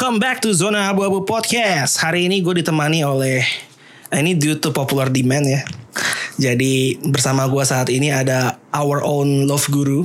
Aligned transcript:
Welcome 0.00 0.16
back 0.16 0.40
to 0.48 0.56
Zona 0.56 0.88
Abu-Abu 0.88 1.28
Podcast. 1.28 2.00
Hari 2.00 2.24
ini 2.24 2.40
gue 2.40 2.64
ditemani 2.64 3.04
oleh 3.04 3.44
eh, 4.08 4.16
ini 4.16 4.32
due 4.32 4.56
to 4.56 4.72
popular 4.72 5.12
demand 5.12 5.44
ya. 5.44 5.60
Jadi 6.40 6.96
bersama 7.04 7.44
gue 7.44 7.60
saat 7.60 7.92
ini 7.92 8.08
ada 8.08 8.56
our 8.72 9.04
own 9.04 9.44
love 9.44 9.68
guru, 9.68 10.00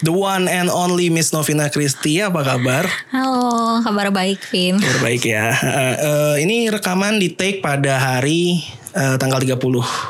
the 0.00 0.08
one 0.08 0.48
and 0.48 0.72
only 0.72 1.12
Miss 1.12 1.36
Novina 1.36 1.68
Kristi. 1.68 2.24
Apa 2.24 2.40
kabar? 2.40 2.88
Halo, 3.12 3.84
kabar 3.84 4.08
baik, 4.08 4.40
Vin. 4.48 4.80
Kabar 4.80 5.04
baik 5.04 5.28
ya. 5.28 5.52
Uh, 5.52 5.96
uh, 6.00 6.34
ini 6.40 6.72
rekaman 6.72 7.20
di 7.20 7.36
take 7.36 7.60
pada 7.60 8.00
hari 8.00 8.64
uh, 8.96 9.20
tanggal 9.20 9.44
30. 9.44 9.60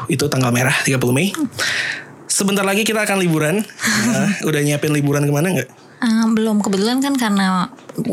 Itu 0.06 0.30
tanggal 0.30 0.54
merah 0.54 0.86
30 0.86 1.02
Mei. 1.10 1.34
Sebentar 2.30 2.62
lagi 2.62 2.86
kita 2.86 3.02
akan 3.02 3.18
liburan. 3.18 3.58
Uh, 4.06 4.30
udah 4.54 4.62
nyiapin 4.62 4.94
liburan 4.94 5.26
ke 5.26 5.34
mana 5.34 5.50
nggak? 5.50 5.70
Uh, 6.00 6.30
belum 6.30 6.64
kebetulan 6.64 7.02
kan 7.04 7.12
karena 7.12 7.68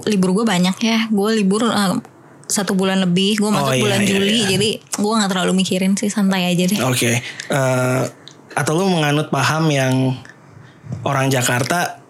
libur 0.05 0.31
gue 0.33 0.45
banyak 0.45 0.77
ya. 0.79 0.99
Gue 1.09 1.35
libur 1.37 1.67
uh, 1.67 1.97
satu 2.47 2.73
bulan 2.73 3.03
lebih. 3.03 3.37
Gue 3.37 3.51
masuk 3.51 3.75
iya, 3.75 3.83
bulan 3.83 4.01
iya, 4.01 4.07
Juli, 4.07 4.39
iya. 4.39 4.47
jadi 4.55 4.69
gue 4.79 5.13
nggak 5.19 5.29
terlalu 5.29 5.53
mikirin 5.61 5.93
sih 5.99 6.07
santai 6.07 6.47
aja 6.47 6.63
deh. 6.65 6.79
Oke. 6.87 7.19
Eh, 7.21 8.03
atau 8.57 8.73
lu 8.73 8.89
menganut 8.89 9.29
paham 9.29 9.69
yang 9.69 10.15
orang 11.03 11.27
Jakarta 11.27 12.01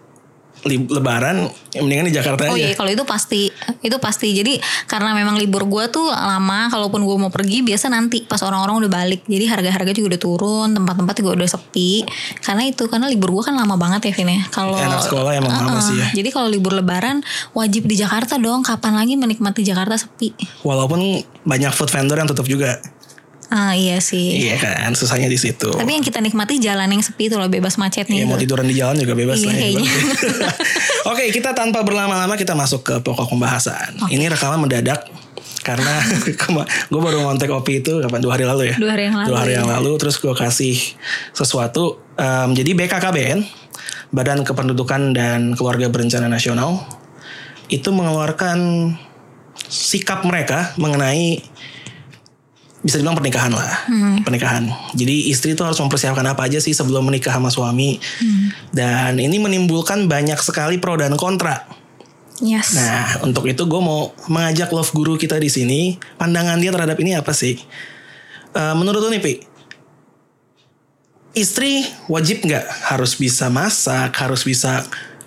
lebaran 0.66 1.46
mendingan 1.78 2.10
di 2.10 2.14
Jakarta 2.14 2.50
Oh 2.50 2.56
aja. 2.56 2.60
iya, 2.60 2.74
kalau 2.74 2.90
itu 2.90 3.04
pasti, 3.06 3.52
itu 3.84 3.96
pasti. 4.02 4.34
Jadi 4.34 4.58
karena 4.90 5.14
memang 5.14 5.38
libur 5.38 5.68
gue 5.70 5.84
tuh 5.88 6.10
lama, 6.10 6.66
kalaupun 6.72 7.04
gue 7.06 7.16
mau 7.16 7.30
pergi 7.30 7.62
biasa 7.62 7.92
nanti 7.92 8.26
pas 8.26 8.42
orang-orang 8.42 8.86
udah 8.86 8.90
balik. 8.90 9.22
Jadi 9.30 9.44
harga-harga 9.46 9.92
juga 9.94 10.16
udah 10.16 10.20
turun, 10.20 10.68
tempat-tempat 10.74 11.14
juga 11.22 11.30
udah 11.38 11.48
sepi. 11.48 12.02
Karena 12.42 12.66
itu, 12.66 12.90
karena 12.90 13.06
libur 13.06 13.30
gue 13.30 13.42
kan 13.46 13.54
lama 13.54 13.78
banget 13.78 14.10
ya 14.10 14.12
Vin 14.18 14.30
ya. 14.34 14.42
Kalau 14.50 14.74
Anak 14.74 15.04
sekolah 15.06 15.30
emang 15.38 15.52
lama 15.52 15.78
Uh-uh. 15.78 15.86
sih 15.86 15.96
ya. 15.96 16.06
Jadi 16.18 16.28
kalau 16.34 16.48
libur 16.50 16.74
Lebaran 16.74 17.22
wajib 17.54 17.86
di 17.86 17.94
Jakarta 17.94 18.36
dong. 18.36 18.60
Kapan 18.66 18.98
lagi 18.98 19.14
menikmati 19.14 19.62
Jakarta 19.62 19.94
sepi? 19.94 20.34
Walaupun 20.66 21.22
banyak 21.46 21.72
food 21.72 21.88
vendor 21.88 22.18
yang 22.18 22.28
tutup 22.28 22.44
juga. 22.44 22.76
Ah 23.48 23.72
iya 23.72 23.96
sih. 23.96 24.44
Iya 24.44 24.60
kan, 24.60 24.92
susahnya 24.92 25.24
di 25.24 25.40
situ. 25.40 25.72
Tapi 25.72 25.88
yang 25.88 26.04
kita 26.04 26.20
nikmati 26.20 26.60
jalan 26.60 26.84
yang 26.84 27.00
sepi 27.00 27.32
itu 27.32 27.40
loh 27.40 27.48
bebas 27.48 27.80
macetnya. 27.80 28.20
Iya 28.20 28.28
mau 28.28 28.36
tiduran 28.36 28.68
di 28.68 28.76
jalan 28.76 29.00
juga 29.00 29.16
bebas 29.16 29.40
Iya, 29.40 29.48
lah 29.48 29.54
ya. 29.56 29.60
kayaknya. 29.64 29.90
Oke, 31.16 31.24
kita 31.32 31.56
tanpa 31.56 31.80
berlama-lama 31.80 32.36
kita 32.36 32.52
masuk 32.52 32.84
ke 32.84 32.94
pokok 33.00 33.32
pembahasan. 33.32 33.96
Ini 34.12 34.28
rekaman 34.28 34.60
mendadak 34.60 35.08
karena 35.64 36.00
gue 36.92 37.00
baru 37.00 37.24
ngontek 37.24 37.48
opi 37.48 37.80
itu 37.80 38.04
kapan 38.04 38.20
dua 38.20 38.36
hari 38.36 38.44
lalu 38.44 38.68
ya. 38.68 38.76
Dua 38.76 38.92
hari 38.92 39.08
yang 39.08 39.16
lalu, 39.16 39.28
Dua 39.32 39.38
hari 39.40 39.52
ya. 39.52 39.58
yang 39.64 39.68
lalu 39.72 39.90
terus 39.96 40.20
gue 40.20 40.34
kasih 40.36 40.76
sesuatu. 41.32 42.04
Em, 42.20 42.52
jadi 42.52 42.76
BKKBN, 42.76 43.40
Badan 44.12 44.44
Kependudukan 44.44 45.16
dan 45.16 45.56
Keluarga 45.56 45.88
Berencana 45.88 46.28
Nasional, 46.28 46.84
itu 47.72 47.88
mengeluarkan 47.96 48.92
sikap 49.68 50.24
mereka 50.24 50.72
mengenai 50.76 51.40
bisa 52.78 53.00
dibilang 53.02 53.18
pernikahan 53.18 53.50
lah. 53.50 53.90
Pernikahan. 54.22 54.70
Jadi 54.94 55.32
istri 55.34 55.58
itu 55.58 55.62
harus 55.66 55.78
mempersiapkan 55.82 56.22
apa 56.22 56.46
aja 56.46 56.62
sih 56.62 56.72
sebelum 56.72 57.06
menikah 57.10 57.34
sama 57.34 57.50
suami. 57.50 57.98
Dan 58.70 59.18
ini 59.18 59.36
menimbulkan 59.42 60.06
banyak 60.06 60.38
sekali 60.38 60.78
pro 60.78 60.94
dan 60.94 61.18
kontra. 61.18 61.66
Yes. 62.38 62.78
nah 62.78 63.26
untuk 63.26 63.50
itu 63.50 63.66
gue 63.66 63.80
mau 63.82 64.14
mengajak 64.30 64.70
love 64.70 64.94
guru 64.94 65.18
kita 65.18 65.42
di 65.42 65.50
sini 65.50 65.98
pandangan 66.22 66.62
dia 66.62 66.70
terhadap 66.70 66.94
ini 67.02 67.18
apa 67.18 67.34
sih? 67.34 67.58
Eh, 68.54 68.74
menurut 68.78 69.02
lu 69.02 69.10
nih 69.10 69.18
Pi 69.18 69.34
istri 71.38 71.86
wajib 72.10 72.42
nggak 72.42 72.66
harus 72.90 73.14
bisa 73.14 73.46
masak 73.52 74.10
harus 74.18 74.42
bisa 74.42 74.82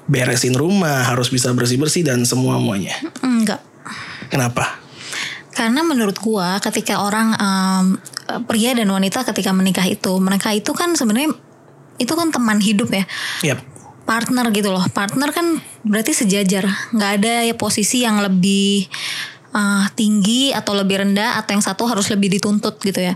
beresin 0.09 0.52
rumah 0.52 1.08
harus 1.08 1.31
bisa 1.31 1.54
bersih 1.56 1.80
bersih 1.80 2.04
dan 2.04 2.25
semua 2.28 2.59
muanya 2.59 2.98
Enggak. 3.24 3.64
kenapa 4.28 4.81
Karena 5.62 5.86
menurut 5.86 6.18
gua 6.18 6.58
ketika 6.58 7.06
orang 7.06 7.38
em, 7.38 7.86
pria 8.50 8.74
dan 8.74 8.90
wanita 8.90 9.22
ketika 9.30 9.54
menikah 9.54 9.86
itu, 9.86 10.18
mereka 10.18 10.50
itu 10.58 10.74
kan 10.74 10.98
sebenarnya 10.98 11.38
itu 12.02 12.14
kan 12.18 12.34
teman 12.34 12.58
hidup 12.58 12.90
ya. 12.90 13.06
Yap. 13.46 13.62
Partner 14.10 14.50
gitu 14.50 14.74
loh. 14.74 14.82
Partner 14.90 15.30
kan 15.30 15.62
berarti 15.86 16.18
sejajar. 16.18 16.66
nggak 16.98 17.12
ada 17.22 17.46
ya 17.46 17.54
posisi 17.54 18.02
yang 18.02 18.26
lebih 18.26 18.90
eh, 19.54 19.86
tinggi 19.94 20.50
atau 20.50 20.74
lebih 20.74 21.06
rendah 21.06 21.38
atau 21.38 21.54
yang 21.54 21.62
satu 21.62 21.86
harus 21.86 22.10
lebih 22.10 22.42
dituntut 22.42 22.82
gitu 22.82 22.98
ya. 22.98 23.14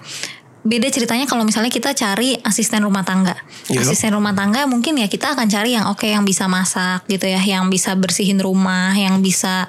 Beda 0.62 0.86
ceritanya 0.94 1.26
kalau 1.26 1.50
misalnya 1.50 1.74
kita 1.74 1.98
cari 1.98 2.38
asisten 2.46 2.86
rumah 2.86 3.02
tangga. 3.02 3.34
Iya. 3.74 3.82
Asisten 3.82 4.14
rumah 4.14 4.38
tangga 4.38 4.70
mungkin 4.70 5.02
ya 5.02 5.10
kita 5.10 5.34
akan 5.34 5.50
cari 5.50 5.74
yang 5.74 5.90
oke 5.90 6.06
yang 6.06 6.22
bisa 6.22 6.46
masak 6.46 7.10
gitu 7.10 7.26
ya, 7.26 7.42
yang 7.42 7.74
bisa 7.74 7.98
bersihin 7.98 8.38
rumah, 8.38 8.94
yang 8.94 9.18
bisa 9.26 9.66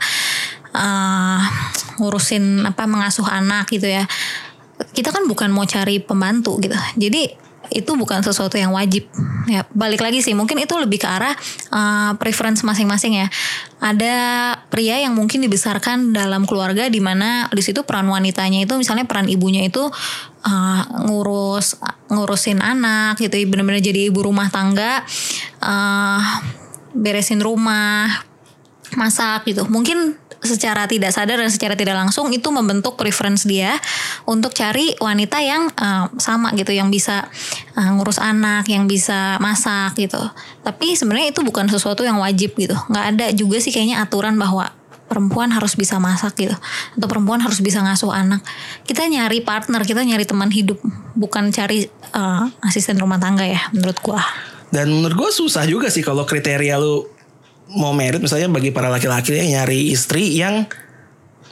eh, 0.74 1.40
ngurusin 2.00 2.64
apa 2.66 2.88
mengasuh 2.88 3.26
anak 3.26 3.70
gitu 3.70 3.86
ya. 3.86 4.08
Kita 4.92 5.12
kan 5.12 5.24
bukan 5.24 5.48
mau 5.52 5.64
cari 5.64 6.00
pembantu 6.00 6.60
gitu. 6.60 6.76
Jadi 6.96 7.46
itu 7.70 7.90
bukan 7.98 8.22
sesuatu 8.22 8.54
yang 8.58 8.74
wajib. 8.74 9.08
Ya, 9.46 9.62
balik 9.74 10.02
lagi 10.02 10.22
sih 10.22 10.34
mungkin 10.34 10.58
itu 10.58 10.74
lebih 10.78 11.02
ke 11.02 11.08
arah 11.08 11.34
eh, 11.70 12.12
preference 12.18 12.62
masing-masing 12.62 13.26
ya. 13.26 13.28
Ada 13.82 14.14
pria 14.70 15.02
yang 15.02 15.14
mungkin 15.14 15.42
dibesarkan 15.42 16.14
dalam 16.14 16.48
keluarga 16.48 16.88
di 16.90 16.98
mana 16.98 17.46
di 17.50 17.62
situ 17.62 17.82
peran 17.86 18.08
wanitanya 18.08 18.64
itu 18.64 18.74
misalnya 18.74 19.06
peran 19.06 19.30
ibunya 19.30 19.66
itu 19.66 19.86
eh, 20.46 20.82
ngurus 21.06 21.78
ngurusin 22.10 22.62
anak 22.62 23.18
gitu, 23.18 23.34
benar-benar 23.50 23.82
jadi 23.82 24.10
ibu 24.10 24.22
rumah 24.22 24.50
tangga, 24.50 25.02
eh, 25.62 26.22
beresin 26.94 27.42
rumah, 27.42 28.26
masak 28.94 29.46
gitu. 29.50 29.66
Mungkin 29.66 30.25
secara 30.44 30.84
tidak 30.88 31.12
sadar 31.14 31.40
dan 31.40 31.50
secara 31.52 31.74
tidak 31.78 31.96
langsung 31.96 32.28
itu 32.32 32.48
membentuk 32.52 32.98
preference 32.98 33.44
dia 33.48 33.76
untuk 34.28 34.52
cari 34.52 34.92
wanita 34.98 35.38
yang 35.40 35.68
uh, 35.76 36.10
sama 36.20 36.52
gitu, 36.56 36.72
yang 36.72 36.92
bisa 36.92 37.28
uh, 37.76 37.90
ngurus 37.96 38.20
anak, 38.20 38.68
yang 38.68 38.84
bisa 38.84 39.40
masak 39.40 39.96
gitu. 39.96 40.20
Tapi 40.64 40.96
sebenarnya 40.96 41.32
itu 41.32 41.40
bukan 41.44 41.68
sesuatu 41.70 42.04
yang 42.04 42.20
wajib 42.20 42.56
gitu. 42.56 42.76
nggak 42.90 43.06
ada 43.16 43.26
juga 43.32 43.60
sih 43.62 43.72
kayaknya 43.72 44.02
aturan 44.02 44.36
bahwa 44.36 44.72
perempuan 45.06 45.54
harus 45.54 45.78
bisa 45.78 46.02
masak 46.02 46.34
gitu 46.34 46.56
atau 46.98 47.06
perempuan 47.06 47.38
harus 47.38 47.62
bisa 47.62 47.80
ngasuh 47.82 48.10
anak. 48.10 48.42
Kita 48.84 49.06
nyari 49.06 49.40
partner, 49.42 49.86
kita 49.86 50.02
nyari 50.02 50.26
teman 50.26 50.50
hidup, 50.50 50.82
bukan 51.14 51.54
cari 51.54 51.86
uh, 52.12 52.50
asisten 52.66 52.98
rumah 52.98 53.18
tangga 53.22 53.46
ya 53.46 53.62
menurut 53.70 53.98
gua. 54.02 54.20
Dan 54.66 54.90
menurut 54.90 55.14
gue 55.14 55.30
susah 55.30 55.62
juga 55.64 55.88
sih 55.94 56.02
kalau 56.02 56.26
kriteria 56.26 56.74
lu 56.76 57.06
mau 57.68 57.90
merit 57.90 58.18
misalnya 58.18 58.46
bagi 58.46 58.70
para 58.70 58.86
laki-laki 58.86 59.32
ya 59.32 59.44
nyari 59.58 59.90
istri 59.90 60.34
yang 60.34 60.66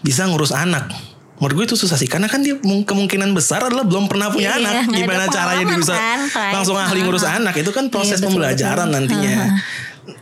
bisa 0.01 0.25
ngurus 0.25 0.53
anak. 0.53 0.93
Menurut 1.35 1.55
gue 1.59 1.67
itu 1.67 1.77
susah 1.77 1.99
sih 1.99 2.07
karena 2.07 2.31
kan 2.31 2.41
dia 2.41 2.55
mung- 2.63 2.87
kemungkinan 2.87 3.35
besar 3.35 3.59
adalah 3.61 3.83
belum 3.83 4.07
pernah 4.07 4.31
punya 4.31 4.55
Iya, 4.55 4.63
anak. 4.63 4.73
nggak 4.87 5.01
Gimana 5.03 5.25
caranya 5.27 5.65
dia 5.67 5.77
bisa 5.77 5.95
kan, 5.95 6.19
langsung 6.55 6.77
ahli 6.79 7.01
ngurus 7.03 7.27
Ah. 7.27 7.37
anak 7.37 7.59
itu 7.59 7.71
kan 7.71 7.91
proses 7.91 8.17
Iya, 8.17 8.19
betul, 8.23 8.29
pembelajaran 8.31 8.87
betul. 8.87 8.95
nantinya. 8.95 9.35
Ah. 9.35 9.51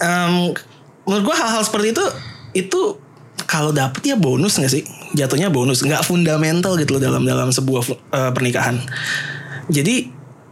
Em, 0.01 0.35
menurut 1.05 1.25
gue 1.29 1.37
hal-hal 1.37 1.63
seperti 1.63 1.93
itu 1.93 2.05
itu 2.55 2.81
kalau 3.45 3.71
dapet 3.71 4.01
ya 4.03 4.17
bonus 4.17 4.57
gak 4.57 4.73
sih? 4.73 4.83
Jatuhnya 5.13 5.53
bonus, 5.53 5.85
nggak 5.85 6.01
fundamental 6.03 6.73
gitu 6.75 6.97
loh 6.97 7.03
dalam 7.03 7.23
dalam 7.23 7.53
sebuah 7.53 7.83
eh, 7.91 8.31
pernikahan. 8.33 8.81
Jadi 9.69 10.09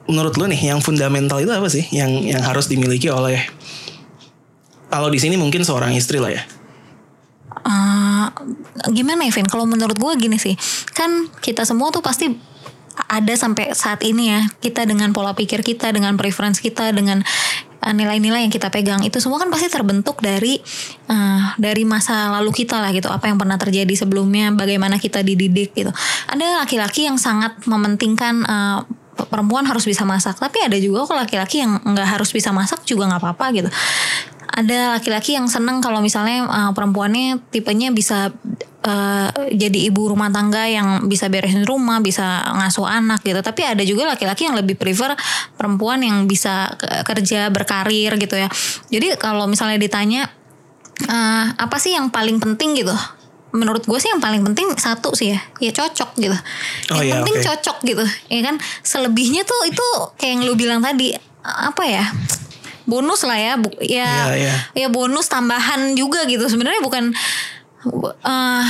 menurut 0.06 0.36
lo 0.36 0.44
nih 0.44 0.60
yang 0.68 0.84
fundamental 0.84 1.38
itu 1.38 1.48
apa 1.48 1.66
sih? 1.66 1.88
Yang 1.88 2.28
yang 2.28 2.42
harus 2.42 2.68
dimiliki 2.68 3.08
oleh 3.08 3.40
kalau 4.90 5.08
di 5.08 5.22
sini 5.22 5.38
mungkin 5.38 5.62
seorang 5.62 5.94
istri 5.94 6.18
lah 6.18 6.34
ya. 6.34 6.42
Eh, 7.60 8.26
gimana 8.90 9.26
Evin? 9.26 9.46
Kalau 9.46 9.64
menurut 9.64 9.96
gue 9.96 10.12
gini 10.18 10.36
sih, 10.36 10.58
kan 10.92 11.30
kita 11.38 11.62
semua 11.62 11.94
tuh 11.94 12.02
pasti 12.02 12.32
ada 13.06 13.32
sampai 13.38 13.72
saat 13.72 14.02
ini 14.02 14.34
ya. 14.34 14.40
Kita 14.60 14.84
dengan 14.84 15.14
pola 15.14 15.32
pikir 15.32 15.62
kita, 15.62 15.94
dengan 15.94 16.18
preference 16.18 16.58
kita, 16.58 16.90
dengan 16.90 17.22
eh, 17.84 17.94
nilai-nilai 17.94 18.48
yang 18.48 18.52
kita 18.52 18.72
pegang. 18.72 19.04
Itu 19.06 19.22
semua 19.22 19.38
kan 19.38 19.52
pasti 19.52 19.70
terbentuk 19.70 20.18
dari 20.24 20.58
eh, 21.08 21.42
dari 21.60 21.82
masa 21.84 22.32
lalu 22.40 22.50
kita 22.64 22.80
lah 22.80 22.90
gitu. 22.90 23.06
Apa 23.12 23.28
yang 23.30 23.38
pernah 23.38 23.56
terjadi 23.60 23.92
sebelumnya 23.94 24.50
bagaimana 24.56 24.96
kita 24.96 25.20
dididik 25.20 25.76
gitu. 25.76 25.92
Ada 26.28 26.64
laki-laki 26.64 27.06
yang 27.06 27.20
sangat 27.20 27.60
mementingkan 27.68 28.34
eh, 28.42 28.78
perempuan 29.28 29.68
harus 29.68 29.84
bisa 29.84 30.08
masak. 30.08 30.40
Tapi 30.40 30.64
ada 30.64 30.80
juga 30.80 31.04
kok 31.04 31.18
laki-laki 31.18 31.60
yang 31.60 31.76
nggak 31.84 32.08
harus 32.18 32.32
bisa 32.32 32.50
masak 32.56 32.82
juga 32.88 33.04
nggak 33.04 33.20
apa-apa 33.20 33.46
gitu 33.52 33.70
ada 34.50 34.98
laki-laki 34.98 35.38
yang 35.38 35.46
seneng 35.46 35.78
kalau 35.78 36.02
misalnya 36.02 36.42
uh, 36.50 36.70
perempuannya 36.74 37.38
tipenya 37.54 37.94
bisa 37.94 38.34
uh, 38.82 39.28
jadi 39.46 39.78
ibu 39.86 40.10
rumah 40.10 40.26
tangga 40.34 40.66
yang 40.66 41.06
bisa 41.06 41.30
beresin 41.30 41.62
rumah, 41.62 42.02
bisa 42.02 42.42
ngasuh 42.58 42.82
anak 42.82 43.22
gitu. 43.22 43.38
Tapi 43.38 43.62
ada 43.62 43.82
juga 43.86 44.10
laki-laki 44.10 44.50
yang 44.50 44.58
lebih 44.58 44.74
prefer 44.74 45.14
perempuan 45.54 46.02
yang 46.02 46.26
bisa 46.26 46.74
ke- 46.74 47.06
kerja 47.06 47.46
berkarir 47.48 48.18
gitu 48.18 48.34
ya. 48.34 48.50
Jadi 48.90 49.14
kalau 49.22 49.46
misalnya 49.46 49.78
ditanya 49.78 50.26
uh, 51.06 51.54
apa 51.54 51.78
sih 51.78 51.94
yang 51.94 52.10
paling 52.10 52.42
penting 52.42 52.74
gitu? 52.74 52.94
Menurut 53.50 53.86
gue 53.86 53.98
sih 53.98 54.10
yang 54.10 54.22
paling 54.22 54.42
penting 54.46 54.66
satu 54.78 55.14
sih 55.14 55.34
ya, 55.34 55.40
ya 55.58 55.70
cocok 55.74 56.10
gitu. 56.18 56.38
Oh 56.94 57.02
yang 57.02 57.06
iya, 57.06 57.14
penting 57.22 57.38
oke. 57.38 57.46
cocok 57.50 57.76
gitu, 57.82 58.04
ya 58.30 58.40
kan. 58.46 58.58
Selebihnya 58.82 59.42
tuh 59.42 59.66
itu 59.66 59.86
kayak 60.18 60.30
yang 60.38 60.42
lu 60.46 60.54
bilang 60.54 60.78
tadi 60.82 61.14
apa 61.42 61.82
ya? 61.86 62.06
Bonus 62.90 63.22
lah 63.22 63.38
ya, 63.38 63.54
bu, 63.54 63.70
ya 63.78 64.10
Iya, 64.10 64.34
iya. 64.34 64.54
ya 64.74 64.88
bonus 64.90 65.30
tambahan 65.30 65.94
juga 65.94 66.26
gitu. 66.26 66.42
Sebenarnya 66.50 66.82
bukan 66.82 67.14
eh 68.20 68.66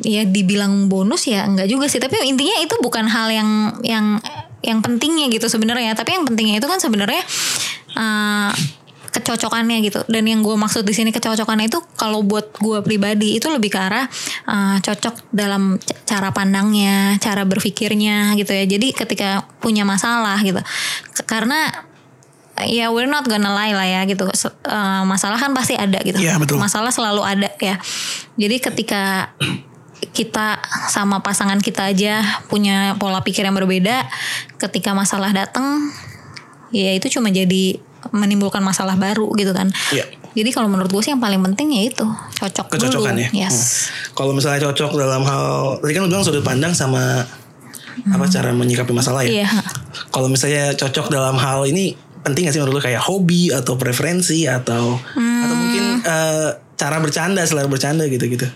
ya 0.00 0.24
dibilang 0.24 0.88
bonus 0.88 1.26
ya 1.26 1.44
enggak 1.44 1.66
juga 1.68 1.90
sih. 1.90 1.98
Tapi 1.98 2.22
intinya 2.24 2.56
itu 2.62 2.78
bukan 2.78 3.10
hal 3.10 3.28
yang 3.34 3.50
yang 3.82 4.22
yang 4.62 4.78
pentingnya 4.80 5.26
gitu 5.34 5.50
sebenarnya. 5.50 5.92
Tapi 5.98 6.16
yang 6.16 6.24
pentingnya 6.24 6.62
itu 6.62 6.68
kan 6.70 6.78
sebenarnya 6.78 7.20
eh 7.98 8.52
kecocokannya 9.16 9.80
gitu. 9.80 10.04
Dan 10.12 10.28
yang 10.28 10.44
gue 10.44 10.52
maksud 10.52 10.84
di 10.84 10.92
sini 10.92 11.08
kecocokannya 11.08 11.72
itu 11.72 11.80
kalau 11.96 12.20
buat 12.20 12.52
gue 12.60 12.84
pribadi 12.84 13.40
itu 13.40 13.48
lebih 13.48 13.72
ke 13.72 13.80
arah 13.80 14.04
eh, 14.44 14.76
cocok 14.84 15.32
dalam 15.32 15.80
cara 16.04 16.28
pandangnya 16.36 17.16
cara 17.16 17.48
berpikirnya 17.48 18.36
gitu 18.36 18.52
ya. 18.52 18.68
Jadi 18.68 18.92
ketika 18.92 19.48
punya 19.64 19.88
masalah 19.88 20.36
gitu. 20.44 20.60
Karena 21.24 21.85
ya 22.62 22.88
we're 22.88 23.04
not 23.06 23.24
gonna 23.24 23.50
lie 23.50 23.70
lah 23.70 23.84
ya 23.84 24.00
gitu 24.04 24.24
eh, 24.24 25.02
masalah 25.04 25.36
kan 25.36 25.52
pasti 25.52 25.74
ada 25.74 26.00
gitu 26.00 26.16
Iya, 26.16 26.36
betul. 26.36 26.56
masalah 26.56 26.88
selalu 26.88 27.20
ada 27.20 27.52
ya 27.58 27.76
jadi 28.34 28.56
ketika 28.58 29.32
kita 30.12 30.60
sama 30.86 31.20
pasangan 31.20 31.58
kita 31.58 31.88
aja 31.88 32.20
punya 32.46 32.96
pola 32.96 33.20
pikir 33.20 33.42
yang 33.42 33.52
berbeda 33.52 34.04
ketika 34.56 34.92
masalah 34.92 35.28
datang 35.30 35.92
ya 36.70 36.92
itu 36.92 37.08
cuma 37.10 37.28
jadi 37.28 37.80
menimbulkan 38.06 38.60
masalah 38.60 38.94
baru 38.94 39.28
gitu 39.34 39.50
kan 39.50 39.68
Iya. 39.90 40.04
jadi 40.32 40.48
kalau 40.50 40.68
menurut 40.68 40.88
gue 40.88 41.02
sih 41.02 41.10
yang 41.10 41.20
paling 41.20 41.40
penting 41.42 41.74
ya 41.74 41.82
itu 41.86 42.06
cocok 42.34 42.70
Kecocokan 42.70 43.12
dulu 43.12 43.24
ya. 43.24 43.30
yes 43.44 43.56
Hmm. 43.56 44.14
Kalau 44.16 44.32
misalnya 44.32 44.60
cocok 44.62 44.90
dalam 44.94 45.22
hal 45.22 45.44
tadi 45.78 45.92
kan 45.92 46.00
lu 46.00 46.08
bilang 46.08 46.24
sudut 46.24 46.40
pandang 46.40 46.72
sama 46.72 47.24
apa 48.06 48.24
cara 48.26 48.48
menyikapi 48.50 48.92
masalah 48.92 49.20
ya. 49.20 49.42
iya 49.42 49.48
Kalau 50.08 50.28
misalnya 50.28 50.72
cocok 50.72 51.08
dalam 51.08 51.36
hal 51.36 51.64
ini 51.66 51.96
penting 52.26 52.50
gak 52.50 52.54
sih 52.58 52.60
menurut 52.60 52.76
lu 52.76 52.82
kayak 52.82 53.02
hobi 53.06 53.54
atau 53.54 53.78
preferensi 53.78 54.50
atau 54.50 54.98
atau 55.14 55.54
mungkin 55.54 56.02
eh, 56.02 56.50
cara 56.74 56.98
bercanda 56.98 57.46
selera 57.46 57.70
bercanda 57.70 58.10
gitu-gitu. 58.10 58.50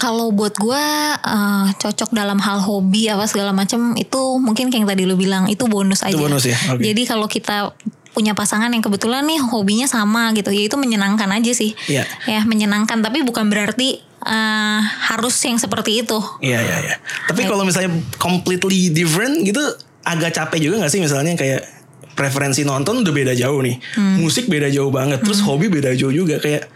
Kalau 0.00 0.32
buat 0.32 0.56
gue 0.56 0.84
eh, 1.20 1.66
cocok 1.76 2.16
dalam 2.16 2.40
hal 2.40 2.64
hobi 2.64 3.12
apa 3.12 3.28
segala 3.28 3.52
macam 3.52 3.92
itu 4.00 4.20
mungkin 4.40 4.72
kayak 4.72 4.80
yang 4.80 4.88
tadi 4.88 5.02
lu 5.04 5.20
bilang 5.20 5.44
itu 5.52 5.68
bonus 5.68 6.00
aja. 6.00 6.16
bonus 6.16 6.48
ya? 6.48 6.56
Oke. 6.72 6.80
Jadi 6.80 7.02
kalau 7.04 7.28
kita 7.28 7.76
punya 8.10 8.34
pasangan 8.34 8.72
yang 8.74 8.82
kebetulan 8.82 9.22
nih 9.22 9.38
hobinya 9.38 9.86
sama 9.86 10.34
gitu, 10.34 10.50
ya 10.50 10.66
itu 10.66 10.74
menyenangkan 10.80 11.30
aja 11.30 11.52
sih. 11.52 11.76
Iya. 11.86 12.08
Ya 12.26 12.40
menyenangkan 12.48 13.04
tapi 13.04 13.20
bukan 13.20 13.52
berarti 13.52 14.00
eh, 14.24 14.80
harus 15.12 15.36
yang 15.44 15.60
seperti 15.60 16.00
itu. 16.00 16.16
Iya 16.40 16.64
iya 16.64 16.76
iya. 16.88 16.96
Tapi 17.28 17.44
kalau 17.44 17.68
misalnya 17.68 17.92
completely 18.16 18.88
different 18.88 19.44
gitu 19.44 19.60
agak 20.00 20.32
capek 20.32 20.58
juga 20.64 20.80
gak 20.80 20.92
sih 20.96 21.00
misalnya 21.04 21.36
kayak 21.36 21.79
preferensi 22.20 22.68
nonton 22.68 23.00
udah 23.00 23.12
beda 23.16 23.32
jauh 23.32 23.64
nih. 23.64 23.80
Musik 24.20 24.44
beda 24.44 24.68
jauh 24.68 24.92
banget. 24.92 25.24
Terus 25.24 25.40
hobi 25.40 25.72
beda 25.72 25.96
jauh 25.96 26.12
juga 26.12 26.36
kayak 26.36 26.68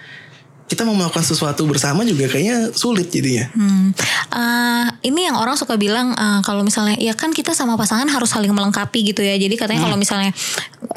kita 0.64 0.80
mau 0.88 0.96
melakukan 0.96 1.20
sesuatu 1.20 1.68
bersama 1.68 2.08
juga 2.08 2.24
kayaknya 2.24 2.72
sulit 2.72 3.12
jadinya. 3.12 3.52
Hmm. 3.52 3.92
Eh, 4.32 4.86
ini 5.12 5.28
yang 5.28 5.36
orang 5.36 5.60
suka 5.60 5.76
bilang 5.76 6.16
eh, 6.16 6.40
kalau 6.40 6.64
misalnya 6.64 6.96
ya 6.96 7.12
kan 7.12 7.36
kita 7.36 7.52
sama 7.52 7.76
pasangan 7.76 8.08
harus 8.08 8.32
saling 8.32 8.48
melengkapi 8.48 9.12
gitu 9.12 9.20
ya. 9.20 9.36
Jadi 9.36 9.60
katanya 9.60 9.84
Hmm. 9.84 9.92
kalau 9.92 9.98
misalnya 10.00 10.32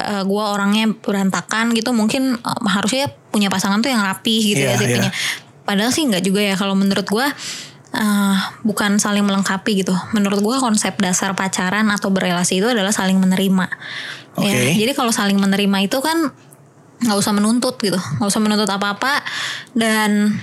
eh, 0.00 0.24
gua 0.24 0.56
orangnya 0.56 0.88
berantakan 0.96 1.76
gitu 1.76 1.92
mungkin 1.92 2.40
eh, 2.40 2.60
harusnya 2.72 3.12
punya 3.28 3.52
pasangan 3.52 3.84
tuh 3.84 3.92
yang 3.92 4.00
rapi 4.00 4.56
gitu 4.56 4.64
Iya, 4.64 4.72
ya 4.72 4.80
tipenya. 4.80 5.12
Padahal 5.68 5.92
sih 5.92 6.08
nggak 6.08 6.24
juga 6.24 6.40
ya 6.40 6.56
kalau 6.56 6.72
menurut 6.72 7.04
gua 7.04 7.28
eh, 7.94 8.38
bukan 8.64 9.00
saling 9.00 9.24
melengkapi 9.24 9.84
gitu. 9.84 9.94
Menurut 10.12 10.40
gua 10.40 10.56
konsep 10.60 10.96
dasar 11.00 11.32
pacaran 11.32 11.88
atau 11.88 12.12
berrelasi 12.12 12.60
itu 12.60 12.68
adalah 12.68 12.92
saling 12.92 13.16
menerima. 13.16 13.66
Ya, 14.38 14.54
Oke. 14.54 14.78
jadi 14.78 14.92
kalau 14.94 15.10
saling 15.10 15.38
menerima 15.38 15.90
itu 15.90 15.98
kan 15.98 16.30
nggak 16.98 17.14
usah 17.14 17.30
menuntut 17.30 17.78
gitu 17.78 17.94
nggak 17.94 18.26
usah 18.26 18.42
menuntut 18.42 18.66
apa-apa 18.66 19.22
dan 19.70 20.34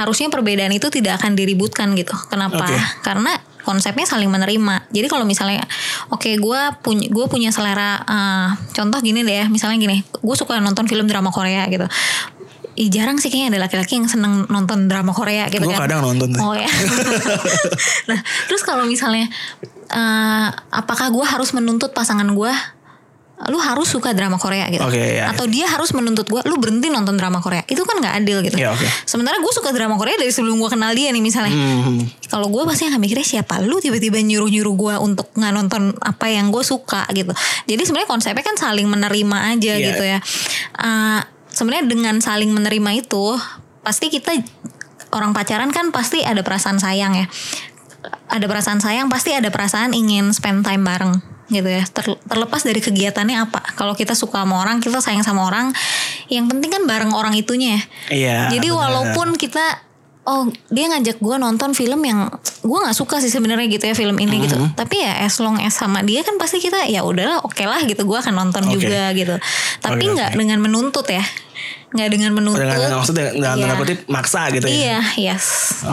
harusnya 0.00 0.32
perbedaan 0.32 0.72
itu 0.72 0.88
tidak 0.88 1.20
akan 1.20 1.36
diributkan 1.36 1.92
gitu 1.92 2.16
kenapa 2.32 2.64
Oke. 2.64 2.76
karena 3.04 3.36
konsepnya 3.60 4.08
saling 4.08 4.32
menerima 4.32 4.88
jadi 4.88 5.04
kalau 5.12 5.28
misalnya 5.28 5.60
oke 6.08 6.40
gue 6.40 6.60
punya 6.80 7.12
gue 7.12 7.26
punya 7.28 7.52
selera 7.52 8.00
eh, 8.08 8.48
contoh 8.72 9.04
gini 9.04 9.20
deh 9.20 9.44
ya 9.44 9.46
misalnya 9.52 9.76
gini 9.76 10.00
gue 10.00 10.36
suka 10.36 10.56
nonton 10.64 10.88
film 10.88 11.04
drama 11.04 11.28
Korea 11.28 11.68
gitu 11.68 11.84
Ih, 12.78 12.86
jarang 12.88 13.18
sih 13.18 13.26
kayaknya 13.26 13.48
ada 13.52 13.66
laki-laki 13.66 13.98
yang 13.98 14.06
seneng 14.06 14.46
nonton 14.46 14.86
drama 14.86 15.10
Korea 15.10 15.50
gitu 15.50 15.60
Gue 15.60 15.74
kan 15.74 15.84
kadang 15.84 15.98
nonton. 16.04 16.30
Oh 16.38 16.54
ya. 16.54 16.70
nah, 18.08 18.18
terus 18.46 18.62
kalau 18.62 18.86
misalnya 18.86 19.26
eh, 19.88 20.48
apakah 20.70 21.10
gue 21.10 21.24
harus 21.24 21.50
menuntut 21.50 21.90
pasangan 21.90 22.28
gue 22.28 22.52
lu 23.46 23.54
harus 23.56 23.86
suka 23.86 24.10
drama 24.10 24.34
Korea 24.34 24.66
gitu 24.66 24.82
Oke, 24.82 24.98
ya. 25.14 25.30
atau 25.30 25.46
dia 25.46 25.62
harus 25.64 25.94
menuntut 25.94 26.26
gue 26.26 26.42
lu 26.42 26.58
berhenti 26.58 26.90
nonton 26.90 27.14
drama 27.14 27.38
Korea 27.38 27.62
itu 27.64 27.78
kan 27.82 27.94
nggak 27.96 28.14
adil 28.16 28.42
gitu 28.42 28.58
Ya, 28.58 28.74
oke. 28.74 28.82
sementara 29.06 29.38
gue 29.38 29.52
suka 29.54 29.70
drama 29.70 29.94
Korea 29.94 30.18
dari 30.18 30.34
sebelum 30.34 30.58
gue 30.58 30.66
kenal 30.66 30.90
dia 30.90 31.14
nih 31.14 31.22
misalnya 31.22 31.54
Hmm. 31.54 32.02
kalau 32.26 32.50
gue 32.50 32.66
pasti 32.66 32.90
akan 32.90 32.98
mikirnya 32.98 33.22
siapa 33.22 33.62
lu 33.62 33.78
tiba-tiba 33.78 34.18
nyuruh-nyuruh 34.18 34.74
gue 34.74 34.94
untuk 34.98 35.30
nggak 35.32 35.52
nonton 35.54 35.94
apa 35.96 36.26
yang 36.26 36.50
gue 36.50 36.66
suka 36.66 37.06
gitu 37.08 37.30
jadi 37.64 37.78
sebenarnya 37.78 38.10
konsepnya 38.10 38.42
kan 38.42 38.58
saling 38.58 38.90
menerima 38.90 39.38
aja 39.54 39.72
Iya. 39.72 39.86
gitu 39.86 40.02
ya 40.04 40.18
Eh, 40.74 41.20
sebenarnya 41.58 41.90
dengan 41.90 42.16
saling 42.22 42.54
menerima 42.54 43.02
itu 43.02 43.34
pasti 43.82 44.06
kita 44.08 44.30
orang 45.10 45.34
pacaran 45.34 45.74
kan 45.74 45.90
pasti 45.90 46.22
ada 46.22 46.46
perasaan 46.46 46.78
sayang 46.78 47.18
ya 47.18 47.26
ada 48.30 48.46
perasaan 48.46 48.78
sayang 48.78 49.10
pasti 49.10 49.34
ada 49.34 49.50
perasaan 49.50 49.90
ingin 49.90 50.30
spend 50.30 50.62
time 50.62 50.86
bareng 50.86 51.18
gitu 51.48 51.64
ya 51.66 51.82
Ter- 51.88 52.20
terlepas 52.28 52.60
dari 52.60 52.78
kegiatannya 52.78 53.48
apa 53.48 53.64
kalau 53.74 53.96
kita 53.96 54.12
suka 54.12 54.44
sama 54.44 54.60
orang 54.60 54.84
kita 54.84 55.00
sayang 55.00 55.24
sama 55.24 55.48
orang 55.48 55.72
yang 56.28 56.44
penting 56.44 56.68
kan 56.68 56.84
bareng 56.84 57.10
orang 57.16 57.32
itunya 57.34 57.80
ya 57.80 57.82
Iya. 58.12 58.38
jadi 58.54 58.68
benar. 58.68 58.78
walaupun 58.84 59.34
kita 59.40 59.80
oh 60.28 60.44
dia 60.68 60.92
ngajak 60.92 61.16
gue 61.18 61.36
nonton 61.36 61.72
film 61.72 62.04
yang 62.04 62.28
gue 62.60 62.78
nggak 62.78 62.92
suka 62.92 63.16
sih 63.16 63.32
sebenarnya 63.32 63.64
gitu 63.66 63.88
ya 63.88 63.96
film 63.96 64.20
ini 64.20 64.44
gitu 64.44 64.60
Mm-hmm. 64.60 64.76
tapi 64.76 65.00
ya 65.00 65.24
as 65.24 65.40
long 65.40 65.56
as 65.56 65.72
sama 65.72 66.04
dia 66.04 66.20
kan 66.20 66.36
pasti 66.36 66.60
kita 66.60 66.84
ya 66.84 67.00
udahlah 67.00 67.40
oke 67.40 67.64
lah 67.64 67.80
gitu 67.82 68.04
gue 68.04 68.18
akan 68.18 68.36
nonton 68.36 68.68
Oke. 68.68 68.76
juga 68.76 69.08
gitu 69.16 69.40
tapi 69.80 70.04
nggak 70.04 70.36
oke. 70.36 70.38
dengan 70.38 70.58
menuntut 70.60 71.08
ya 71.08 71.24
nggak 71.88 72.08
dengan 72.12 72.36
menuntut 72.36 72.60
dengan 72.60 73.00
maksudnya 73.00 73.32
dalam 73.32 73.56
Iya. 73.56 73.64
tanda 73.64 73.74
kutip 73.74 73.98
maksa 74.06 74.52
gitu 74.52 74.68
ya. 74.68 74.76
iya 74.76 75.00
yes 75.16 75.44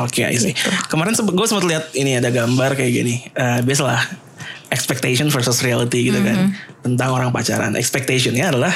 Oke, 0.04 0.28
see. 0.36 0.52
Gitu. 0.52 0.68
Kemarin 0.92 1.16
gue 1.16 1.48
sempat 1.48 1.64
lihat 1.64 1.86
ini 1.96 2.20
ada 2.20 2.28
gambar 2.28 2.76
kayak 2.76 2.92
gini. 2.92 3.16
Eh 3.32 3.64
biasalah 3.64 4.04
expectation 4.68 5.32
versus 5.32 5.64
reality 5.64 6.12
gitu 6.12 6.20
kan 6.20 6.52
Mm-hmm. 6.52 6.84
tentang 6.84 7.16
orang 7.16 7.32
pacaran. 7.32 7.72
Expectationnya 7.74 8.52
adalah 8.52 8.76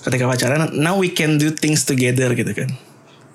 ketika 0.00 0.24
pacaran, 0.24 0.72
now 0.72 0.96
we 0.96 1.10
can 1.10 1.36
do 1.36 1.52
things 1.52 1.84
together 1.84 2.32
gitu 2.32 2.48
kan. 2.56 2.70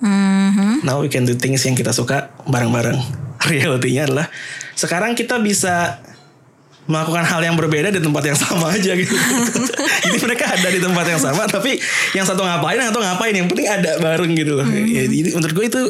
Mhm. 0.03 0.83
Now 0.83 0.99
we 0.99 1.07
can 1.07 1.23
do 1.23 1.33
things 1.39 1.63
yang 1.63 1.79
kita 1.79 1.95
suka 1.95 2.35
bareng-bareng. 2.43 2.99
Realitinya 3.49 4.03
adalah 4.03 4.27
sekarang 4.75 5.15
kita 5.15 5.39
bisa 5.39 6.03
melakukan 6.83 7.23
hal 7.23 7.39
yang 7.39 7.55
berbeda 7.55 7.95
di 7.95 8.03
tempat 8.03 8.23
yang 8.27 8.35
sama 8.35 8.75
aja 8.75 8.91
gitu. 8.91 9.15
Jadi 10.03 10.17
mereka 10.19 10.51
ada 10.51 10.67
di 10.67 10.83
tempat 10.83 11.05
yang 11.07 11.21
sama 11.23 11.47
tapi 11.47 11.79
yang 12.11 12.27
satu 12.27 12.43
ngapain 12.43 12.75
yang 12.75 12.91
satu 12.91 12.99
ngapain 12.99 13.31
yang 13.31 13.47
penting 13.47 13.67
ada 13.71 14.03
bareng 14.03 14.35
gitu 14.35 14.59
loh. 14.59 14.67
Ya, 14.67 15.07
jadi 15.07 15.31
menurut 15.31 15.55
gue 15.55 15.65
itu 15.71 15.81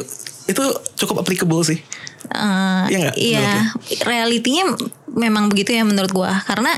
itu 0.46 0.64
cukup 1.02 1.26
applicable 1.26 1.66
sih. 1.66 1.82
Eh, 2.30 2.84
Iya 2.94 2.98
nggak? 3.04 3.16
Iya, 3.18 3.40
Menurut 3.42 4.00
realitinya 4.06 4.64
memang 5.10 5.50
begitu 5.52 5.76
ya 5.76 5.84
menurut 5.84 6.10
gua. 6.14 6.32
Karena 6.46 6.72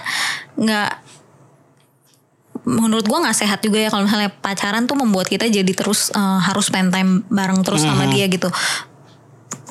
nggak 0.58 0.90
menurut 2.66 3.06
gua 3.06 3.22
nggak 3.22 3.38
sehat 3.38 3.62
juga 3.62 3.78
ya 3.78 3.88
kalau 3.88 4.10
misalnya 4.10 4.28
pacaran 4.28 4.90
tuh 4.90 4.98
membuat 4.98 5.30
kita 5.30 5.46
jadi 5.46 5.70
terus 5.70 6.10
eh, 6.10 6.38
harus 6.42 6.66
spend 6.66 6.90
time 6.90 7.22
bareng 7.30 7.62
terus 7.62 7.86
Hmm. 7.86 7.94
sama 7.94 8.10
dia 8.10 8.26
gitu. 8.26 8.50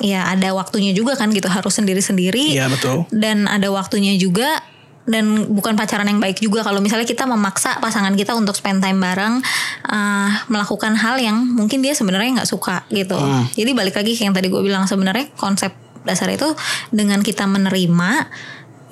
Ya 0.00 0.28
ada 0.28 0.52
waktunya 0.52 0.92
juga 0.92 1.16
kan 1.16 1.32
gitu 1.32 1.48
harus 1.48 1.72
sendiri-sendiri. 1.76 2.56
Iya 2.56 2.68
betul. 2.68 3.08
Dan 3.12 3.48
ada 3.48 3.68
waktunya 3.72 4.16
juga 4.16 4.60
dan 5.06 5.46
bukan 5.54 5.78
pacaran 5.78 6.04
yang 6.10 6.18
baik 6.18 6.42
juga 6.42 6.66
kalau 6.66 6.82
misalnya 6.82 7.06
kita 7.06 7.30
memaksa 7.30 7.78
pasangan 7.78 8.10
kita 8.18 8.34
untuk 8.34 8.58
spend 8.58 8.82
time 8.82 8.98
bareng 8.98 9.40
eh, 9.88 10.30
melakukan 10.48 10.96
hal 10.96 11.20
yang 11.20 11.36
mungkin 11.36 11.80
dia 11.80 11.92
sebenarnya 11.92 12.40
nggak 12.42 12.50
suka 12.50 12.84
gitu. 12.88 13.16
Hmm. 13.16 13.44
Jadi 13.52 13.70
balik 13.76 13.96
lagi 13.96 14.16
kayak 14.16 14.24
yang 14.32 14.34
tadi 14.36 14.48
gue 14.48 14.60
bilang 14.64 14.84
sebenarnya 14.84 15.32
konsep 15.36 15.72
dasar 16.04 16.30
itu 16.30 16.46
dengan 16.92 17.18
kita 17.20 17.44
menerima 17.50 18.10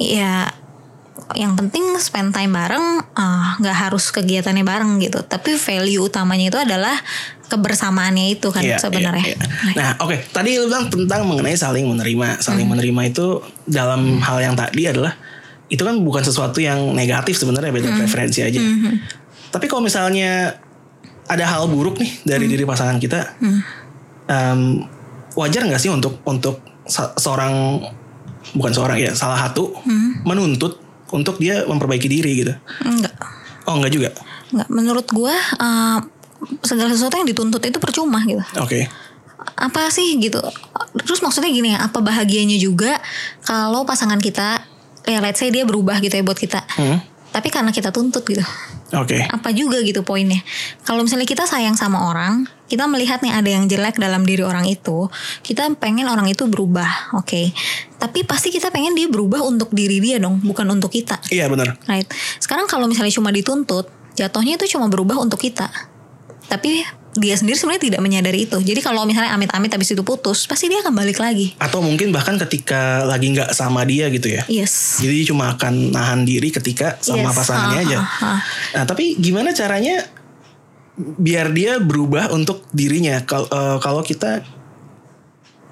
ya 0.02 0.50
yang 1.34 1.54
penting 1.54 1.94
spend 1.96 2.34
time 2.34 2.52
bareng 2.52 3.00
eh, 3.00 3.46
nggak 3.62 3.76
harus 3.80 4.10
kegiatannya 4.10 4.62
bareng 4.62 4.98
gitu. 4.98 5.22
Tapi 5.22 5.54
value 5.54 6.02
utamanya 6.02 6.46
itu 6.50 6.58
adalah 6.58 6.96
kebersamaannya 7.44 8.34
itu 8.34 8.50
kan 8.50 8.60
Iya, 8.60 8.82
sebenarnya. 8.82 9.22
iya, 9.24 9.36
iya. 9.38 9.74
Nah, 9.74 9.88
oke, 10.02 10.16
tadi 10.30 10.58
lu 10.58 10.66
bilang 10.66 10.90
tentang 10.90 11.22
mengenai 11.24 11.54
saling 11.54 11.86
menerima. 11.86 12.40
Saling 12.40 12.66
Hmm. 12.66 12.74
menerima 12.74 13.00
itu 13.06 13.26
dalam 13.64 14.18
hal 14.18 14.42
yang 14.42 14.54
tadi 14.54 14.90
adalah 14.90 15.14
itu 15.64 15.80
kan 15.80 15.96
bukan 15.96 16.20
sesuatu 16.20 16.58
yang 16.58 16.92
negatif 16.92 17.36
sebenarnya 17.36 17.70
beda 17.70 17.88
Hmm. 17.88 17.98
preferensi 18.00 18.42
aja. 18.42 18.60
Tapi 19.48 19.64
kalau 19.64 19.80
misalnya 19.80 20.58
ada 21.24 21.44
hal 21.46 21.70
buruk 21.70 21.96
nih 21.96 22.10
Hmm. 22.10 22.26
dari 22.26 22.44
diri 22.46 22.64
pasangan 22.64 22.98
kita, 22.98 23.38
em, 24.26 24.60
wajar 25.32 25.62
nggak 25.62 25.78
sih 25.78 25.88
untuk 25.88 26.20
untuk 26.24 26.58
se- 26.84 27.14
seorang 27.16 27.80
bukan 28.52 28.72
seorang 28.72 28.98
ya 28.98 29.12
salah 29.12 29.40
satu 29.40 29.72
Hmm. 29.78 30.20
menuntut 30.22 30.83
untuk 31.14 31.38
dia 31.38 31.62
memperbaiki 31.62 32.10
diri 32.10 32.42
gitu? 32.42 32.52
Enggak. 32.82 33.14
Oh 33.64 33.78
enggak 33.78 33.92
juga. 33.92 34.10
Enggak, 34.50 34.68
menurut 34.68 35.06
gua 35.08 35.32
eh, 35.38 35.98
segala 36.60 36.90
sesuatu 36.90 37.14
yang 37.14 37.24
dituntut 37.24 37.62
itu 37.62 37.78
percuma 37.78 38.18
gitu. 38.26 38.42
Oke. 38.58 38.90
apa 39.54 39.86
sih 39.86 40.18
gitu 40.18 40.40
terus 40.98 41.20
maksudnya 41.20 41.46
gini 41.48 41.76
ya 41.76 41.86
apa 41.86 42.00
bahagianya 42.00 42.56
juga 42.56 42.98
kalau 43.40 43.84
pasangan 43.84 44.16
kita 44.18 44.66
ya 45.04 45.20
let's 45.20 45.38
say 45.38 45.52
dia 45.52 45.62
berubah 45.62 46.00
gitu 46.00 46.10
ya 46.10 46.24
buat 46.24 46.34
kita 46.34 46.64
Hmm. 46.74 46.98
tapi 47.30 47.52
karena 47.52 47.70
kita 47.70 47.92
tuntut 47.92 48.24
gitu 48.24 48.42
Oke. 48.92 49.20
apa 49.22 49.52
juga 49.52 49.78
gitu 49.84 50.00
poinnya 50.02 50.40
kalau 50.82 51.04
misalnya 51.04 51.28
kita 51.28 51.44
sayang 51.44 51.76
sama 51.76 52.08
orang 52.08 52.48
kita 52.64 52.84
melihat 52.84 53.20
nih 53.20 53.30
ada 53.30 53.50
yang 53.50 53.64
jelek 53.64 53.96
dalam 53.96 54.22
diri 54.22 54.40
orang 54.40 54.64
itu 54.64 55.08
kita 55.40 55.68
pengen 55.74 56.06
orang 56.06 56.24
itu 56.26 56.44
berubah 56.44 57.12
oke 57.12 57.52
tapi 57.96 58.22
pasti 58.22 58.48
kita 58.48 58.68
pengen 58.68 58.92
dia 58.92 59.06
berubah 59.06 59.40
untuk 59.40 59.68
diri 59.70 59.98
dia 59.98 60.16
dong 60.16 60.40
bukan 60.40 60.64
untuk 60.70 60.88
kita 60.88 61.20
Iya 61.28 61.46
benar. 61.46 61.76
right 61.84 62.08
sekarang 62.38 62.64
kalau 62.64 62.84
misalnya 62.84 63.12
cuma 63.12 63.28
dituntut 63.28 63.84
jatuhnya 64.14 64.56
itu 64.56 64.66
cuma 64.70 64.86
berubah 64.86 65.18
untuk 65.18 65.38
kita 65.38 65.68
tapi 66.44 66.84
dia 67.14 67.30
sendiri 67.32 67.54
sebenarnya 67.54 67.84
tidak 67.84 68.00
menyadari 68.00 68.42
itu 68.42 68.58
jadi 68.58 68.80
kalau 68.80 69.04
misalnya 69.04 69.30
amit-amit 69.30 69.70
habis 69.70 69.86
itu 69.88 70.02
putus 70.02 70.44
pasti 70.44 70.66
dia 70.66 70.80
akan 70.80 70.90
balik 70.92 71.16
lagi 71.16 71.54
Atau 71.56 71.78
mungkin 71.78 72.10
bahkan 72.10 72.34
ketika 72.38 73.04
lagi 73.04 73.30
nggak 73.30 73.52
sama 73.52 73.84
dia 73.84 74.08
gitu 74.08 74.26
ya. 74.28 74.42
yes 74.46 74.98
Jadi 74.98 75.22
cuma 75.24 75.54
akan 75.54 75.90
nahan 75.90 76.20
diri 76.22 76.50
ketika 76.50 76.98
sama 76.98 77.22
Yes. 77.24 77.36
pasangannya 77.36 77.78
Ah, 77.78 77.86
aja. 77.86 77.98
ah, 77.98 78.08
ah. 78.26 78.40
Nah, 78.72 78.84
tapi 78.84 79.14
gimana 79.14 79.50
caranya 79.50 80.02
biar 80.98 81.50
dia 81.50 81.82
berubah 81.82 82.30
untuk 82.30 82.66
dirinya? 82.70 83.22
Kalau 83.26 83.46
eh, 83.50 83.78
kalau 83.82 84.02
kita 84.06 84.42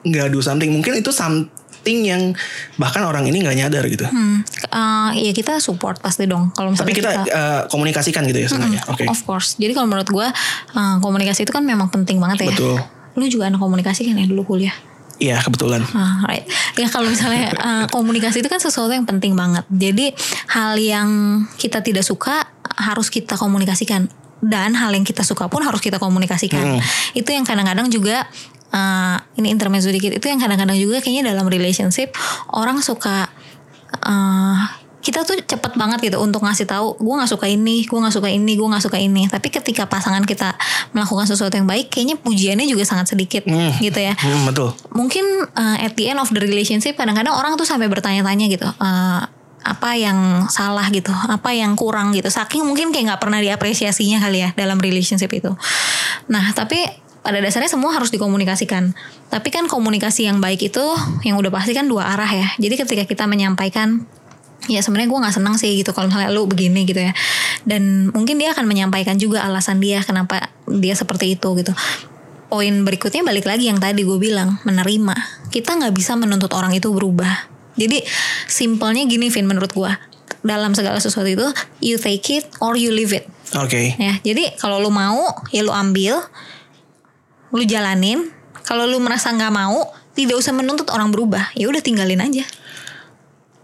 nggak 0.02 0.28
do 0.34 0.42
something, 0.42 0.70
mungkin 0.74 0.98
itu 0.98 1.14
something 1.14 1.98
yang 2.02 2.34
bahkan 2.74 3.06
orang 3.06 3.26
ini 3.30 3.42
nggak 3.42 3.56
nyadar 3.58 3.84
gitu. 3.86 4.02
Hmm, 4.06 4.42
eh, 4.46 5.30
ya 5.30 5.32
kita 5.34 5.62
support 5.62 6.02
pasti 6.02 6.26
dong 6.26 6.50
kalau 6.54 6.74
misalnya 6.74 6.90
Tapi 6.90 6.94
kita, 6.98 7.10
eh, 7.26 7.62
komunikasikan 7.70 8.26
gitu 8.26 8.38
ya 8.42 8.48
sengaja. 8.50 8.80
Oke. 8.90 9.06
Of 9.06 9.22
course. 9.22 9.54
Jadi 9.58 9.72
kalau 9.74 9.86
menurut 9.86 10.10
gue 10.10 10.26
uh, 10.74 10.96
komunikasi 10.98 11.46
itu 11.46 11.52
kan 11.54 11.62
memang 11.62 11.86
penting 11.90 12.18
banget 12.18 12.50
ya. 12.50 12.54
Betul. 12.54 12.78
Lu 13.14 13.24
juga 13.30 13.46
anak 13.46 13.62
komunikasi 13.62 14.10
kan 14.10 14.18
ya 14.18 14.26
dulu 14.26 14.42
kuliah. 14.56 14.74
Iya 15.22 15.38
kebetulan. 15.38 15.86
Ah, 15.94 16.26
right. 16.26 16.42
Ya 16.74 16.90
kalau 16.90 17.06
misalnya 17.06 17.54
uh, 17.54 17.84
komunikasi 17.86 18.42
itu 18.42 18.50
kan 18.50 18.58
sesuatu 18.58 18.90
yang 18.90 19.06
penting 19.06 19.38
banget. 19.38 19.62
Jadi 19.70 20.10
hal 20.50 20.74
yang 20.82 21.08
kita 21.62 21.78
tidak 21.78 22.02
suka 22.02 22.50
harus 22.74 23.06
kita 23.06 23.38
komunikasikan 23.38 24.10
dan 24.42 24.74
hal 24.74 24.90
yang 24.90 25.06
kita 25.06 25.22
suka 25.22 25.46
pun 25.46 25.62
harus 25.62 25.78
kita 25.78 25.96
komunikasikan. 25.96 26.76
Hmm. 26.76 26.80
Itu 27.14 27.30
yang 27.30 27.46
kadang-kadang 27.46 27.86
juga 27.88 28.26
uh, 28.68 29.16
ini 29.38 29.54
intermezzo 29.54 29.88
dikit. 29.88 30.10
Itu 30.12 30.26
yang 30.26 30.42
kadang-kadang 30.42 30.74
juga 30.74 30.98
kayaknya 30.98 31.30
dalam 31.30 31.46
relationship 31.46 32.10
orang 32.50 32.82
suka 32.82 33.30
uh, 34.02 34.58
kita 35.02 35.26
tuh 35.26 35.34
cepet 35.34 35.74
banget 35.74 35.98
gitu 36.10 36.22
untuk 36.22 36.46
ngasih 36.46 36.62
tahu 36.62 36.94
gue 36.94 37.14
nggak 37.18 37.26
suka 37.26 37.50
ini, 37.50 37.82
gue 37.82 37.98
nggak 37.98 38.14
suka 38.14 38.30
ini, 38.30 38.54
gue 38.54 38.68
nggak 38.70 38.84
suka 38.86 38.98
ini. 39.02 39.26
Tapi 39.26 39.50
ketika 39.50 39.82
pasangan 39.86 40.22
kita 40.22 40.54
melakukan 40.94 41.26
sesuatu 41.26 41.58
yang 41.58 41.66
baik, 41.66 41.90
kayaknya 41.90 42.14
pujiannya 42.22 42.70
juga 42.70 42.86
sangat 42.86 43.10
sedikit 43.10 43.42
Hmm. 43.42 43.74
gitu 43.82 43.98
ya 43.98 44.14
Hmm, 44.14 44.46
betul. 44.46 44.70
mungkin 44.94 45.26
uh, 45.58 45.76
at 45.82 45.98
the 45.98 46.06
end 46.06 46.22
of 46.22 46.30
the 46.30 46.38
relationship 46.38 46.94
kadang-kadang 46.94 47.34
orang 47.34 47.58
tuh 47.58 47.66
sampai 47.66 47.90
bertanya-tanya 47.90 48.46
gitu 48.46 48.62
uh, 48.62 49.26
apa 49.62 49.94
yang 49.94 50.50
salah 50.50 50.86
gitu 50.90 51.10
apa 51.10 51.54
yang 51.54 51.78
kurang 51.78 52.10
gitu. 52.12 52.28
Saking 52.28 52.66
mungkin 52.66 52.90
kayak 52.90 53.14
nggak 53.14 53.22
pernah 53.22 53.38
diapresiasinya 53.38 54.18
kali 54.18 54.42
ya 54.42 54.50
dalam 54.58 54.78
relationship 54.82 55.30
itu. 55.30 55.54
Nah 56.26 56.50
tapi 56.54 56.82
pada 57.22 57.38
dasarnya 57.38 57.70
semua 57.70 57.94
harus 57.94 58.10
dikomunikasikan. 58.10 58.92
Tapi 59.30 59.48
kan 59.54 59.70
komunikasi 59.70 60.26
yang 60.26 60.42
baik 60.42 60.74
itu 60.74 60.84
yang 61.22 61.38
udah 61.38 61.54
pasti 61.54 61.72
kan 61.72 61.86
dua 61.86 62.10
arah 62.12 62.28
ya. 62.28 62.48
Jadi 62.58 62.74
ketika 62.82 63.04
kita 63.06 63.24
menyampaikan 63.30 64.04
ya 64.70 64.78
sebenarnya 64.78 65.10
gue 65.10 65.18
nggak 65.26 65.34
senang 65.34 65.54
sih 65.58 65.74
gitu 65.74 65.90
kalau 65.90 66.10
misalnya 66.10 66.34
lu 66.34 66.50
begini 66.50 66.82
gitu 66.82 66.98
ya. 66.98 67.14
Dan 67.62 68.10
mungkin 68.10 68.42
dia 68.42 68.50
akan 68.50 68.66
menyampaikan 68.66 69.16
juga 69.16 69.46
alasan 69.46 69.78
dia 69.78 70.02
kenapa 70.02 70.50
dia 70.66 70.98
seperti 70.98 71.38
itu 71.38 71.48
gitu. 71.62 71.72
Poin 72.52 72.84
berikutnya 72.84 73.24
balik 73.24 73.48
lagi 73.48 73.70
yang 73.70 73.80
tadi 73.80 74.02
gue 74.04 74.18
bilang 74.18 74.60
menerima. 74.66 75.48
Kita 75.48 75.78
nggak 75.78 75.94
bisa 75.94 76.18
menuntut 76.18 76.52
orang 76.52 76.74
itu 76.74 76.90
berubah 76.90 77.52
jadi 77.76 78.04
simpelnya 78.48 79.04
gini 79.08 79.32
Vin 79.32 79.48
menurut 79.48 79.72
gue 79.72 79.92
dalam 80.42 80.74
segala 80.74 80.98
sesuatu 80.98 81.30
itu 81.30 81.46
you 81.78 81.96
take 81.96 82.42
it 82.42 82.44
or 82.58 82.74
you 82.74 82.90
leave 82.90 83.14
it. 83.14 83.24
Oke. 83.56 83.94
ya 83.96 84.18
jadi 84.24 84.56
kalau 84.56 84.80
lu 84.80 84.88
mau 84.88 85.28
ya 85.52 85.62
lu 85.64 85.72
ambil 85.72 86.20
lu 87.52 87.62
jalanin. 87.64 88.32
Kalau 88.62 88.86
lu 88.86 89.02
merasa 89.02 89.34
nggak 89.34 89.52
mau 89.52 89.90
tidak 90.14 90.38
usah 90.38 90.54
menuntut 90.54 90.88
orang 90.94 91.10
berubah. 91.10 91.52
Ya 91.58 91.68
udah 91.68 91.82
tinggalin 91.82 92.22
aja. 92.22 92.44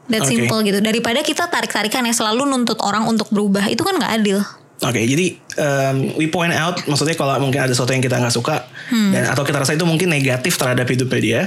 That 0.08 0.24
Oke. 0.24 0.32
simple 0.32 0.60
gitu. 0.64 0.78
Daripada 0.80 1.20
kita 1.20 1.48
tarik 1.48 1.72
tarikan 1.72 2.04
ya 2.04 2.14
selalu 2.16 2.48
nuntut 2.48 2.80
orang 2.80 3.04
untuk 3.04 3.28
berubah 3.28 3.68
itu 3.68 3.80
kan 3.84 3.96
nggak 3.96 4.12
adil. 4.20 4.40
Oke, 4.78 5.02
jadi 5.02 5.34
um, 5.58 6.14
we 6.14 6.30
point 6.30 6.54
out, 6.54 6.78
maksudnya 6.86 7.18
kalau 7.18 7.34
mungkin 7.42 7.66
ada 7.66 7.74
sesuatu 7.74 7.90
yang 7.90 7.98
kita 7.98 8.14
nggak 8.14 8.30
suka 8.30 8.62
dan 9.10 9.26
atau 9.26 9.42
kita 9.42 9.58
rasa 9.58 9.74
itu 9.74 9.82
mungkin 9.82 10.06
negatif 10.06 10.54
terhadap 10.54 10.86
hidupnya 10.86 11.18
dia, 11.18 11.40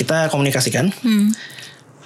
kita 0.00 0.32
komunikasikan. 0.32 0.88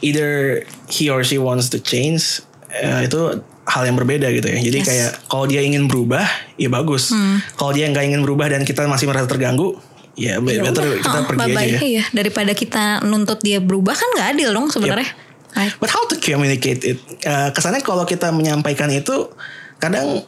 Either 0.05 0.61
he 0.89 1.09
or 1.09 1.25
she 1.25 1.41
wants 1.41 1.73
to 1.73 1.81
change, 1.81 2.45
eh, 2.69 3.09
itu 3.09 3.41
hal 3.67 3.83
yang 3.83 3.97
berbeda 3.97 4.29
gitu 4.31 4.47
ya. 4.47 4.59
Jadi 4.61 4.79
Yes. 4.79 4.87
kayak 4.87 5.11
kalau 5.27 5.45
dia 5.45 5.65
ingin 5.65 5.89
berubah, 5.89 6.23
ya 6.55 6.69
bagus. 6.69 7.11
Kalau 7.57 7.73
dia 7.73 7.89
nggak 7.89 8.05
ingin 8.07 8.21
berubah 8.23 8.53
dan 8.53 8.63
kita 8.63 8.85
masih 8.87 9.09
merasa 9.09 9.27
terganggu, 9.27 9.75
ya, 10.15 10.39
Ya 10.39 10.63
better 10.63 10.85
udah, 10.85 11.01
kita 11.01 11.19
oh, 11.19 11.25
pergi 11.27 11.41
aja 11.41 11.49
bye-bye. 11.51 11.67
ya. 11.67 11.81
Iya, 11.83 12.05
daripada 12.13 12.53
kita 12.53 12.85
nuntut 13.03 13.41
dia 13.41 13.59
berubah 13.59 13.97
kan 13.97 14.09
nggak 14.15 14.29
adil 14.37 14.49
dong 14.53 14.69
sebenarnya. 14.71 15.09
Right. 15.57 15.73
But 15.81 15.89
how 15.89 16.05
to 16.07 16.21
communicate 16.21 16.85
it? 16.85 17.01
Eh, 17.25 17.49
kesannya 17.51 17.81
kalau 17.81 18.05
kita 18.05 18.29
menyampaikan 18.29 18.93
itu 18.93 19.33
kadang 19.81 20.21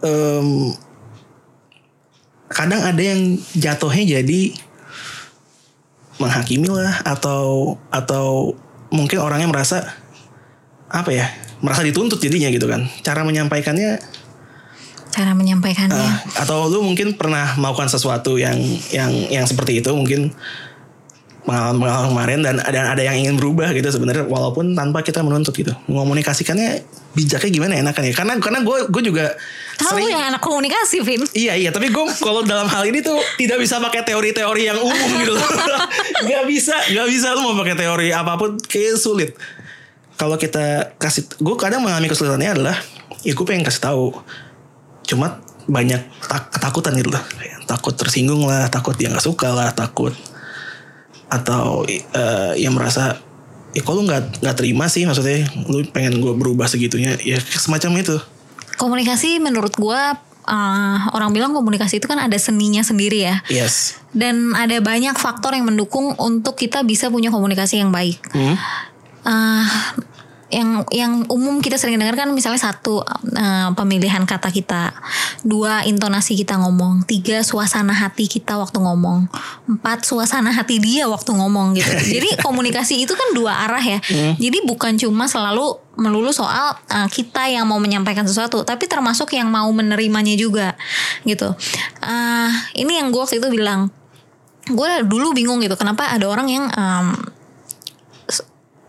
em, 0.00 0.72
kadang 2.48 2.80
ada 2.80 2.98
yang 2.98 3.36
jatuhnya 3.52 4.20
jadi 4.20 4.40
menghakimi 6.16 6.68
lah 6.68 7.04
atau 7.04 7.76
atau 7.88 8.56
mungkin 8.92 9.18
orangnya 9.18 9.48
merasa 9.48 9.96
apa 10.92 11.10
ya 11.10 11.26
merasa 11.64 11.80
dituntut 11.80 12.20
jadinya 12.20 12.52
gitu 12.52 12.68
kan 12.68 12.84
cara 13.00 13.24
menyampaikannya 13.24 13.98
Cara 15.12 15.36
menyampaikannya. 15.36 15.92
eh, 15.92 16.14
atau 16.40 16.72
lu 16.72 16.80
mungkin 16.80 17.12
pernah 17.20 17.52
melakukan 17.60 17.84
sesuatu 17.92 18.40
yang 18.40 18.56
yang 18.96 19.12
yang 19.28 19.44
seperti 19.44 19.84
itu 19.84 19.92
mungkin 19.92 20.32
pengalaman-pengalaman 21.42 22.08
kemarin 22.14 22.38
dan 22.46 22.54
ada 22.62 22.94
ada 22.94 23.02
yang 23.02 23.18
ingin 23.18 23.34
berubah 23.34 23.74
gitu 23.74 23.90
sebenarnya 23.90 24.30
walaupun 24.30 24.78
tanpa 24.78 25.02
kita 25.02 25.26
menuntut 25.26 25.50
gitu 25.54 25.74
mengomunikasikannya 25.90 26.86
bijaknya 27.12 27.50
gimana 27.50 27.72
enakan 27.82 28.02
ya 28.08 28.14
karena 28.14 28.32
karena 28.38 28.58
gue 28.62 28.78
gue 28.88 29.02
juga 29.10 29.26
Tahu 29.72 29.98
yang 29.98 30.30
anak 30.30 30.38
komunikasi, 30.38 31.02
Vin. 31.02 31.26
Iya 31.34 31.58
iya 31.58 31.70
tapi 31.74 31.90
gue 31.90 32.04
kalau 32.22 32.46
dalam 32.46 32.70
hal 32.70 32.86
ini 32.86 33.02
tuh 33.02 33.18
tidak 33.34 33.58
bisa 33.58 33.82
pakai 33.82 34.06
teori-teori 34.06 34.62
yang 34.70 34.78
umum 34.78 35.10
gitu 35.24 35.34
loh. 35.34 35.42
Gak 36.22 36.44
bisa 36.46 36.76
gak 36.92 37.08
bisa 37.10 37.34
lu 37.34 37.50
mau 37.50 37.58
pakai 37.58 37.74
teori 37.74 38.14
apa 38.14 38.38
pun 38.38 38.62
kayak 38.62 38.94
sulit. 39.00 39.34
Kalau 40.14 40.38
kita 40.38 40.94
kasih 41.02 41.26
gue 41.40 41.56
kadang 41.58 41.82
mengalami 41.82 42.06
kesulitannya 42.06 42.62
adalah 42.62 42.76
ya 43.26 43.32
gue 43.34 43.46
pengen 43.48 43.66
kasih 43.66 43.82
tahu 43.82 44.06
cuma 45.02 45.42
banyak 45.66 45.98
tak- 46.26 46.50
ketakutan 46.54 46.94
gitu 46.98 47.10
loh 47.14 47.22
takut 47.66 47.94
tersinggung 47.94 48.42
lah 48.46 48.66
takut 48.66 48.94
dia 48.98 49.10
nggak 49.10 49.22
suka 49.22 49.50
lah 49.54 49.70
takut 49.70 50.14
atau 51.32 51.88
eh, 51.88 52.52
yang 52.60 52.76
merasa 52.76 53.16
ya 53.72 53.80
kalau 53.80 54.04
nggak 54.04 54.44
nggak 54.44 54.56
terima 54.56 54.84
sih 54.92 55.08
maksudnya 55.08 55.48
lu 55.64 55.80
pengen 55.88 56.20
gue 56.20 56.32
berubah 56.36 56.68
segitunya 56.68 57.16
ya 57.24 57.40
semacam 57.40 58.04
itu 58.04 58.16
Komunikasi 58.76 59.38
menurut 59.38 59.76
gua 59.76 60.16
uh, 60.48 60.98
orang 61.14 61.30
bilang 61.30 61.52
komunikasi 61.54 62.02
itu 62.02 62.06
kan 62.10 62.18
ada 62.18 62.34
seninya 62.40 62.82
sendiri 62.82 63.30
ya. 63.30 63.36
yes 63.46 64.00
Dan 64.10 64.52
ada 64.58 64.76
banyak 64.82 65.16
faktor 65.16 65.54
yang 65.54 65.68
mendukung 65.68 66.18
untuk 66.18 66.58
kita 66.58 66.82
bisa 66.82 67.08
punya 67.08 67.30
komunikasi 67.30 67.80
yang 67.80 67.94
baik. 67.94 68.18
Hmm? 68.32 68.56
uh, 69.22 69.66
yang 70.52 70.84
yang 70.92 71.12
umum 71.32 71.64
kita 71.64 71.80
sering 71.80 71.96
dengar 71.96 72.12
kan 72.12 72.28
misalnya 72.36 72.60
satu 72.60 73.00
uh, 73.00 73.68
pemilihan 73.72 74.20
kata 74.28 74.52
kita, 74.52 74.92
dua 75.40 75.80
intonasi 75.88 76.36
kita 76.36 76.60
ngomong, 76.60 77.08
tiga 77.08 77.40
suasana 77.40 77.96
hati 77.96 78.28
kita 78.28 78.60
waktu 78.60 78.76
ngomong, 78.76 79.32
empat 79.64 80.04
suasana 80.04 80.52
hati 80.52 80.76
dia 80.76 81.08
waktu 81.08 81.32
ngomong 81.32 81.72
gitu. 81.80 81.88
Jadi 82.20 82.36
komunikasi 82.44 83.00
itu 83.00 83.16
kan 83.16 83.32
dua 83.32 83.64
arah 83.64 83.80
ya. 83.80 83.98
Jadi 84.36 84.58
bukan 84.68 85.00
cuma 85.00 85.24
selalu 85.24 85.80
melulu 85.96 86.32
soal 86.36 86.76
uh, 86.92 87.08
kita 87.08 87.48
yang 87.48 87.64
mau 87.64 87.80
menyampaikan 87.80 88.28
sesuatu, 88.28 88.60
tapi 88.60 88.84
termasuk 88.84 89.32
yang 89.32 89.48
mau 89.48 89.68
menerimanya 89.72 90.36
juga 90.36 90.76
gitu. 91.24 91.48
Uh, 92.04 92.52
ini 92.76 93.00
yang 93.00 93.08
gue 93.08 93.20
waktu 93.24 93.40
itu 93.40 93.48
bilang, 93.48 93.88
gue 94.68 94.90
dulu 95.08 95.32
bingung 95.32 95.64
gitu, 95.64 95.76
kenapa 95.80 96.12
ada 96.12 96.28
orang 96.28 96.48
yang 96.48 96.64
um, 96.76 97.16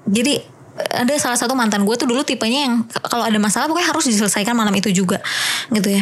jadi 0.03 0.43
ada 0.73 1.13
salah 1.21 1.37
satu 1.37 1.53
mantan 1.53 1.85
gue 1.85 1.95
tuh 1.97 2.09
dulu 2.09 2.25
tipenya 2.25 2.65
yang 2.65 2.81
kalau 3.05 3.21
ada 3.25 3.37
masalah 3.37 3.69
pokoknya 3.69 3.93
harus 3.93 4.05
diselesaikan 4.09 4.57
malam 4.57 4.73
itu 4.73 4.89
juga 4.89 5.21
gitu 5.69 5.89
ya. 5.99 6.01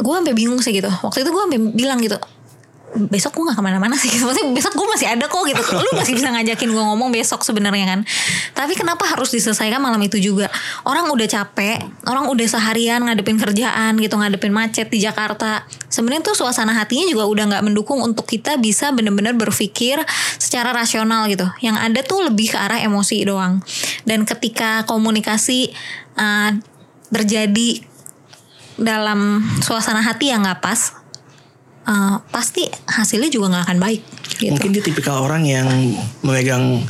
Gue 0.00 0.14
sampai 0.16 0.34
bingung 0.34 0.58
sih 0.64 0.72
gitu. 0.74 0.88
Waktu 0.88 1.22
itu 1.22 1.30
gue 1.30 1.42
sampai 1.46 1.60
bilang 1.76 2.00
gitu 2.00 2.16
besok 2.96 3.36
gue 3.36 3.44
nggak 3.52 3.58
ke 3.60 3.64
mana-mana 3.64 3.94
sih. 3.94 4.08
Maksudnya 4.24 4.52
besok 4.56 4.74
gue 4.74 4.86
masih 4.88 5.06
ada 5.12 5.24
kok 5.28 5.42
gitu. 5.44 5.62
Lu 5.76 5.90
masih 5.94 6.12
bisa 6.16 6.28
ngajakin 6.32 6.68
gue 6.72 6.84
ngomong 6.92 7.12
besok 7.12 7.44
sebenarnya 7.44 7.86
kan. 7.96 8.00
Tapi 8.56 8.72
kenapa 8.72 9.04
harus 9.04 9.30
diselesaikan 9.30 9.78
malam 9.78 10.00
itu 10.02 10.16
juga? 10.16 10.48
Orang 10.88 11.12
udah 11.12 11.28
capek 11.28 11.84
orang 12.08 12.26
udah 12.32 12.46
seharian 12.48 13.04
ngadepin 13.04 13.36
kerjaan 13.36 13.98
gitu 14.00 14.14
ngadepin 14.16 14.52
macet 14.52 14.88
di 14.88 14.98
Jakarta. 15.04 15.68
Sebenarnya 15.92 16.32
tuh 16.32 16.36
suasana 16.36 16.72
hatinya 16.74 17.06
juga 17.06 17.28
udah 17.28 17.44
nggak 17.52 17.64
mendukung 17.64 18.00
untuk 18.02 18.24
kita 18.24 18.56
bisa 18.56 18.90
benar-benar 18.90 19.36
berpikir 19.36 20.00
secara 20.40 20.72
rasional 20.72 21.28
gitu. 21.28 21.46
Yang 21.60 21.76
ada 21.78 22.00
tuh 22.02 22.20
lebih 22.26 22.52
ke 22.52 22.58
arah 22.58 22.80
emosi 22.82 23.22
doang. 23.28 23.60
Dan 24.08 24.24
ketika 24.24 24.88
komunikasi 24.88 25.70
uh, 26.16 26.50
terjadi 27.12 27.82
dalam 28.76 29.40
suasana 29.64 30.04
hati 30.04 30.28
yang 30.32 30.44
nggak 30.44 30.60
pas 30.60 31.05
uh, 31.86 32.20
pasti 32.28 32.66
hasilnya 32.90 33.30
juga 33.30 33.56
nggak 33.56 33.64
akan 33.70 33.78
baik. 33.80 34.02
Gitu. 34.36 34.52
Mungkin 34.52 34.70
dia 34.74 34.82
tipikal 34.84 35.22
orang 35.22 35.46
yang 35.46 35.66
memegang 36.20 36.84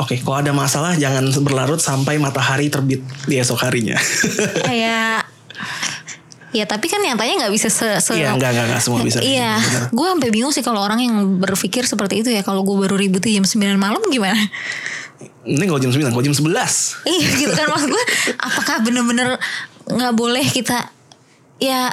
Oke, 0.00 0.16
okay, 0.16 0.24
kalau 0.24 0.40
ada 0.40 0.48
masalah 0.56 0.96
jangan 0.96 1.28
berlarut 1.44 1.76
sampai 1.76 2.16
matahari 2.16 2.72
terbit 2.72 3.04
di 3.28 3.36
esok 3.36 3.60
harinya. 3.68 4.00
Kayak 4.68 5.28
Ya 6.50 6.66
tapi 6.66 6.90
kan 6.90 6.98
nyatanya 6.98 7.46
nggak 7.46 7.52
bisa 7.54 7.70
se, 7.70 7.86
se 8.02 8.10
Iya 8.16 8.34
nggak 8.34 8.50
nggak 8.50 8.66
nggak 8.74 8.82
semua 8.82 9.06
bisa. 9.06 9.22
Iya, 9.22 9.60
gue 9.94 10.06
sampai 10.08 10.34
bingung 10.34 10.50
sih 10.50 10.66
kalau 10.66 10.82
orang 10.82 10.98
yang 10.98 11.38
berpikir 11.38 11.86
seperti 11.86 12.26
itu 12.26 12.32
ya. 12.32 12.42
Kalau 12.42 12.66
gue 12.66 12.74
baru 12.74 12.98
ribut 12.98 13.22
jam 13.22 13.46
9 13.46 13.78
malam 13.78 14.02
gimana? 14.10 14.40
Ini 15.46 15.64
kalau 15.68 15.80
jam 15.80 15.92
9, 15.92 16.12
kalau 16.12 16.24
jam 16.24 16.36
11 16.36 17.08
Iya 17.08 17.28
gitu 17.40 17.52
kan 17.56 17.66
maksud 17.72 17.88
gue 17.88 18.04
Apakah 18.36 18.84
bener-bener 18.84 19.40
nggak 19.88 20.12
boleh 20.12 20.44
kita 20.44 20.92
Ya 21.56 21.92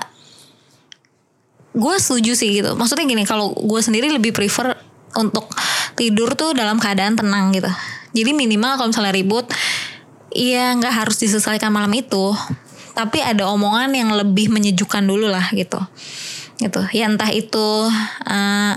gue 1.78 1.96
setuju 2.02 2.34
sih 2.34 2.50
gitu. 2.62 2.74
Maksudnya 2.74 3.06
gini 3.06 3.24
kalau 3.24 3.54
gue 3.54 3.82
sendiri 3.82 4.10
lebih 4.10 4.34
prefer 4.34 4.74
untuk 5.14 5.46
tidur 5.94 6.34
tuh 6.34 6.58
dalam 6.58 6.82
keadaan 6.82 7.14
tenang 7.14 7.54
gitu. 7.54 7.70
Jadi 8.18 8.34
minimal 8.34 8.82
kalau 8.82 8.90
misalnya 8.90 9.14
ribut 9.14 9.46
ya 10.34 10.74
nggak 10.74 11.06
harus 11.06 11.22
diselesaikan 11.22 11.70
malam 11.70 11.94
itu. 11.94 12.34
Tapi 12.98 13.22
ada 13.22 13.46
omongan 13.46 13.94
yang 13.94 14.10
lebih 14.10 14.50
menyejukkan 14.50 15.06
dulu 15.06 15.30
lah 15.30 15.54
gitu. 15.54 15.78
Gitu. 16.58 16.82
Ya 16.98 17.06
entah 17.06 17.30
itu 17.30 17.86
uh, 18.26 18.74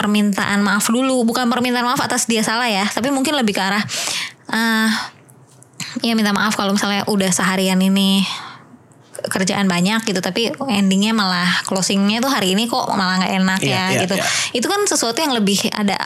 permintaan 0.00 0.64
maaf 0.64 0.88
dulu. 0.88 1.28
Bukan 1.28 1.52
permintaan 1.52 1.84
maaf 1.84 2.00
atas 2.00 2.24
dia 2.24 2.40
salah 2.40 2.66
ya 2.72 2.88
tapi 2.88 3.12
mungkin 3.12 3.36
lebih 3.36 3.52
ke 3.52 3.60
arah 3.60 3.84
uh, 4.48 4.88
ya 6.02 6.12
minta 6.14 6.34
maaf 6.34 6.54
kalau 6.58 6.74
misalnya 6.74 7.06
udah 7.06 7.30
seharian 7.30 7.78
ini 7.80 8.24
kerjaan 9.28 9.66
banyak 9.68 10.00
gitu 10.08 10.20
tapi 10.24 10.54
endingnya 10.70 11.12
malah 11.12 11.48
closingnya 11.68 12.22
tuh 12.24 12.32
hari 12.32 12.56
ini 12.56 12.70
kok 12.70 12.88
malah 12.96 13.20
nggak 13.20 13.32
enak 13.42 13.60
yeah, 13.60 13.70
ya 13.70 13.76
yeah, 13.76 14.02
gitu 14.06 14.14
yeah. 14.16 14.56
itu 14.56 14.66
kan 14.66 14.80
sesuatu 14.88 15.18
yang 15.20 15.36
lebih 15.36 15.68
ada 15.74 15.96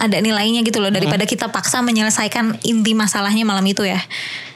ada 0.00 0.16
nilainya 0.18 0.66
gitu 0.66 0.82
loh 0.82 0.90
daripada 0.90 1.22
kita 1.24 1.48
paksa 1.52 1.80
menyelesaikan 1.84 2.58
inti 2.66 2.92
masalahnya 2.96 3.46
malam 3.46 3.64
itu 3.64 3.86
ya 3.86 4.00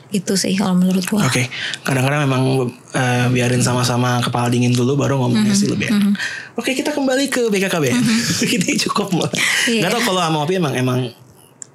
itu 0.09 0.41
sih 0.41 0.57
kalau 0.57 0.73
menurut 0.73 1.05
gua. 1.05 1.29
Oke, 1.29 1.45
okay. 1.45 1.47
kadang-kadang 1.85 2.25
memang 2.25 2.73
uh, 2.73 3.27
biarin 3.29 3.61
sama-sama 3.61 4.25
kepala 4.25 4.49
dingin 4.49 4.73
dulu 4.73 4.97
baru 4.97 5.21
ngomongnya 5.21 5.53
mm 5.53 5.53
-hmm. 5.53 5.61
sih 5.61 5.69
lebih 5.69 5.93
enak. 5.93 6.01
Mm 6.01 6.05
-hmm. 6.17 6.57
Oke, 6.57 6.65
okay, 6.65 6.73
kita 6.81 6.97
kembali 6.97 7.29
ke 7.29 7.53
BKKB. 7.53 7.93
Mm 7.93 8.01
-hmm. 8.01 8.49
Ini 8.57 8.73
cukup. 8.89 9.09
Yeah. 9.69 9.85
Gak 9.85 10.01
tau 10.01 10.03
kalau 10.09 10.21
sama 10.25 10.49
Opi 10.49 10.57
emang 10.57 10.73
emang 10.73 11.13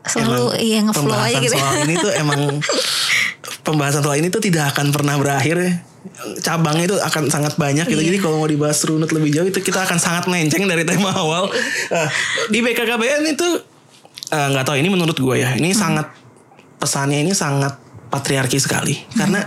selalu 0.01 0.49
emang 0.49 0.65
iya 0.65 0.79
ngeflow 0.81 1.13
aja 1.13 1.37
gitu. 1.45 1.55
Soal 1.55 1.85
ini 1.85 1.93
tuh 1.95 2.11
emang 2.17 2.41
pembahasan 3.69 4.01
soal 4.01 4.17
ini 4.17 4.27
tuh 4.33 4.41
tidak 4.41 4.75
akan 4.75 4.91
pernah 4.91 5.15
berakhir 5.15 5.55
ya 5.61 5.73
cabangnya 6.43 6.85
itu 6.91 6.97
akan 6.99 7.31
sangat 7.31 7.55
banyak 7.55 7.87
gitu. 7.87 7.99
Iya. 7.99 8.07
Jadi 8.13 8.17
kalau 8.19 8.43
mau 8.43 8.49
dibahas 8.49 8.79
runut 8.83 9.09
lebih 9.15 9.31
jauh 9.31 9.47
itu 9.47 9.59
kita 9.63 9.87
akan 9.87 9.97
sangat 9.97 10.27
melenceng 10.27 10.67
dari 10.67 10.83
tema 10.83 11.15
awal. 11.15 11.47
Uh, 11.47 12.09
di 12.51 12.59
BKKBN 12.59 13.23
itu 13.33 13.49
eh, 14.31 14.47
nggak 14.51 14.63
uh, 14.63 14.67
tahu 14.67 14.77
ini 14.79 14.89
menurut 14.91 15.15
gue 15.15 15.35
ya. 15.39 15.55
Ini 15.55 15.71
hmm. 15.71 15.79
sangat 15.79 16.07
pesannya 16.83 17.23
ini 17.23 17.31
sangat 17.31 17.79
patriarki 18.11 18.59
sekali 18.59 18.91
hmm. 18.91 19.15
karena 19.15 19.41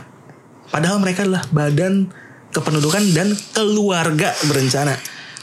padahal 0.72 0.96
mereka 1.04 1.28
adalah 1.28 1.44
badan 1.52 2.08
kependudukan 2.56 3.12
dan 3.12 3.36
keluarga 3.52 4.32
berencana 4.48 4.96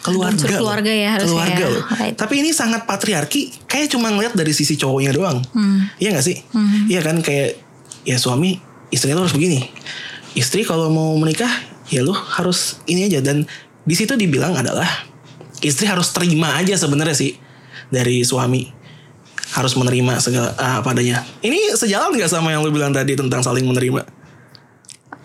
keluarga 0.03 0.59
keluarga 0.59 0.91
ya 0.91 1.09
harus 1.15 1.31
keluarga 1.31 1.65
ya. 1.69 1.81
Right. 1.95 2.15
tapi 2.17 2.43
ini 2.43 2.51
sangat 2.51 2.83
patriarki 2.83 3.63
kayak 3.69 3.93
cuma 3.93 4.11
ngeliat 4.11 4.35
dari 4.35 4.51
sisi 4.51 4.75
cowoknya 4.75 5.15
doang 5.15 5.39
hmm. 5.39 6.01
iya 6.01 6.11
gak 6.17 6.25
sih 6.25 6.41
hmm. 6.41 6.91
iya 6.91 6.99
kan 6.99 7.21
kayak 7.23 7.61
ya 8.03 8.19
suami 8.19 8.59
istrinya 8.91 9.21
tuh 9.21 9.31
harus 9.31 9.38
begini 9.38 9.63
istri 10.33 10.65
kalau 10.65 10.89
mau 10.89 11.13
menikah 11.17 11.49
ya 11.89 12.01
lu 12.01 12.13
harus 12.13 12.81
ini 12.89 13.09
aja 13.09 13.19
dan 13.21 13.45
di 13.83 13.95
situ 13.97 14.15
dibilang 14.15 14.55
adalah 14.55 14.87
istri 15.63 15.87
harus 15.87 16.11
terima 16.11 16.55
aja 16.59 16.75
sebenarnya 16.75 17.15
sih 17.15 17.31
dari 17.91 18.23
suami 18.25 18.83
harus 19.53 19.77
menerima 19.77 20.17
segala 20.17 20.49
uh, 20.57 20.81
apa 20.81 20.97
adanya. 20.97 21.21
Ini 21.45 21.77
sejalan 21.77 22.17
nggak 22.17 22.31
sama 22.31 22.49
yang 22.49 22.65
lu 22.65 22.73
bilang 22.73 22.89
tadi 22.89 23.13
tentang 23.13 23.45
saling 23.45 23.69
menerima? 23.69 24.01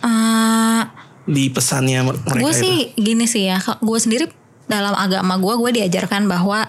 Uh, 0.05 0.85
di 1.25 1.49
pesannya 1.49 2.05
mereka 2.05 2.39
Gue 2.39 2.55
sih 2.55 2.93
gini 2.95 3.25
sih 3.25 3.49
ya, 3.49 3.59
gue 3.59 3.99
sendiri 3.99 4.29
dalam 4.69 4.93
agama 4.93 5.41
gue 5.41 5.55
gue 5.57 5.71
diajarkan 5.81 6.29
bahwa 6.29 6.69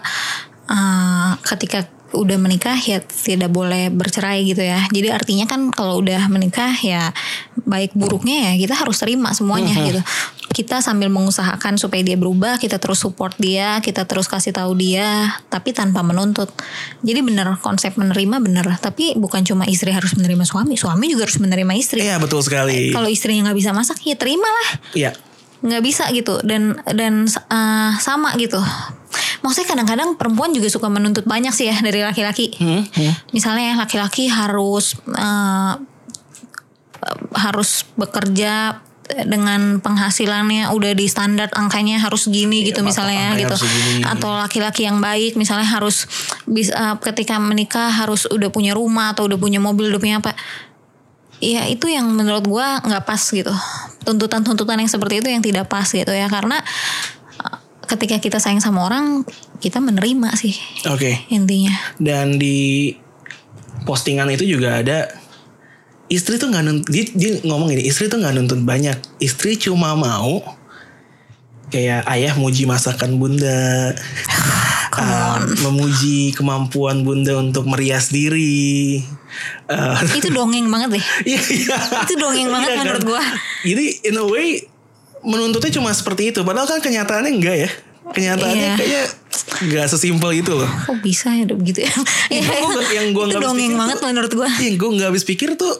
uh, 0.72 1.32
ketika 1.44 1.84
udah 2.10 2.38
menikah 2.42 2.74
ya 2.74 2.98
tidak 3.02 3.50
boleh 3.54 3.88
bercerai 3.90 4.42
gitu 4.42 4.62
ya. 4.62 4.82
Jadi 4.90 5.08
artinya 5.14 5.46
kan 5.46 5.70
kalau 5.70 6.02
udah 6.02 6.26
menikah 6.26 6.74
ya 6.82 7.14
baik 7.62 7.94
buruknya 7.94 8.50
ya 8.50 8.52
kita 8.58 8.74
harus 8.74 8.98
terima 8.98 9.30
semuanya 9.30 9.74
uh-huh. 9.74 9.86
gitu. 9.88 10.00
Kita 10.50 10.82
sambil 10.82 11.06
mengusahakan 11.14 11.78
supaya 11.78 12.02
dia 12.02 12.18
berubah, 12.18 12.58
kita 12.58 12.82
terus 12.82 12.98
support 12.98 13.38
dia, 13.38 13.78
kita 13.78 14.02
terus 14.02 14.26
kasih 14.26 14.50
tahu 14.50 14.74
dia, 14.74 15.38
tapi 15.46 15.70
tanpa 15.70 16.02
menuntut. 16.02 16.50
Jadi 17.06 17.22
bener 17.22 17.54
konsep 17.62 17.94
menerima 17.94 18.42
bener, 18.42 18.66
tapi 18.82 19.14
bukan 19.14 19.46
cuma 19.46 19.62
istri 19.70 19.94
harus 19.94 20.18
menerima 20.18 20.42
suami, 20.42 20.74
suami 20.74 21.06
juga 21.06 21.30
harus 21.30 21.38
menerima 21.38 21.72
istri. 21.78 22.02
Iya 22.02 22.18
betul 22.18 22.42
sekali. 22.42 22.90
Kalau 22.90 23.06
istrinya 23.06 23.50
nggak 23.50 23.58
bisa 23.62 23.70
masak 23.70 24.02
ya 24.02 24.18
terimalah. 24.18 24.68
Iya. 24.92 25.14
Nggak 25.62 25.82
bisa 25.86 26.08
gitu 26.10 26.42
dan 26.42 26.82
dan 26.88 27.30
uh, 27.30 27.92
sama 28.02 28.34
gitu 28.34 28.58
maksudnya 29.40 29.68
kadang-kadang 29.72 30.16
perempuan 30.16 30.52
juga 30.52 30.68
suka 30.68 30.88
menuntut 30.92 31.24
banyak 31.24 31.52
sih 31.52 31.68
ya 31.68 31.76
dari 31.80 32.04
laki-laki. 32.04 32.52
Hmm, 32.56 32.84
hmm. 32.84 33.32
Misalnya 33.32 33.76
laki-laki 33.80 34.28
harus 34.28 34.96
uh, 35.12 35.74
harus 37.32 37.88
bekerja 37.96 38.84
dengan 39.26 39.82
penghasilannya 39.82 40.70
udah 40.70 40.92
di 40.94 41.06
standar 41.10 41.50
angkanya 41.54 41.98
harus 41.98 42.30
gini 42.30 42.62
iya, 42.62 42.70
gitu 42.70 42.80
misalnya 42.86 43.34
gitu. 43.34 43.56
atau 44.06 44.30
laki-laki 44.38 44.86
yang 44.86 45.02
baik 45.02 45.34
misalnya 45.34 45.66
harus 45.66 46.06
bisa 46.46 46.70
uh, 46.74 46.96
ketika 47.02 47.42
menikah 47.42 47.90
harus 47.90 48.30
udah 48.30 48.54
punya 48.54 48.76
rumah 48.76 49.10
atau 49.10 49.26
udah 49.26 49.38
punya 49.40 49.58
mobil 49.58 49.90
udah 49.90 50.00
punya 50.00 50.16
apa. 50.22 50.38
Ya 51.40 51.64
itu 51.72 51.88
yang 51.88 52.04
menurut 52.12 52.44
gua 52.44 52.84
nggak 52.84 53.04
pas 53.08 53.22
gitu. 53.24 53.50
Tuntutan-tuntutan 54.04 54.76
yang 54.76 54.90
seperti 54.92 55.24
itu 55.24 55.28
yang 55.32 55.40
tidak 55.40 55.66
pas 55.72 55.88
gitu 55.88 56.12
ya. 56.12 56.28
Karena 56.28 56.60
ketika 57.90 58.22
kita 58.22 58.38
sayang 58.38 58.62
sama 58.62 58.86
orang 58.86 59.26
kita 59.58 59.82
menerima 59.82 60.30
sih. 60.38 60.54
Oke. 60.86 61.10
Okay. 61.10 61.14
Intinya. 61.34 61.74
Dan 61.98 62.38
di 62.38 62.94
postingan 63.82 64.30
itu 64.30 64.46
juga 64.46 64.78
ada 64.78 65.10
istri 66.10 66.36
tuh 66.36 66.50
nggak 66.50 66.64
nuntut 66.66 66.90
dia, 66.90 67.04
dia 67.14 67.32
ngomong 67.46 67.70
gini 67.70 67.86
istri 67.86 68.10
tuh 68.10 68.18
nggak 68.18 68.34
nuntut 68.34 68.60
banyak 68.66 68.98
istri 69.22 69.54
cuma 69.54 69.94
mau 69.94 70.42
kayak 71.70 72.02
ayah 72.10 72.34
muji 72.34 72.66
masakan 72.66 73.22
bunda 73.22 73.94
uh, 75.00 75.38
memuji 75.62 76.34
kemampuan 76.34 77.06
bunda 77.06 77.38
untuk 77.38 77.70
merias 77.70 78.10
diri 78.10 78.98
uh, 79.70 80.02
itu 80.18 80.34
dongeng 80.34 80.66
banget 80.66 80.98
deh 80.98 81.04
iya, 81.30 81.40
iya. 81.40 81.78
itu 82.02 82.14
dongeng 82.18 82.50
banget 82.50 82.68
iya, 82.68 82.76
kan? 82.76 82.84
menurut 82.84 83.04
gua 83.06 83.22
jadi 83.62 83.84
in 84.10 84.18
a 84.18 84.26
way 84.26 84.66
menuntutnya 85.24 85.72
cuma 85.80 85.90
seperti 85.92 86.32
itu. 86.34 86.40
Padahal 86.44 86.68
kan 86.68 86.80
kenyataannya 86.80 87.32
enggak 87.32 87.56
ya. 87.68 87.70
Kenyataannya 88.10 88.66
iya. 88.66 88.76
kayaknya 88.76 89.04
nggak 89.60 89.86
sesimpel 89.86 90.30
itu 90.34 90.52
loh. 90.56 90.66
Kok 90.66 90.98
bisa 91.04 91.30
ya 91.36 91.44
begitu 91.46 91.84
ya, 91.84 91.92
ya 92.32 92.42
gua, 92.42 92.82
yang 92.90 93.06
gue 93.12 93.24
nggak 93.30 93.42
dongeng 93.44 93.74
banget 93.76 93.96
tuh, 94.00 94.08
menurut 94.08 94.32
gue 94.32 94.48
yang 94.66 94.76
gue 94.80 94.90
nggak 94.98 95.08
habis 95.14 95.24
pikir 95.26 95.54
tuh 95.54 95.74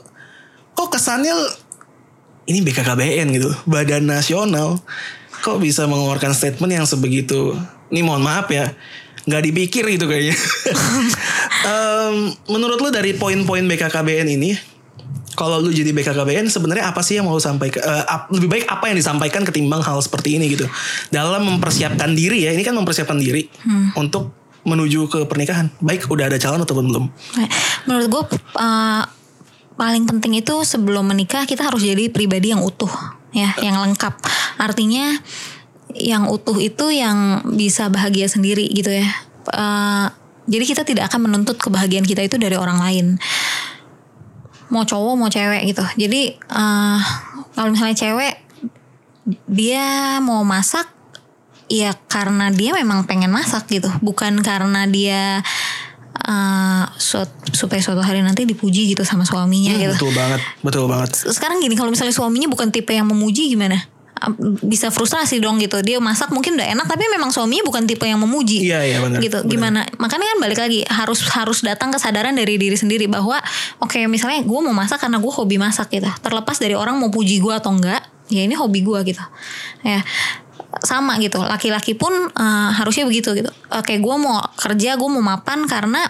kok 0.76 0.88
kesannya 0.92 1.32
ini 2.46 2.62
BKKBN 2.62 3.26
gitu 3.36 3.50
badan 3.66 4.06
nasional 4.06 4.78
kok 5.40 5.58
bisa 5.58 5.88
mengeluarkan 5.88 6.36
statement 6.36 6.70
yang 6.70 6.86
sebegitu? 6.86 7.56
Ini 7.90 8.04
mohon 8.04 8.22
maaf 8.22 8.46
ya 8.52 8.70
nggak 9.26 9.42
dipikir 9.50 9.84
gitu 9.88 10.06
kayaknya. 10.06 10.36
Um, 11.60 12.32
menurut 12.48 12.80
lu 12.80 12.88
dari 12.88 13.12
poin-poin 13.12 13.60
BKKBN 13.68 14.32
ini 14.32 14.56
kalau 15.40 15.56
lu 15.64 15.72
jadi 15.72 15.88
BKKBN 15.96 16.52
sebenarnya 16.52 16.92
apa 16.92 17.00
sih 17.00 17.16
yang 17.16 17.24
mau 17.24 17.40
sampaikan 17.40 17.80
uh, 17.80 18.28
lebih 18.28 18.52
baik 18.52 18.64
apa 18.68 18.92
yang 18.92 19.00
disampaikan 19.00 19.40
ketimbang 19.48 19.80
hal 19.80 19.96
seperti 20.04 20.36
ini 20.36 20.52
gitu 20.52 20.68
dalam 21.08 21.48
mempersiapkan 21.56 22.12
diri 22.12 22.44
ya 22.44 22.52
ini 22.52 22.60
kan 22.60 22.76
mempersiapkan 22.76 23.16
diri 23.16 23.48
hmm. 23.48 23.96
untuk 23.96 24.36
menuju 24.68 25.08
ke 25.08 25.20
pernikahan 25.24 25.72
baik 25.80 26.04
udah 26.12 26.28
ada 26.28 26.36
calon 26.36 26.60
ataupun 26.60 26.84
belum 26.92 27.04
menurut 27.88 28.06
gue 28.12 28.22
uh, 28.60 29.08
paling 29.80 30.04
penting 30.04 30.44
itu 30.44 30.60
sebelum 30.68 31.08
menikah 31.08 31.48
kita 31.48 31.64
harus 31.64 31.80
jadi 31.80 32.12
pribadi 32.12 32.52
yang 32.52 32.60
utuh 32.60 32.92
ya 33.32 33.56
yang 33.64 33.80
lengkap 33.80 34.20
artinya 34.60 35.16
yang 35.96 36.30
utuh 36.30 36.56
itu 36.58 36.92
yang 36.94 37.42
bisa 37.56 37.90
bahagia 37.90 38.30
sendiri 38.30 38.66
gitu 38.70 38.90
ya. 38.94 39.06
Eh, 39.50 40.06
jadi 40.50 40.64
kita 40.66 40.82
tidak 40.82 41.10
akan 41.10 41.30
menuntut 41.30 41.58
kebahagiaan 41.58 42.06
kita 42.06 42.26
itu 42.26 42.36
dari 42.38 42.58
orang 42.58 42.78
lain. 42.82 43.06
Mau 44.70 44.82
cowok 44.82 45.14
mau 45.14 45.26
cewek 45.26 45.66
gitu. 45.66 45.82
Jadi 45.96 46.22
eh, 46.34 47.00
kalau 47.52 47.68
misalnya 47.68 47.94
cewek 47.94 48.34
dia 49.44 49.86
mau 50.18 50.42
masak 50.42 50.86
ya 51.66 51.94
karena 52.06 52.50
dia 52.50 52.72
memang 52.72 53.04
pengen 53.04 53.30
masak 53.30 53.66
gitu, 53.68 53.86
bukan 54.00 54.40
karena 54.40 54.86
dia 54.86 55.42
suat- 56.96 57.50
supaya 57.50 57.80
suatu 57.80 57.98
hari 57.98 58.22
nanti 58.22 58.44
dipuji 58.44 58.86
gitu 58.86 59.02
sama 59.02 59.22
suaminya 59.22 59.72
Hmm, 59.72 59.80
gitu 59.80 59.94
betul 59.96 60.12
banget, 60.12 60.40
betul 60.62 60.84
banget. 60.86 61.10
sekarang 61.26 61.58
gini 61.58 61.74
kalau 61.74 61.90
misalnya 61.90 62.14
suaminya 62.14 62.46
bukan 62.46 62.70
tipe 62.70 62.90
yang 62.90 63.02
memuji 63.04 63.50
gimana 63.50 63.82
bisa 64.60 64.92
frustrasi 64.92 65.40
dong 65.40 65.56
gitu. 65.60 65.80
Dia 65.80 65.96
masak 65.98 66.28
mungkin 66.30 66.60
udah 66.60 66.68
enak 66.76 66.86
tapi 66.86 67.08
memang 67.08 67.32
suaminya 67.32 67.64
bukan 67.64 67.88
tipe 67.88 68.04
yang 68.04 68.20
memuji. 68.20 68.68
Iya, 68.68 68.80
iya, 68.84 68.98
benar, 69.00 69.18
gitu 69.24 69.38
benar. 69.40 69.50
gimana? 69.50 69.80
Makanya 69.96 70.26
kan 70.36 70.38
balik 70.44 70.58
lagi 70.60 70.80
harus 70.84 71.20
harus 71.32 71.58
datang 71.64 71.88
kesadaran 71.88 72.36
dari 72.36 72.60
diri 72.60 72.76
sendiri 72.76 73.08
bahwa 73.08 73.40
oke 73.80 73.96
misalnya 74.06 74.44
gue 74.44 74.60
mau 74.60 74.74
masak 74.76 75.00
karena 75.00 75.16
gue 75.16 75.32
hobi 75.32 75.56
masak 75.56 75.88
gitu. 75.88 76.08
Terlepas 76.20 76.56
dari 76.60 76.76
orang 76.76 77.00
mau 77.00 77.08
puji 77.08 77.40
gue 77.40 77.54
atau 77.54 77.72
enggak 77.72 78.04
ya 78.28 78.44
ini 78.44 78.54
hobi 78.54 78.84
gue 78.84 78.98
gitu. 79.08 79.24
Ya 79.82 80.04
sama 80.84 81.18
gitu. 81.18 81.40
Laki-laki 81.40 81.96
pun 81.96 82.12
eh, 82.12 82.70
harusnya 82.76 83.08
begitu 83.08 83.32
gitu. 83.32 83.50
Oke 83.72 83.96
gue 83.96 84.16
mau 84.20 84.44
kerja 84.60 85.00
gue 85.00 85.08
mau 85.08 85.24
mapan 85.24 85.64
karena 85.64 86.04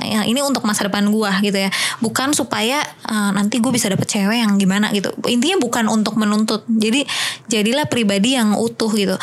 ya, 0.00 0.24
ini 0.28 0.40
untuk 0.44 0.64
masa 0.68 0.88
depan 0.88 1.08
gue 1.08 1.30
gitu 1.44 1.58
ya. 1.58 1.70
Bukan 2.00 2.32
supaya 2.32 2.82
eh, 2.84 3.30
nanti 3.32 3.60
gue 3.60 3.72
bisa 3.72 3.88
dapet 3.88 4.08
cewek 4.08 4.42
yang 4.42 4.56
gimana 4.60 4.92
gitu. 4.92 5.12
Intinya 5.28 5.60
bukan 5.60 5.88
untuk 5.88 6.16
menuntut. 6.20 6.64
Jadi 6.68 7.04
jadilah 7.48 7.88
pribadi 7.88 8.36
yang 8.36 8.56
utuh 8.56 8.90
gitu. 8.92 9.16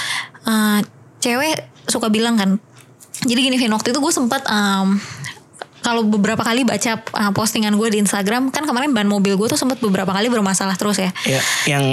Eh, 0.48 0.80
cewek 1.24 1.72
suka 1.88 2.08
bilang 2.08 2.36
kan 2.40 2.60
jadi 3.24 3.40
gini 3.40 3.56
Vin 3.56 3.72
waktu 3.72 3.96
itu 3.96 4.00
gue 4.04 4.14
sempat 4.14 4.44
em, 4.48 5.00
kalau 5.84 6.08
beberapa 6.08 6.40
kali 6.44 6.64
baca 6.64 7.00
uh, 7.00 7.32
postingan 7.36 7.76
gue 7.76 7.88
di 7.92 8.00
Instagram 8.00 8.50
kan 8.56 8.64
kemarin 8.64 8.96
ban 8.96 9.08
mobil 9.08 9.36
gue 9.36 9.48
tuh 9.52 9.60
sempat 9.60 9.84
beberapa 9.84 10.16
kali 10.16 10.32
bermasalah 10.32 10.80
terus 10.80 10.96
ya. 11.00 11.12
Ya, 11.28 11.42
yang 11.68 11.84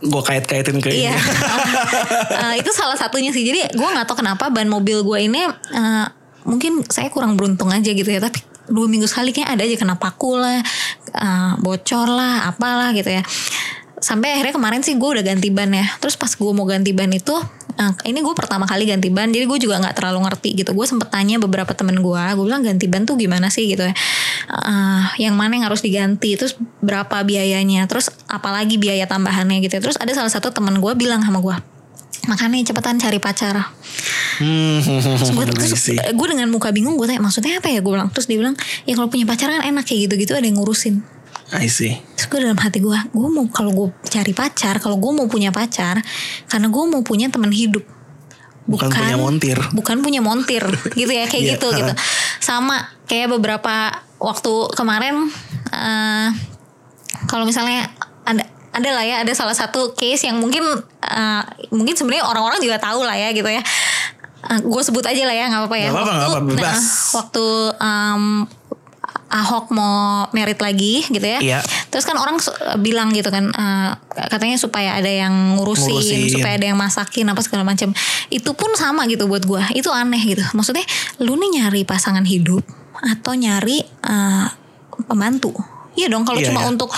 gue 0.00 0.22
kait-kaitin 0.24 0.80
ke 0.80 0.88
Iya, 0.92 1.12
ini. 1.12 1.20
Eh, 2.40 2.54
itu 2.64 2.70
salah 2.72 2.96
satunya 2.96 3.32
sih. 3.32 3.44
Jadi 3.44 3.76
gue 3.76 3.88
nggak 3.88 4.08
tahu 4.08 4.20
kenapa 4.24 4.48
ban 4.52 4.68
mobil 4.68 5.00
gue 5.00 5.18
ini 5.24 5.44
eh, 5.72 6.06
mungkin 6.44 6.84
saya 6.88 7.12
kurang 7.12 7.36
beruntung 7.36 7.68
aja 7.72 7.90
gitu 7.90 8.08
ya. 8.08 8.20
Tapi 8.22 8.40
dua 8.70 8.86
minggu 8.86 9.10
sekali 9.10 9.34
kayak 9.34 9.58
ada 9.58 9.62
aja 9.66 9.76
kena 9.76 9.96
paku 9.98 10.38
lah, 10.38 10.62
eh, 11.12 11.52
bocor 11.60 12.06
lah, 12.06 12.48
apalah 12.48 12.94
gitu 12.94 13.10
ya. 13.10 13.22
Sampai 14.00 14.32
akhirnya 14.32 14.56
kemarin 14.56 14.80
sih 14.80 14.96
gue 14.96 15.10
udah 15.12 15.20
ganti 15.20 15.52
ban 15.52 15.68
ya. 15.68 15.84
Terus 16.00 16.16
pas 16.16 16.32
gue 16.32 16.52
mau 16.56 16.64
ganti 16.64 16.96
ban 16.96 17.10
itu, 17.12 17.36
eh, 17.76 17.92
ini 18.08 18.24
gue 18.24 18.32
pertama 18.32 18.64
kali 18.64 18.88
ganti 18.88 19.12
ban. 19.12 19.28
Jadi 19.28 19.44
gue 19.44 19.58
juga 19.60 19.76
nggak 19.76 19.92
terlalu 19.92 20.24
ngerti 20.24 20.56
gitu. 20.56 20.72
Gue 20.72 20.88
sempet 20.88 21.12
tanya 21.12 21.36
beberapa 21.36 21.76
temen 21.76 22.00
gue, 22.00 22.22
gue 22.32 22.44
bilang 22.46 22.64
ganti 22.64 22.88
ban 22.88 23.04
tuh 23.04 23.20
gimana 23.20 23.52
sih 23.52 23.68
gitu 23.68 23.84
ya. 23.84 23.92
Eh, 24.50 25.04
yang 25.28 25.36
mana 25.36 25.60
yang 25.60 25.68
harus 25.68 25.84
diganti, 25.84 26.38
terus 26.40 26.56
berapa 26.80 27.20
biayanya, 27.26 27.84
terus 27.90 28.08
apalagi 28.30 28.80
biaya 28.80 29.04
tambahannya 29.04 29.60
gitu. 29.60 29.76
ya. 29.76 29.82
Terus 29.84 30.00
ada 30.00 30.16
salah 30.16 30.32
satu 30.32 30.48
temen 30.48 30.80
gue 30.80 30.92
bilang 30.96 31.20
sama 31.20 31.44
gue, 31.44 31.56
makanya 32.28 32.70
cepetan 32.70 33.00
cari 33.00 33.18
pacar. 33.18 33.56
Hmm, 34.40 34.80
Terus 34.80 35.32
gue 36.12 36.26
dengan 36.28 36.48
muka 36.48 36.72
bingung 36.72 36.96
gue 36.96 37.04
tanya 37.08 37.20
maksudnya 37.20 37.60
apa 37.60 37.68
ya 37.68 37.80
gue 37.80 37.92
bilang. 37.92 38.08
Terus 38.12 38.26
dia 38.28 38.38
bilang 38.40 38.56
ya 38.84 38.92
kalau 38.96 39.08
punya 39.08 39.24
pacar 39.24 39.48
kan 39.48 39.62
enak 39.64 39.84
kayak 39.84 40.08
gitu-gitu 40.10 40.32
ada 40.36 40.44
yang 40.44 40.56
ngurusin. 40.60 41.00
I 41.50 41.66
see. 41.66 41.98
Terus 42.14 42.26
gue 42.30 42.38
dalam 42.46 42.58
hati 42.62 42.78
gue, 42.78 42.94
gue 42.94 43.26
mau 43.26 43.42
kalau 43.50 43.74
gue 43.74 43.88
cari 44.06 44.30
pacar, 44.30 44.78
kalau 44.78 45.02
gue 45.02 45.10
mau 45.10 45.26
punya 45.26 45.50
pacar, 45.50 45.98
karena 46.46 46.70
gue 46.70 46.84
mau 46.86 47.02
punya 47.02 47.26
teman 47.26 47.50
hidup. 47.50 47.82
Bukan 48.70 48.86
punya 48.86 49.18
montir. 49.18 49.58
Bukan 49.74 49.98
punya 49.98 50.22
montir, 50.22 50.62
gitu 51.00 51.10
ya 51.10 51.26
kayak 51.26 51.42
Iya. 51.42 51.50
gitu 51.58 51.74
gitu. 51.74 51.92
Sama 52.38 52.86
kayak 53.10 53.34
beberapa 53.34 53.98
waktu 54.22 54.52
kemarin, 54.78 55.26
eh, 55.74 56.28
kalau 57.26 57.42
misalnya 57.42 57.90
ada 58.22 58.46
ada 58.70 58.88
lah 58.88 59.02
ya 59.02 59.16
ada 59.20 59.32
salah 59.32 59.52
satu 59.52 59.92
case 59.92 60.24
yang 60.24 60.38
mungkin 60.38 60.62
eh, 61.02 61.42
mungkin 61.68 61.92
sebenarnya 61.92 62.22
orang-orang 62.24 62.58
juga 62.58 62.78
tahu 62.78 63.02
lah 63.02 63.14
ya 63.14 63.30
gitu 63.30 63.46
ya. 63.46 63.62
gue 64.40 64.82
sebut 64.82 65.04
aja 65.04 65.22
lah 65.22 65.36
ya 65.36 65.44
nggak 65.46 65.60
apa-apa 65.60 65.76
ya. 65.76 65.88
Apa-apa, 65.88 66.00
nggak 66.06 66.16
Waktu- 66.16 66.32
apa-apa, 66.32 66.48
bebas. 66.48 66.72
nah, 66.72 66.80
waktu 67.14 67.46
em, 67.76 68.24
Ahok 69.30 69.70
mau 69.70 70.26
merit 70.32 70.58
lagi 70.58 71.06
gitu 71.06 71.22
ya. 71.22 71.38
Iya. 71.38 71.58
Terus 71.86 72.02
kan 72.02 72.18
orang 72.18 72.42
su- 72.42 72.50
bilang 72.76 73.10
gitu 73.10 73.30
kan 73.30 73.46
eh, 73.46 73.90
katanya 74.26 74.58
supaya 74.58 74.96
ada 74.96 75.06
yang 75.06 75.30
ngurusin, 75.54 75.86
Ngurusin. 75.92 76.34
supaya 76.34 76.58
ada 76.58 76.66
yang 76.66 76.74
masakin 76.74 77.26
apa 77.26 77.38
segala 77.38 77.62
macam. 77.62 77.94
Itu 78.26 78.54
pun 78.54 78.74
sama 78.74 79.06
gitu 79.06 79.26
buat 79.26 79.44
gua. 79.44 79.70
Itu 79.70 79.90
aneh 79.90 80.18
gitu. 80.18 80.42
Maksudnya 80.50 80.82
lu 81.18 81.36
nih 81.36 81.62
nyari 81.62 81.82
pasangan 81.84 82.24
hidup 82.24 82.66
atau 82.96 83.32
nyari 83.32 83.78
eh, 83.84 84.46
pembantu. 85.04 85.54
Iya 85.94 86.06
dong 86.08 86.22
kalau 86.22 86.38
Iya, 86.38 86.50
cuma 86.50 86.62
iya. 86.62 86.68
untuk 86.68 86.90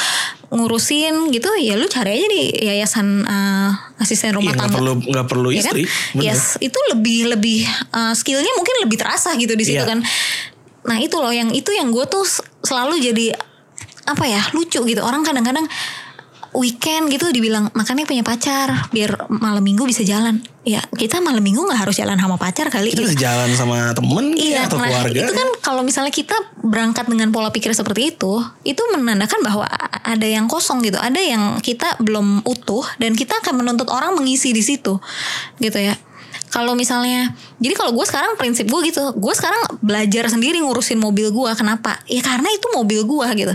ngurusin 0.52 1.32
gitu 1.32 1.48
ya 1.56 1.74
lu 1.74 1.88
cari 1.88 2.12
aja 2.12 2.26
di 2.28 2.42
yayasan 2.62 3.24
eh, 3.24 3.70
asisten 3.98 4.36
rumah 4.36 4.52
nggak 4.52 4.68
tangga. 4.68 4.76
perlu 4.76 4.92
nggak 5.02 5.26
perlu 5.26 5.48
Ya 5.48 5.62
kan? 5.62 5.72
istri. 5.72 5.82
bener. 6.12 6.24
Yes, 6.28 6.42
itu 6.58 6.78
lebih 6.92 7.18
lebih 7.30 7.64
uh, 7.90 8.12
skillnya 8.12 8.52
mungkin 8.52 8.74
lebih 8.80 9.00
terasa 9.00 9.32
gitu 9.34 9.52
di 9.52 9.64
situ 9.64 9.80
Iya. 9.80 9.88
kan. 9.88 10.04
Nah 10.82 10.98
itu 10.98 11.16
loh 11.16 11.30
yang 11.30 11.48
itu 11.50 11.72
yang 11.72 11.88
gue 11.88 12.04
tuh 12.04 12.26
selalu 12.60 13.00
jadi 13.00 13.32
apa 14.02 14.24
ya 14.24 14.42
lucu 14.52 14.82
gitu 14.82 14.98
orang 14.98 15.22
kadang-kadang 15.22 15.64
weekend 16.52 17.08
gitu 17.08 17.32
dibilang 17.32 17.72
makanya 17.72 18.04
punya 18.04 18.20
pacar 18.20 18.92
biar 18.92 19.28
malam 19.32 19.64
minggu 19.64 19.88
bisa 19.88 20.04
jalan. 20.04 20.44
Ya 20.62 20.84
kita 20.94 21.18
malam 21.18 21.42
minggu 21.42 21.58
nggak 21.58 21.80
harus 21.88 21.96
jalan 21.98 22.14
sama 22.14 22.36
pacar 22.38 22.70
kali. 22.70 22.92
Kita 22.92 23.02
gitu. 23.02 23.08
bisa 23.10 23.18
jalan 23.18 23.50
sama 23.56 23.90
temen 23.96 24.36
Iya, 24.36 24.68
atau 24.68 24.78
nah 24.78 24.86
keluarga. 24.86 25.20
itu 25.26 25.32
kan 25.34 25.48
kalau 25.64 25.82
misalnya 25.82 26.12
kita 26.14 26.36
berangkat 26.62 27.08
dengan 27.08 27.34
pola 27.34 27.50
pikir 27.50 27.74
seperti 27.74 28.14
itu, 28.14 28.38
itu 28.62 28.82
menandakan 28.94 29.40
bahwa 29.42 29.66
ada 30.06 30.26
yang 30.28 30.46
kosong 30.46 30.84
gitu, 30.86 31.00
ada 31.00 31.18
yang 31.18 31.58
kita 31.58 31.98
belum 31.98 32.46
utuh 32.46 32.86
dan 33.02 33.16
kita 33.18 33.42
akan 33.42 33.64
menuntut 33.64 33.90
orang 33.90 34.14
mengisi 34.14 34.54
di 34.54 34.62
situ, 34.62 35.02
gitu 35.58 35.78
ya. 35.80 35.98
Kalau 36.52 36.76
misalnya, 36.76 37.32
jadi 37.64 37.72
kalau 37.72 37.96
gue 37.96 38.04
sekarang 38.04 38.36
prinsip 38.36 38.68
gue 38.68 38.92
gitu, 38.92 39.00
gue 39.16 39.34
sekarang 39.34 39.80
belajar 39.80 40.28
sendiri 40.28 40.60
ngurusin 40.60 41.00
mobil 41.00 41.32
gue, 41.32 41.50
kenapa? 41.56 41.96
Ya 42.04 42.20
karena 42.20 42.44
itu 42.52 42.68
mobil 42.76 43.08
gue 43.08 43.26
gitu. 43.40 43.54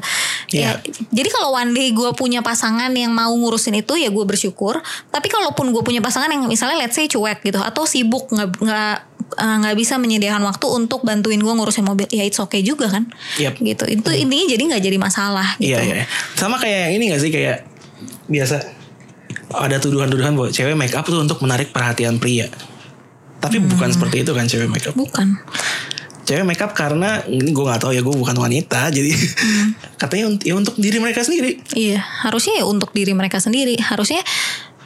Iya. 0.50 0.82
Ya, 0.82 0.92
jadi 1.14 1.30
kalau 1.30 1.54
one 1.54 1.78
day 1.78 1.94
gue 1.94 2.10
punya 2.18 2.42
pasangan 2.42 2.90
yang 2.98 3.14
mau 3.14 3.30
ngurusin 3.30 3.78
itu 3.78 3.94
ya 4.02 4.10
gue 4.10 4.26
bersyukur. 4.26 4.82
Tapi 5.14 5.28
kalaupun 5.30 5.70
gue 5.70 5.86
punya 5.86 6.02
pasangan 6.02 6.26
yang 6.34 6.50
misalnya 6.50 6.82
let's 6.82 6.98
say 6.98 7.06
cuek 7.06 7.46
gitu 7.46 7.62
atau 7.62 7.86
sibuk 7.86 8.34
nggak 8.34 8.66
nggak 8.66 8.96
eh, 9.38 9.56
nggak 9.62 9.76
bisa 9.78 10.02
menyediakan 10.02 10.42
waktu 10.50 10.66
untuk 10.66 11.06
bantuin 11.06 11.38
gue 11.38 11.54
ngurusin 11.54 11.86
mobil, 11.86 12.10
ya 12.10 12.26
it's 12.26 12.42
okay 12.42 12.66
juga 12.66 12.90
kan. 12.90 13.06
Yep. 13.38 13.62
Gitu. 13.62 13.84
Itu 13.94 14.10
intinya 14.10 14.46
jadi 14.50 14.64
nggak 14.74 14.82
jadi 14.82 14.98
masalah 14.98 15.54
gitu. 15.62 15.78
Iya, 15.78 16.02
iya. 16.02 16.06
Sama 16.34 16.58
kayak 16.58 16.90
yang 16.90 16.94
ini 16.98 17.04
gak 17.14 17.22
sih 17.22 17.30
kayak 17.30 17.62
biasa 18.26 18.58
ada 19.54 19.78
tuduhan-tuduhan 19.78 20.34
bahwa 20.34 20.50
cewek 20.50 20.74
make 20.74 20.98
up 20.98 21.06
tuh 21.06 21.22
untuk 21.22 21.40
menarik 21.46 21.70
perhatian 21.70 22.18
pria. 22.18 22.50
Tapi 23.38 23.58
Hmm. 23.58 23.68
bukan 23.68 23.90
seperti 23.90 24.22
itu 24.22 24.32
kan 24.32 24.46
cewek 24.46 24.68
make 24.68 24.84
up. 24.84 24.94
Bukan. 24.94 25.38
Cewek 26.24 26.44
make 26.44 26.60
up 26.60 26.72
karena 26.72 27.24
ini 27.24 27.50
gue 27.50 27.64
nggak 27.64 27.80
tahu 27.80 27.92
ya 27.92 28.02
gue 28.02 28.12
bukan 28.14 28.36
wanita 28.36 28.90
jadi 28.96 29.12
Hmm. 29.12 29.68
katanya 29.96 30.26
ya 30.42 30.54
untuk 30.54 30.76
diri 30.76 30.98
mereka 30.98 31.22
sendiri. 31.22 31.62
Iya, 31.72 31.98
harusnya 32.22 32.54
ya 32.58 32.66
untuk 32.66 32.92
diri 32.92 33.12
mereka 33.12 33.38
sendiri. 33.38 33.78
Harusnya 33.78 34.20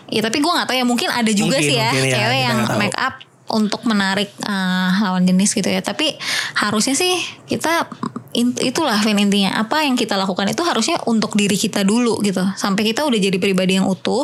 ya 0.07 0.19
tapi 0.19 0.37
gue 0.37 0.51
nggak 0.51 0.67
tahu 0.67 0.75
ya 0.75 0.83
mungkin 0.83 1.07
ada 1.07 1.29
juga 1.29 1.55
Mungkin, 1.55 1.65
sih 1.65 1.75
ya 1.75 1.89
mungkin 1.89 2.03
ya, 2.05 2.15
cewek 2.15 2.39
yang 2.41 2.55
nggak 2.59 2.69
tahu. 2.69 2.79
make 2.79 2.97
up 2.97 3.15
untuk 3.49 3.81
menarik 3.83 4.29
eh, 4.37 4.89
lawan 4.99 5.23
jenis 5.23 5.51
gitu 5.51 5.65
ya. 5.65 5.79
Tapi 5.79 6.13
harusnya 6.57 6.93
sih 6.93 7.15
kita 7.45 7.87
in- 8.31 8.55
itulah 8.57 8.95
Vin 8.97 9.17
intinya 9.17 9.57
apa 9.57 9.81
yang 9.81 9.95
kita 9.95 10.15
lakukan 10.15 10.47
itu 10.47 10.61
harusnya 10.61 10.99
untuk 11.03 11.33
diri 11.33 11.55
kita 11.55 11.81
dulu 11.81 12.21
gitu. 12.21 12.43
Sampai 12.53 12.85
kita 12.85 13.01
udah 13.01 13.17
jadi 13.17 13.35
pribadi 13.35 13.75
yang 13.75 13.87
utuh, 13.87 14.23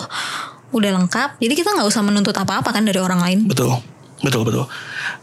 udah 0.70 0.92
lengkap. 0.94 1.40
Jadi 1.40 1.54
kita 1.56 1.72
nggak 1.72 1.88
usah 1.88 2.00
menuntut 2.02 2.32
apa-apa 2.34 2.70
kan 2.70 2.84
dari 2.84 3.00
orang 3.00 3.20
lain. 3.20 3.40
Betul, 3.44 3.76
betul, 4.22 4.42
betul. 4.48 4.66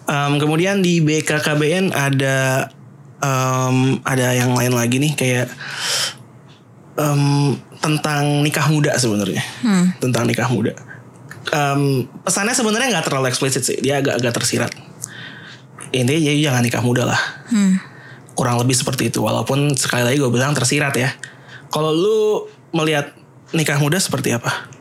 Em, 0.06 0.32
kemudian 0.38 0.82
di 0.84 1.02
BKKBN 1.02 1.90
ada 1.90 2.68
em, 3.18 3.98
ada 4.04 4.26
yang 4.34 4.54
lain 4.54 4.72
lagi 4.74 4.96
nih 5.00 5.12
kayak 5.16 5.46
em, 6.98 7.54
tentang 7.82 8.40
nikah 8.40 8.66
muda 8.70 8.94
sebenarnya, 8.96 9.42
tentang 9.98 10.24
nikah 10.24 10.48
muda. 10.48 10.72
Em, 11.52 12.08
pesannya 12.24 12.56
sebenarnya 12.56 12.98
nggak 12.98 13.06
terlalu 13.06 13.28
eksplisit 13.30 13.62
sih, 13.66 13.78
dia 13.82 14.00
agak-agak 14.00 14.32
tersirat. 14.40 14.72
Intinya 15.94 16.20
jadi 16.20 16.40
jangan 16.50 16.62
nikah 16.64 16.82
muda 16.82 17.06
lah. 17.06 17.20
Kurang 18.34 18.58
lebih 18.58 18.74
seperti 18.74 19.14
itu, 19.14 19.22
walaupun 19.22 19.78
sekali 19.78 20.02
lagi 20.02 20.18
gue 20.18 20.32
bilang 20.32 20.50
tersirat 20.56 20.94
ya. 20.98 21.14
Kalau 21.70 21.94
lu 21.94 22.50
melihat 22.74 23.14
nikah 23.54 23.78
muda 23.78 24.02
seperti 24.02 24.34
apa? 24.34 24.73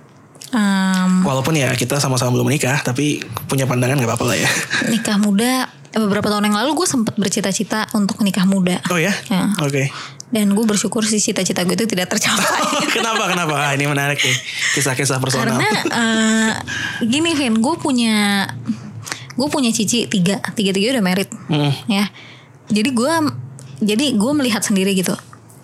Em, 0.54 1.12
Walaupun 1.22 1.54
ya 1.54 1.74
kita 1.74 1.98
sama-sama 1.98 2.30
belum 2.32 2.46
menikah, 2.46 2.78
tapi 2.80 3.20
punya 3.44 3.66
pandangan 3.66 3.98
nggak 3.98 4.06
apa-apa 4.08 4.26
lah 4.26 4.38
ya. 4.38 4.50
nikah 4.94 5.18
muda 5.18 5.66
eh, 5.90 6.00
beberapa 6.00 6.28
tahun 6.28 6.46
yang 6.46 6.56
lalu 6.56 6.76
gue 6.76 6.86
sempat 6.86 7.16
bercita-cita 7.16 7.90
untuk 7.92 8.22
nikah 8.22 8.46
muda. 8.46 8.78
Oh 8.88 8.98
ya? 8.98 9.10
Ya. 9.28 9.50
Oke. 9.60 9.90
dan 10.30 10.50
gue 10.50 10.62
bersyukur 10.64 11.02
sih 11.04 11.18
cita-cita 11.20 11.62
gue 11.62 11.74
itu 11.76 11.86
tidak 11.86 12.10
tercapai 12.10 12.50
kenapa 12.96 13.30
kenapa? 13.30 13.54
Ah, 13.56 13.72
ini 13.72 13.86
menarik 13.86 14.18
nih 14.18 14.34
kisah-kisah 14.74 15.18
personal. 15.18 15.54
karena 15.54 15.70
eh, 15.86 16.52
gini 17.04 17.34
Vin 17.34 17.54
gue 17.56 17.76
punya 17.78 18.50
gue 19.32 19.48
punya 19.48 19.70
cici 19.70 20.06
tiga 20.06 20.42
tiga 20.54 20.70
tiga 20.70 20.90
udah 20.92 21.06
merit 21.06 21.30
Hmm. 21.46 21.70
ya 21.86 22.10
jadi 22.66 22.90
gue 22.90 23.14
jadi 23.80 24.06
gue 24.14 24.32
melihat 24.34 24.62
sendiri 24.62 24.94
gitu 24.94 25.14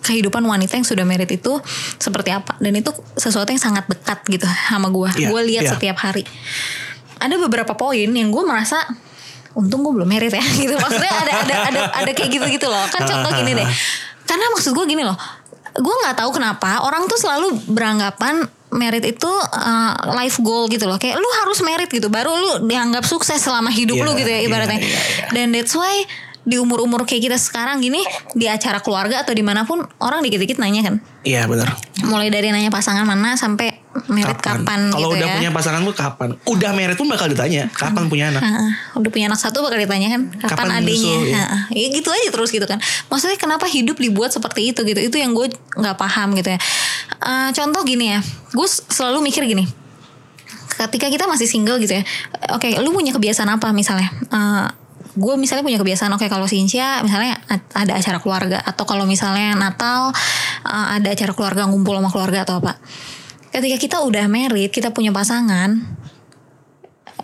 kehidupan 0.00 0.40
wanita 0.42 0.76
yang 0.76 0.86
sudah 0.86 1.04
merit 1.04 1.28
itu 1.28 1.60
seperti 1.96 2.32
apa. 2.32 2.56
Dan 2.58 2.76
itu 2.76 2.90
sesuatu 3.14 3.48
yang 3.48 3.60
sangat 3.60 3.84
dekat 3.86 4.24
gitu 4.26 4.46
sama 4.48 4.88
gue 4.88 5.08
Iya, 5.16 5.28
gue 5.28 5.40
lihat 5.54 5.64
iya. 5.68 5.72
setiap 5.76 5.96
hari. 6.00 6.24
Ada 7.20 7.36
beberapa 7.36 7.76
poin 7.76 8.08
yang 8.08 8.32
gue 8.32 8.42
merasa 8.44 8.80
untung 9.52 9.84
gue 9.84 9.92
belum 9.92 10.08
merit 10.08 10.32
ya 10.32 10.40
gitu. 10.62 10.74
Maksudnya 10.74 11.12
ada 11.12 11.32
ada 11.44 11.54
ada 11.68 11.80
ada 12.00 12.10
kayak 12.16 12.30
gitu 12.32 12.46
gitu 12.48 12.66
loh. 12.66 12.84
Kan 12.88 13.04
contoh 13.04 13.30
gini 13.36 13.52
deh. 13.52 13.68
Karena 14.24 14.46
maksud 14.56 14.72
gue 14.72 14.84
gini 14.88 15.04
loh. 15.04 15.18
Gue 15.70 15.94
nggak 16.02 16.16
tahu 16.18 16.30
kenapa 16.34 16.82
orang 16.82 17.06
tuh 17.06 17.20
selalu 17.20 17.54
beranggapan 17.70 18.42
merit 18.70 19.02
itu 19.02 19.26
uh, 19.26 19.94
life 20.14 20.38
goal 20.40 20.70
gitu 20.70 20.86
loh. 20.86 20.96
Kayak 20.96 21.18
lu 21.18 21.28
harus 21.44 21.58
merit 21.60 21.90
gitu 21.90 22.08
baru 22.08 22.30
lu 22.30 22.50
dianggap 22.66 23.02
sukses 23.04 23.42
selama 23.42 23.68
hidup 23.68 23.98
Iya, 23.98 24.04
lu 24.06 24.10
gitu 24.16 24.30
ya 24.30 24.40
iya, 24.40 24.46
ibaratnya. 24.46 24.78
iya, 24.78 24.86
iya. 24.86 25.24
dan 25.34 25.46
that's 25.50 25.74
why 25.74 26.06
di 26.40 26.56
umur-umur 26.56 27.04
kayak 27.04 27.28
kita 27.30 27.36
sekarang 27.36 27.84
gini 27.84 28.00
di 28.32 28.48
acara 28.48 28.80
keluarga 28.80 29.20
atau 29.20 29.36
di 29.36 29.44
mana 29.44 29.68
pun 29.68 29.84
orang 30.00 30.24
dikit-dikit 30.24 30.56
nanya 30.56 30.80
kan? 30.88 30.94
Iya 31.20 31.44
benar. 31.44 31.76
mulai 32.00 32.32
dari 32.32 32.48
nanya 32.48 32.72
pasangan 32.72 33.04
mana 33.04 33.36
sampai 33.36 33.76
merit 34.08 34.40
kapan, 34.40 34.88
Kalau 34.88 35.12
gitu 35.12 35.20
udah 35.20 35.28
ya. 35.28 35.34
punya 35.36 35.50
pasangan 35.52 35.84
tuh 35.84 35.92
kapan? 35.92 36.28
Udah 36.48 36.70
merit 36.72 36.96
pun 36.96 37.06
bakal 37.12 37.28
ditanya 37.28 37.68
kapan 37.76 38.08
punya 38.08 38.32
anak. 38.32 38.40
Udah 38.96 39.10
punya 39.12 39.28
anak 39.28 39.36
satu 39.36 39.60
bakal 39.60 39.76
ditanya 39.76 40.16
kan 40.16 40.22
kapan, 40.32 40.48
Kapan 40.48 40.68
adanya 40.80 40.96
nyusul, 40.96 41.28
ya? 41.28 41.44
Ya 41.76 41.86
gitu 41.92 42.08
aja 42.08 42.28
terus 42.32 42.48
gitu 42.48 42.64
kan. 42.64 42.80
Maksudnya 43.12 43.36
kenapa 43.36 43.68
hidup 43.68 44.00
dibuat 44.00 44.32
seperti 44.32 44.72
itu 44.72 44.80
gitu? 44.80 44.96
Itu 44.96 45.20
yang 45.20 45.36
gue 45.36 45.52
nggak 45.76 45.96
paham 46.00 46.32
gitu 46.40 46.56
ya. 46.56 46.58
Eh, 47.20 47.50
contoh 47.52 47.84
gini 47.84 48.16
ya 48.16 48.24
gue 48.56 48.68
selalu 48.88 49.20
mikir 49.20 49.44
gini. 49.44 49.68
Ketika 50.72 51.12
kita 51.12 51.28
masih 51.28 51.44
single 51.44 51.76
gitu 51.76 52.00
ya 52.00 52.02
oke 52.56 52.64
lu 52.80 52.96
punya 52.96 53.12
kebiasaan 53.12 53.52
apa 53.52 53.68
misalnya? 53.76 54.08
Eh, 54.32 54.66
gue 55.16 55.34
misalnya 55.34 55.66
punya 55.66 55.78
kebiasaan 55.80 56.12
oke 56.14 56.26
kalau 56.30 56.46
Sincia 56.46 57.02
misalnya 57.02 57.42
ada 57.74 57.92
acara 57.98 58.18
keluarga 58.22 58.62
atau 58.62 58.86
kalau 58.86 59.08
misalnya 59.08 59.58
Natal 59.58 60.14
eh, 60.66 60.86
ada 61.00 61.08
acara 61.10 61.32
keluarga 61.34 61.66
ngumpul 61.66 61.98
sama 61.98 62.10
keluarga 62.10 62.38
atau 62.46 62.62
apa. 62.62 62.78
Ketika 63.50 63.76
kita 63.82 63.96
udah 64.06 64.30
married 64.30 64.70
kita 64.70 64.94
punya 64.94 65.10
pasangan 65.10 65.74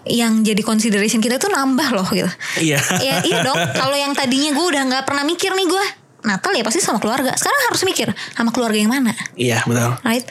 yang 0.07 0.47
jadi 0.47 0.63
consideration 0.63 1.19
kita 1.19 1.39
tuh 1.39 1.51
nambah 1.51 1.89
loh 1.95 2.09
gitu. 2.15 2.31
Iya. 2.63 2.79
ya 3.03 3.15
iya 3.27 3.39
dong. 3.43 3.59
Kalau 3.75 3.95
yang 3.95 4.15
tadinya 4.15 4.55
gue 4.55 4.67
udah 4.67 4.83
nggak 4.87 5.05
pernah 5.07 5.27
mikir 5.27 5.55
nih 5.55 5.67
gue 5.67 5.85
Natal 6.27 6.51
ya 6.55 6.67
pasti 6.67 6.83
sama 6.83 6.99
keluarga. 6.99 7.35
Sekarang 7.39 7.61
harus 7.71 7.83
mikir 7.87 8.09
sama 8.35 8.51
keluarga 8.51 8.79
yang 8.79 8.91
mana? 8.91 9.15
Iya 9.39 9.63
betul. 9.63 9.95
right? 10.03 10.27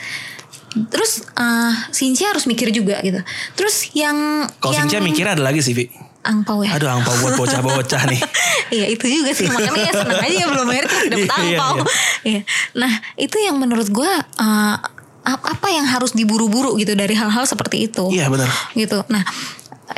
Terus 0.92 1.24
uh, 1.40 1.72
Sincia 1.88 2.28
harus 2.28 2.44
mikir 2.44 2.68
juga 2.68 3.00
gitu. 3.00 3.20
Terus 3.56 3.96
yang 3.96 4.44
Kalau 4.60 4.76
yang 4.76 4.88
Sincia 4.88 5.00
mikirnya 5.00 5.40
ada 5.40 5.44
lagi 5.48 5.64
sih, 5.64 5.72
Vi. 5.72 5.88
Angpau 6.26 6.66
ya 6.66 6.74
Aduh 6.76 6.90
angpau 6.90 7.14
buat 7.22 7.34
bocah-bocah 7.38 8.02
nih. 8.10 8.20
Iya 8.66 8.98
itu 8.98 9.06
juga 9.06 9.30
sih 9.30 9.46
makanya 9.46 9.78
ya 9.78 9.92
senang 9.94 10.18
aja 10.26 10.36
ya 10.42 10.46
belum 10.50 10.66
merit 10.66 10.90
tapi 10.90 11.06
dapat 11.06 11.38
angpau. 11.38 11.74
Iya. 12.26 12.40
Nah 12.74 12.92
itu 13.14 13.36
yang 13.38 13.62
menurut 13.62 13.86
gue 13.86 14.10
uh, 14.42 14.76
ap- 15.22 15.46
apa 15.46 15.68
yang 15.70 15.86
harus 15.86 16.10
diburu-buru 16.18 16.74
gitu 16.74 16.98
dari 16.98 17.14
hal-hal 17.14 17.46
seperti 17.46 17.86
itu. 17.86 18.10
Iya 18.10 18.26
benar. 18.26 18.50
Gitu. 18.74 19.06
Nah 19.06 19.22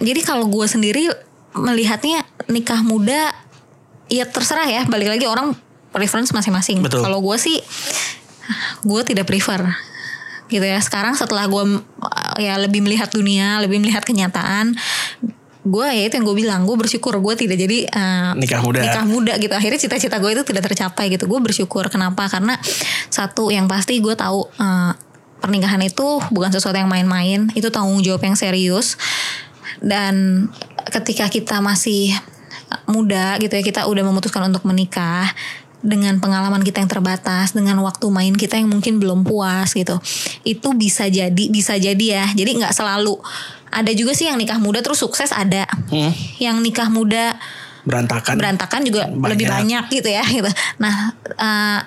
jadi 0.04 0.20
kalau 0.20 0.52
gue 0.52 0.66
sendiri 0.68 1.08
melihatnya 1.56 2.28
nikah 2.52 2.84
muda 2.84 3.32
ya 4.12 4.28
terserah 4.28 4.68
ya 4.68 4.82
balik 4.84 5.16
lagi 5.16 5.24
orang 5.24 5.56
preference 5.88 6.36
masing-masing. 6.36 6.84
Betul. 6.84 7.00
Kalau 7.00 7.24
gue 7.24 7.36
sih 7.40 7.56
gue 8.84 9.00
tidak 9.08 9.24
prefer 9.24 9.64
gitu 10.48 10.64
ya 10.64 10.80
sekarang 10.80 11.12
setelah 11.12 11.44
gue 11.44 11.84
ya 12.40 12.56
lebih 12.56 12.80
melihat 12.80 13.12
dunia 13.12 13.60
lebih 13.60 13.84
melihat 13.84 14.00
kenyataan 14.00 14.72
gue 15.68 15.87
ya 15.87 16.02
itu 16.09 16.16
yang 16.16 16.26
gue 16.26 16.37
bilang 16.37 16.61
gue 16.64 16.76
bersyukur 16.76 17.20
gue 17.20 17.35
tidak 17.37 17.57
jadi 17.61 17.78
eh, 17.87 18.31
Nikah 18.35 18.61
muda. 18.64 18.81
nikah 18.81 19.04
muda 19.04 19.33
gitu. 19.37 19.52
Akhirnya 19.52 19.78
cita-cita 19.78 20.16
gue 20.18 20.33
itu 20.33 20.42
tidak 20.48 20.64
tercapai 20.72 21.12
gitu. 21.12 21.28
Gue 21.28 21.40
bersyukur. 21.44 21.87
Kenapa? 21.92 22.26
Karena 22.26 22.57
satu 23.12 23.52
yang 23.52 23.68
pasti 23.68 24.00
gue 24.00 24.16
tahu 24.16 24.48
eh, 24.57 24.92
pernikahan 25.38 25.78
itu 25.85 26.18
bukan 26.33 26.50
sesuatu 26.50 26.74
yang 26.74 26.90
main-main. 26.90 27.52
Itu 27.52 27.68
tanggung 27.68 28.00
jawab 28.00 28.24
yang 28.24 28.35
serius. 28.35 28.96
Dan 29.78 30.48
ketika 30.90 31.28
kita 31.31 31.61
masih 31.62 32.16
muda 32.88 33.37
gitu 33.40 33.52
ya 33.57 33.64
kita 33.64 33.88
udah 33.88 34.04
memutuskan 34.04 34.44
untuk 34.48 34.64
menikah 34.68 35.33
dengan 35.78 36.18
pengalaman 36.18 36.61
kita 36.66 36.83
yang 36.83 36.90
terbatas 36.90 37.54
dengan 37.54 37.78
waktu 37.87 38.11
main 38.11 38.35
kita 38.35 38.59
yang 38.59 38.66
mungkin 38.66 38.98
belum 38.98 39.22
puas 39.22 39.72
gitu 39.78 39.96
itu 40.42 40.68
bisa 40.74 41.07
jadi 41.07 41.44
bisa 41.48 41.78
jadi 41.78 42.04
ya. 42.18 42.26
Jadi 42.35 42.59
nggak 42.59 42.74
selalu 42.74 43.14
ada 43.68 43.90
juga 43.92 44.12
sih 44.12 44.26
yang 44.26 44.37
nikah 44.37 44.57
muda 44.57 44.81
terus 44.81 44.98
sukses 44.98 45.31
ada 45.31 45.64
Hmm. 45.88 46.12
yang 46.38 46.59
nikah 46.59 46.88
muda 46.88 47.37
Berantakan. 47.83 48.37
berantakan 48.37 48.81
juga 48.85 49.09
Banyak. 49.09 49.28
lebih 49.33 49.46
banyak 49.48 49.85
gitu 49.88 50.09
ya 50.09 50.20
gitu. 50.28 50.50
Nah, 50.76 50.94
eh, 51.35 51.78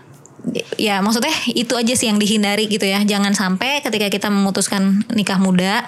ya 0.81 0.97
maksudnya 0.99 1.29
itu 1.47 1.73
aja 1.73 1.93
sih 1.93 2.09
yang 2.09 2.17
dihindari 2.17 2.65
gitu 2.65 2.83
ya. 2.83 3.01
Jangan 3.01 3.31
sampai 3.31 3.79
ketika 3.79 4.09
kita 4.09 4.27
memutuskan 4.27 5.05
nikah 5.13 5.37
muda, 5.37 5.85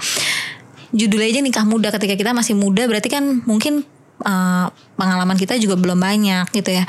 judulnya 0.92 1.34
aja 1.34 1.42
nikah 1.42 1.66
muda 1.66 1.90
ketika 1.90 2.14
kita 2.14 2.32
masih 2.32 2.54
muda 2.54 2.86
berarti 2.86 3.10
kan 3.10 3.42
mungkin 3.44 3.82
eh, 4.22 4.66
pengalaman 4.94 5.36
kita 5.36 5.58
juga 5.58 5.74
belum 5.74 5.98
banyak 5.98 6.54
gitu 6.54 6.70
ya. 6.70 6.86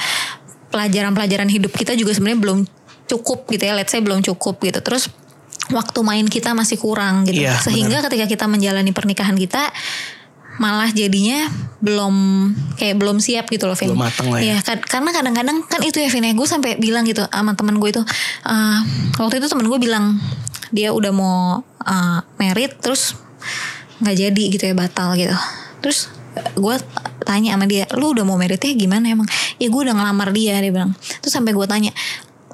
Pelajaran-pelajaran 0.69 1.49
hidup 1.49 1.73
kita 1.73 1.95
juga 1.95 2.13
sebenarnya 2.13 2.41
belum 2.41 2.59
cukup 3.07 3.49
gitu 3.49 3.63
ya. 3.65 3.73
Let's 3.73 3.89
say 3.89 4.05
belum 4.05 4.21
cukup 4.21 4.61
gitu. 4.61 4.81
Terus 4.81 5.09
waktu 5.73 6.01
main 6.05 6.27
kita 6.29 6.53
masih 6.53 6.77
kurang 6.77 7.25
gitu. 7.25 7.41
Iya, 7.41 7.57
Sehingga 7.57 8.05
ketika 8.05 8.27
kita 8.27 8.45
menjalani 8.45 8.93
pernikahan 8.93 9.33
kita 9.35 9.73
malah 10.55 10.87
jadinya 10.87 11.51
belum 11.83 12.15
kayak 12.79 12.95
belum 12.95 13.19
siap 13.19 13.51
gitu 13.51 13.67
loh 13.67 13.75
Vin. 13.75 13.91
Belum 13.91 14.03
mateng 14.07 14.31
lah 14.31 14.39
ya. 14.39 14.45
Iya, 14.45 14.57
kan- 14.63 14.85
karena 14.85 15.11
kadang-kadang 15.11 15.57
kan 15.67 15.81
itu 15.83 15.99
ya 15.99 16.09
Vin 16.09 16.25
ya 16.25 16.33
gue 16.33 16.47
sampai 16.47 16.79
bilang 16.79 17.03
gitu 17.05 17.27
sama 17.27 17.59
teman 17.59 17.83
gue 17.83 17.91
itu 17.91 18.03
eh, 18.47 18.79
waktu 19.19 19.43
itu 19.43 19.47
teman 19.51 19.67
gue 19.67 19.79
bilang 19.81 20.15
dia 20.71 20.95
udah 20.95 21.11
mau 21.11 21.59
eh, 21.83 22.19
merit 22.39 22.79
terus 22.79 23.19
nggak 23.99 24.17
jadi 24.17 24.43
gitu 24.53 24.65
ya 24.65 24.75
batal 24.77 25.19
gitu. 25.19 25.35
Terus 25.83 26.13
gue 26.55 26.75
tanya 27.23 27.55
sama 27.55 27.65
dia, 27.65 27.87
lu 27.95 28.11
udah 28.11 28.27
mau 28.27 28.35
meritnya 28.35 28.75
gimana 28.75 29.07
emang? 29.07 29.27
Ya 29.59 29.71
gue 29.71 29.81
udah 29.81 29.95
ngelamar 29.95 30.31
dia 30.31 30.59
dia 30.59 30.71
bilang. 30.71 30.91
Terus 31.23 31.31
sampai 31.31 31.51
gue 31.51 31.67
tanya 31.67 31.91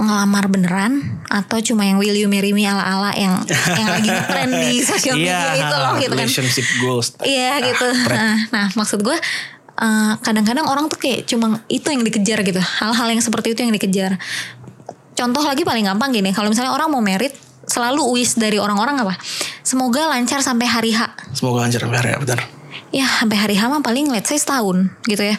ngelamar 0.01 0.49
beneran 0.49 0.93
atau 1.29 1.61
cuma 1.61 1.85
yang 1.85 1.97
will 1.97 2.13
you 2.13 2.27
marry 2.27 2.51
me 2.51 2.65
ala-ala 2.65 3.13
yang 3.15 3.37
yang 3.71 3.89
lagi 3.89 4.09
ngetren 4.15 4.51
di 4.51 4.81
sosial 4.81 5.15
media 5.15 5.53
Iya, 5.53 5.61
itu 5.61 5.77
loh 5.77 5.93
gitu 5.97 6.15
kan. 6.17 6.27
relationship 6.27 6.67
goals. 6.81 7.07
Iya 7.21 7.53
gitu. 7.63 7.89
Nah, 8.09 8.37
nah, 8.49 8.67
maksud 8.73 9.01
gue 9.01 9.17
eh, 9.77 10.13
kadang-kadang 10.21 10.65
orang 10.65 10.89
tuh 10.89 10.97
kayak 10.97 11.25
cuma 11.25 11.61
itu 11.67 11.87
yang 11.87 12.01
dikejar 12.01 12.41
gitu. 12.43 12.59
Hal-hal 12.59 13.07
yang 13.09 13.21
seperti 13.21 13.53
itu 13.53 13.61
yang 13.61 13.71
dikejar. 13.71 14.17
Contoh 15.13 15.43
lagi 15.43 15.63
paling 15.63 15.85
gampang 15.85 16.11
gini, 16.11 16.33
kalau 16.33 16.49
misalnya 16.49 16.73
orang 16.73 16.89
mau 16.89 16.99
merit 16.99 17.37
selalu 17.69 18.03
wish 18.11 18.35
dari 18.35 18.57
orang-orang 18.57 18.99
apa? 18.99 19.15
Semoga 19.61 20.09
lancar 20.09 20.41
sampai 20.41 20.65
hari 20.65 20.91
H. 20.91 21.07
Semoga 21.31 21.69
lancar 21.69 21.85
sampai 21.85 21.99
hari 21.99 22.11
ya 22.11 22.19
benar. 22.19 22.41
Ya 22.91 23.07
sampai 23.07 23.37
hari 23.37 23.55
H 23.55 23.69
mah 23.69 23.79
paling 23.79 24.09
let's 24.09 24.27
say 24.27 24.35
setahun 24.35 24.89
gitu 25.05 25.23
ya. 25.23 25.37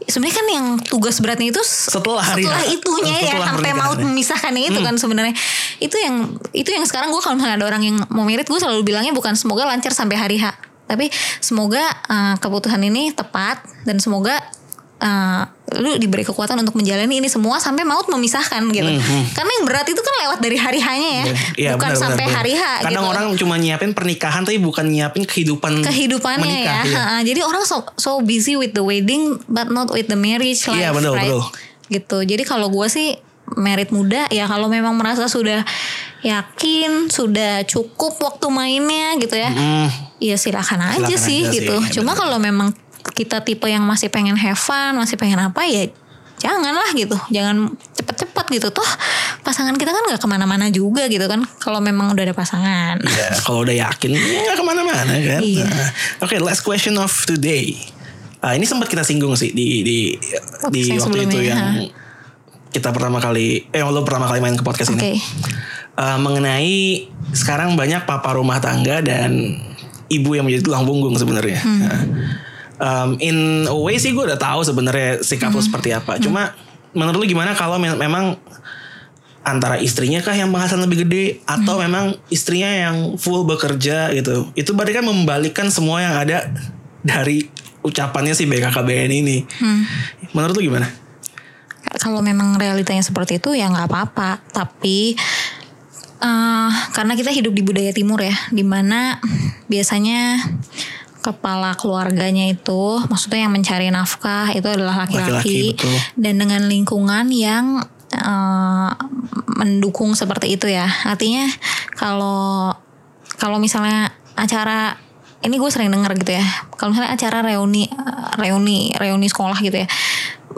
Sebenarnya 0.00 0.36
kan 0.36 0.46
yang 0.48 0.66
tugas 0.80 1.20
beratnya 1.20 1.52
itu 1.52 1.60
Setelah 1.60 2.24
hari 2.24 2.42
setelah 2.42 2.64
H. 2.64 2.72
itunya 2.72 3.16
ya 3.20 3.36
Setelah 3.36 3.48
sampai 3.52 3.70
mau 3.70 3.92
pernikahannya. 3.92 4.08
memisahkannya 4.10 4.62
itu 4.64 4.80
kan 4.80 4.94
sebenarnya 4.96 5.34
itu 5.76 5.96
yang 6.00 6.14
itu 6.56 6.70
yang 6.72 6.84
sekarang 6.88 7.12
gue 7.12 7.20
kalau 7.20 7.36
misalnya 7.36 7.60
ada 7.60 7.66
orang 7.68 7.82
yang 7.84 7.96
mau 8.08 8.24
merit 8.24 8.48
gue 8.48 8.56
selalu 8.58 8.80
bilangnya 8.80 9.12
bukan 9.12 9.36
semoga 9.36 9.68
lancar 9.68 9.92
sampai 9.92 10.16
hari 10.16 10.36
H 10.40 10.56
tapi 10.88 11.06
semoga 11.38 11.84
uh, 12.08 12.34
keputusan 12.40 12.82
ini 12.82 13.14
tepat 13.14 13.62
dan 13.86 14.02
semoga 14.02 14.40
uh, 15.00 15.42
lu 15.70 15.96
diberi 15.96 16.22
kekuatan 16.22 16.58
untuk 16.58 16.74
menjalani 16.74 17.22
ini 17.22 17.30
semua 17.30 17.56
sampai 17.56 17.86
maut 17.86 18.04
memisahkan 18.06 18.58
gitu 18.68 18.90
karena 19.32 19.50
yang 19.54 19.64
berat 19.64 19.86
itu 19.86 19.96
kan 19.96 20.14
lewat 20.26 20.38
dari 20.38 20.58
hari 20.58 20.78
H-nya 20.78 21.10
ya 21.10 21.24
Iya, 21.56 21.70
bukan 21.74 21.90
benar, 21.94 22.02
sampai 22.02 22.24
benar, 22.26 22.36
hari 22.36 22.52
H. 22.54 22.62
Kadang 22.82 23.04
gitu 23.06 23.12
orang 23.12 23.26
cuma 23.36 23.54
nyiapin 23.54 23.90
pernikahan 23.90 24.42
tapi 24.42 24.58
bukan 24.58 24.84
nyiapin 24.84 25.22
kehidupan 25.22 25.80
kehidupannya 25.80 26.42
menikah, 26.42 26.82
ya. 26.82 26.90
iya. 26.90 27.02
Ha, 27.06 27.18
Jadi 27.22 27.40
orang 27.40 27.62
so, 27.62 27.86
so 27.94 28.18
busy 28.20 28.54
with 28.54 28.72
the 28.72 28.82
wedding 28.82 29.38
but 29.46 29.68
not 29.68 29.88
with 29.88 30.06
the 30.06 30.18
marriage 30.18 30.58
life, 30.66 30.76
Iya, 30.76 30.90
betul, 30.90 31.14
right? 31.14 31.30
betul. 31.30 31.42
Gitu. 31.86 32.18
Jadi 32.34 32.42
kalau 32.42 32.66
gue 32.66 32.86
sih 32.86 33.14
merit 33.54 33.90
muda 33.90 34.26
ya 34.28 34.46
kalau 34.46 34.66
memang 34.66 34.94
merasa 34.94 35.26
sudah 35.26 35.62
yakin 36.20 37.08
sudah 37.08 37.64
cukup 37.64 38.18
waktu 38.18 38.46
mainnya 38.48 39.16
gitu 39.18 39.34
ya. 39.34 39.50
Hmm, 39.50 39.88
Ya 40.20 40.36
silakan 40.36 40.84
aja 40.84 41.00
Silakan 41.08 41.24
sih 41.24 41.40
aja 41.42 41.52
gitu. 41.54 41.74
sih, 41.80 41.90
Cuma 42.00 42.12
kalau 42.12 42.36
memang 42.36 42.70
kita 43.14 43.42
tipe 43.44 43.66
yang 43.68 43.84
masih 43.84 44.08
pengen 44.12 44.36
have 44.36 44.58
fun, 44.58 44.96
masih 44.96 45.16
pengen 45.20 45.40
apa 45.40 45.64
ya 45.66 45.88
janganlah 46.40 46.88
gitu. 46.96 47.16
Jangan 47.28 47.68
cepet-cepet 47.92 48.46
gitu. 48.56 48.68
Toh 48.72 48.90
pasangan 49.44 49.76
kita 49.76 49.92
kan 49.92 50.02
nggak 50.08 50.20
ke 50.20 50.28
mana-mana 50.28 50.72
juga 50.72 51.04
gitu 51.06 51.28
kan. 51.28 51.44
Kalau 51.60 51.84
memang 51.84 52.16
udah 52.16 52.24
ada 52.24 52.34
pasangan. 52.34 52.96
ya, 53.04 53.28
kalau 53.44 53.62
udah 53.62 53.76
yakin 53.76 54.16
ya 54.16 54.40
nggak 54.48 54.58
ke 54.58 54.64
mana-mana 54.64 55.14
kan. 55.20 55.40
Iya. 55.44 55.68
Nah, 55.68 55.88
Oke, 56.24 56.40
last 56.40 56.64
question 56.64 56.96
of 56.96 57.12
today. 57.28 57.76
Ah, 58.40 58.56
ini 58.56 58.64
sempat 58.64 58.88
kita 58.88 59.04
singgung 59.04 59.36
sih 59.36 59.52
di 59.52 59.84
di 59.84 59.98
di 60.72 60.80
waktu 60.96 61.28
itu 61.28 61.38
yang 61.44 61.92
kita 62.72 62.88
pertama 62.88 63.20
kali 63.20 63.68
eh 63.68 63.84
lo 63.84 64.00
pertama 64.00 64.24
kali 64.24 64.40
main 64.40 64.56
ke 64.56 64.64
podcast 64.64 64.96
Oke. 64.96 64.96
ini. 64.96 65.20
Eh, 66.00 66.18
mengenai 66.18 67.04
sekarang 67.36 67.76
banyak 67.76 68.08
papa 68.08 68.32
rumah 68.32 68.56
tangga 68.64 69.04
dan 69.04 69.60
ibu 70.08 70.32
yang 70.32 70.48
menjadi 70.48 70.64
tulang 70.64 70.88
punggung 70.88 71.12
sebenarnya. 71.20 71.60
Hmm. 71.60 71.80
Nah, 71.84 72.00
um, 72.80 73.14
in 73.18 73.36
a 73.64 73.76
way 73.76 73.96
sih 73.96 74.10
gue 74.10 74.24
udah 74.24 74.36
tahu 74.36 74.64
sebenarnya 74.64 75.20
sikap 75.20 75.48
Hmm. 75.48 75.56
lo 75.56 75.62
seperti 75.62 75.92
apa. 75.92 76.16
Cuma 76.16 76.56
menurut 76.90 77.20
lu 77.20 77.26
gimana 77.28 77.52
kalau 77.52 77.76
me- 77.76 77.94
memang 77.94 78.34
antara 79.40 79.76
istrinya 79.78 80.20
kah 80.20 80.32
yang 80.32 80.48
penghasilan 80.48 80.84
lebih 80.84 81.04
gede 81.04 81.24
atau 81.44 81.76
Hmm. 81.76 81.84
memang 81.86 82.04
istrinya 82.28 82.68
yang 82.68 82.96
full 83.16 83.44
bekerja 83.44 84.10
gitu. 84.12 84.48
Itu 84.54 84.72
berarti 84.72 84.92
kan 84.92 85.04
membalikkan 85.04 85.68
semua 85.68 86.00
yang 86.00 86.14
ada 86.14 86.48
dari 87.00 87.48
ucapannya 87.80 88.32
si 88.32 88.44
BKKBN 88.44 89.12
ini. 89.14 89.44
Hmm. 89.56 89.84
Menurut 90.32 90.56
lu 90.56 90.64
gimana? 90.66 90.88
kalau 91.90 92.22
memang 92.22 92.54
realitanya 92.54 93.02
seperti 93.02 93.42
itu 93.42 93.50
ya 93.50 93.66
nggak 93.66 93.90
apa-apa 93.90 94.38
tapi 94.48 95.18
eh 96.16 96.70
karena 96.92 97.12
kita 97.12 97.32
hidup 97.32 97.50
di 97.50 97.60
budaya 97.60 97.90
timur 97.90 98.20
ya 98.20 98.36
di 98.48 98.62
mana 98.62 99.18
biasanya 99.66 100.38
kepala 101.20 101.76
keluarganya 101.76 102.48
itu 102.48 103.00
maksudnya 103.06 103.44
yang 103.44 103.52
mencari 103.52 103.92
nafkah 103.92 104.50
itu 104.56 104.64
adalah 104.64 105.04
Laki-laki, 105.04 105.76
dan 106.16 106.40
dengan 106.40 106.64
lingkungan 106.66 107.28
yang 107.28 107.84
eh, 108.12 108.90
mendukung 109.60 110.16
seperti 110.16 110.56
itu 110.56 110.66
ya. 110.66 110.88
Artinya 111.04 111.46
kalau 111.94 112.72
kalau 113.36 113.60
misalnya 113.60 114.12
acara 114.36 114.96
ini 115.40 115.56
gue 115.56 115.70
sering 115.72 115.92
denger 115.92 116.16
gitu 116.20 116.32
ya. 116.36 116.46
Kalau 116.76 116.92
misalnya 116.92 117.12
acara 117.16 117.44
reuni 117.44 117.88
reuni 118.36 118.92
reuni 118.96 119.28
sekolah 119.28 119.56
gitu 119.60 119.84
ya. 119.84 119.88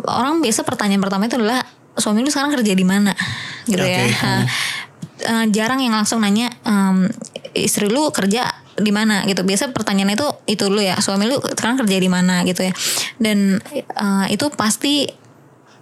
Orang 0.07 0.43
biasa 0.43 0.67
pertanyaan 0.67 1.03
pertama 1.03 1.27
itu 1.27 1.39
adalah 1.39 1.63
suami 1.95 2.25
lu 2.25 2.31
sekarang 2.33 2.55
kerja 2.55 2.73
di 2.73 2.87
mana? 2.87 3.13
Gitu 3.69 3.79
ya 3.79 4.09
Oke, 4.09 4.17
Nah, 4.23 4.43
eh, 5.23 5.47
jarang 5.55 5.79
yang 5.79 5.95
langsung 5.95 6.19
nanya 6.25 6.51
em, 6.67 7.07
istri 7.55 7.87
lu 7.87 8.11
kerja 8.11 8.62
di 8.83 8.93
mana 8.93 9.25
gitu. 9.25 9.47
Biasa 9.47 9.71
pertanyaannya 9.71 10.17
itu 10.19 10.29
itu 10.51 10.65
dulu 10.69 10.83
ya 10.83 10.99
suami 10.99 11.31
lu 11.31 11.39
sekarang 11.39 11.81
kerja 11.81 11.97
di 11.97 12.11
mana 12.11 12.43
gitu 12.45 12.67
ya. 12.67 12.73
Dan 13.17 13.63
eh, 13.79 14.27
itu 14.35 14.51
pasti 14.53 15.07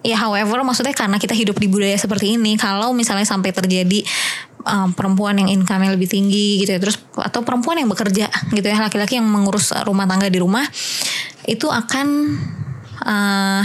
ya 0.00 0.16
however 0.16 0.64
maksudnya 0.64 0.96
karena 0.96 1.20
kita 1.20 1.36
hidup 1.36 1.60
di 1.60 1.68
budaya 1.68 1.96
seperti 1.96 2.40
ini 2.40 2.56
kalau 2.56 2.96
misalnya 2.96 3.28
sampai 3.28 3.52
terjadi 3.52 4.00
um, 4.64 4.96
perempuan 4.96 5.36
yang 5.36 5.52
income 5.52 5.84
lebih 5.84 6.08
tinggi 6.08 6.64
gitu 6.64 6.72
ya 6.72 6.80
terus 6.80 6.96
atau 7.20 7.44
perempuan 7.44 7.76
yang 7.76 7.88
bekerja 7.92 8.32
gitu 8.48 8.64
ya 8.64 8.80
laki-laki 8.80 9.20
yang 9.20 9.28
mengurus 9.28 9.76
rumah 9.84 10.08
tangga 10.08 10.32
di 10.32 10.40
rumah 10.40 10.64
itu 11.44 11.68
akan 11.68 12.06
uh, 13.04 13.64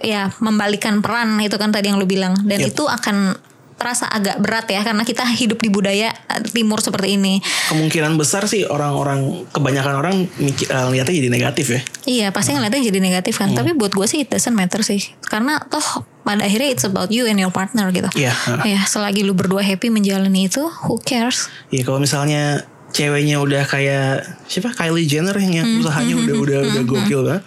ya 0.00 0.32
membalikan 0.40 1.04
peran 1.04 1.36
itu 1.44 1.56
kan 1.60 1.70
tadi 1.70 1.92
yang 1.92 2.00
lu 2.00 2.08
bilang. 2.08 2.36
Dan 2.44 2.64
Yep. 2.64 2.70
itu 2.72 2.84
akan 2.88 3.36
terasa 3.80 4.04
agak 4.12 4.36
berat 4.44 4.68
ya 4.68 4.84
karena 4.84 5.00
kita 5.08 5.24
hidup 5.24 5.56
di 5.56 5.72
budaya 5.72 6.12
uh, 6.28 6.44
timur 6.44 6.84
seperti 6.84 7.16
ini. 7.16 7.40
Kemungkinan 7.72 8.20
besar 8.20 8.44
sih 8.44 8.68
orang-orang 8.68 9.48
kebanyakan 9.48 9.94
orang 9.96 10.14
mikir 10.36 10.68
eh, 10.68 10.86
lihatnya 10.92 11.14
jadi 11.16 11.28
negatif 11.32 11.66
ya. 11.72 11.80
Iya 12.04 12.26
pasti 12.30 12.52
ngeliatnya 12.52 12.92
jadi 12.92 13.00
negatif 13.00 13.40
kan. 13.40 13.56
Tapi 13.56 13.72
buat 13.72 13.96
gue 13.96 14.04
sih 14.04 14.22
it 14.22 14.28
doesn't 14.28 14.52
matter 14.52 14.84
sih. 14.84 15.00
Karena 15.24 15.56
toh 15.72 16.04
pada 16.20 16.44
akhirnya 16.44 16.68
it's 16.68 16.84
about 16.84 17.08
you 17.08 17.24
and 17.24 17.40
your 17.40 17.48
partner 17.48 17.88
gitu. 17.88 18.12
Iya. 18.12 18.36
Ya 18.68 18.84
selagi 18.84 19.24
lu 19.24 19.32
berdua 19.32 19.64
happy 19.64 19.88
menjalani 19.88 20.52
itu 20.52 20.60
Who 20.84 21.00
cares? 21.00 21.48
Iya 21.72 21.88
kalau 21.88 22.04
misalnya 22.04 22.68
ceweknya 22.92 23.40
udah 23.40 23.64
kayak 23.64 24.26
siapa? 24.50 24.76
Kylie 24.76 25.08
Jenner 25.08 25.34
yang, 25.38 25.62
Hmm, 25.64 25.80
usahanya 25.80 26.14
udah 26.20 26.34
udah 26.36 26.58
udah 26.68 26.82
gokil 26.84 27.20
kan. 27.24 27.40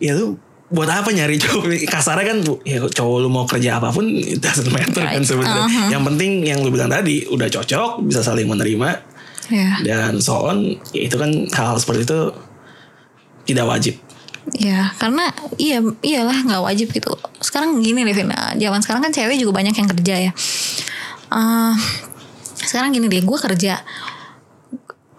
Ya 0.00 0.16
tuh 0.16 0.40
buat 0.72 0.88
apa 0.88 1.12
nyari 1.12 1.36
cowok 1.36 1.68
kasarnya 1.92 2.24
kan 2.26 2.38
ya 2.64 2.80
cowok 2.82 3.16
lu 3.20 3.28
mau 3.28 3.44
kerja 3.44 3.76
apa 3.76 3.92
pun 3.92 4.08
it 4.08 4.40
doesn't 4.40 4.68
matter 4.68 5.04
kan 5.04 5.20
Right. 5.20 5.22
sebenarnya. 5.22 5.62
Uh-huh. 5.62 5.88
Yang 5.92 6.02
penting 6.08 6.30
yang 6.42 6.58
lu 6.60 6.72
bilang 6.72 6.88
tadi 6.88 7.28
udah 7.28 7.46
cocok 7.46 8.00
bisa 8.02 8.20
saling 8.20 8.48
menerima 8.48 9.12
Ya 9.46 9.76
dan 9.84 10.16
so 10.16 10.48
on 10.48 10.64
ya 10.90 11.02
itu 11.04 11.14
kan 11.14 11.28
hal-hal 11.46 11.76
seperti 11.76 12.08
itu 12.08 12.20
tidak 13.44 13.66
wajib. 13.66 13.94
Ya 14.54 14.90
karena 14.96 15.28
iya 15.54 15.78
iyalah 16.00 16.34
nggak 16.42 16.62
wajib 16.64 16.90
gitu 16.90 17.14
Sekarang 17.38 17.78
gini 17.78 18.02
deh 18.02 18.10
Vina 18.10 18.50
Zaman 18.52 18.80
sekarang 18.80 18.98
kan 19.00 19.14
cewek 19.14 19.38
juga 19.38 19.54
banyak 19.54 19.70
yang 19.70 19.86
kerja 19.86 20.14
ya 20.18 20.32
Eh, 21.30 21.74
Sekarang 22.56 22.90
gini 22.90 23.06
deh 23.06 23.22
Gue 23.22 23.38
kerja 23.38 23.78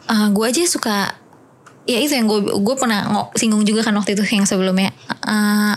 Eh, 0.04 0.28
Gue 0.28 0.52
aja 0.52 0.60
suka 0.68 1.16
Ya 1.84 2.00
itu 2.00 2.12
yang 2.12 2.28
gue 2.28 2.40
gue 2.48 2.76
pernah 2.76 3.08
singgung 3.36 3.64
juga 3.64 3.84
kan 3.84 3.96
waktu 3.96 4.12
itu 4.12 4.24
yang 4.26 4.44
sebelumnya 4.44 4.92
Eh, 5.24 5.76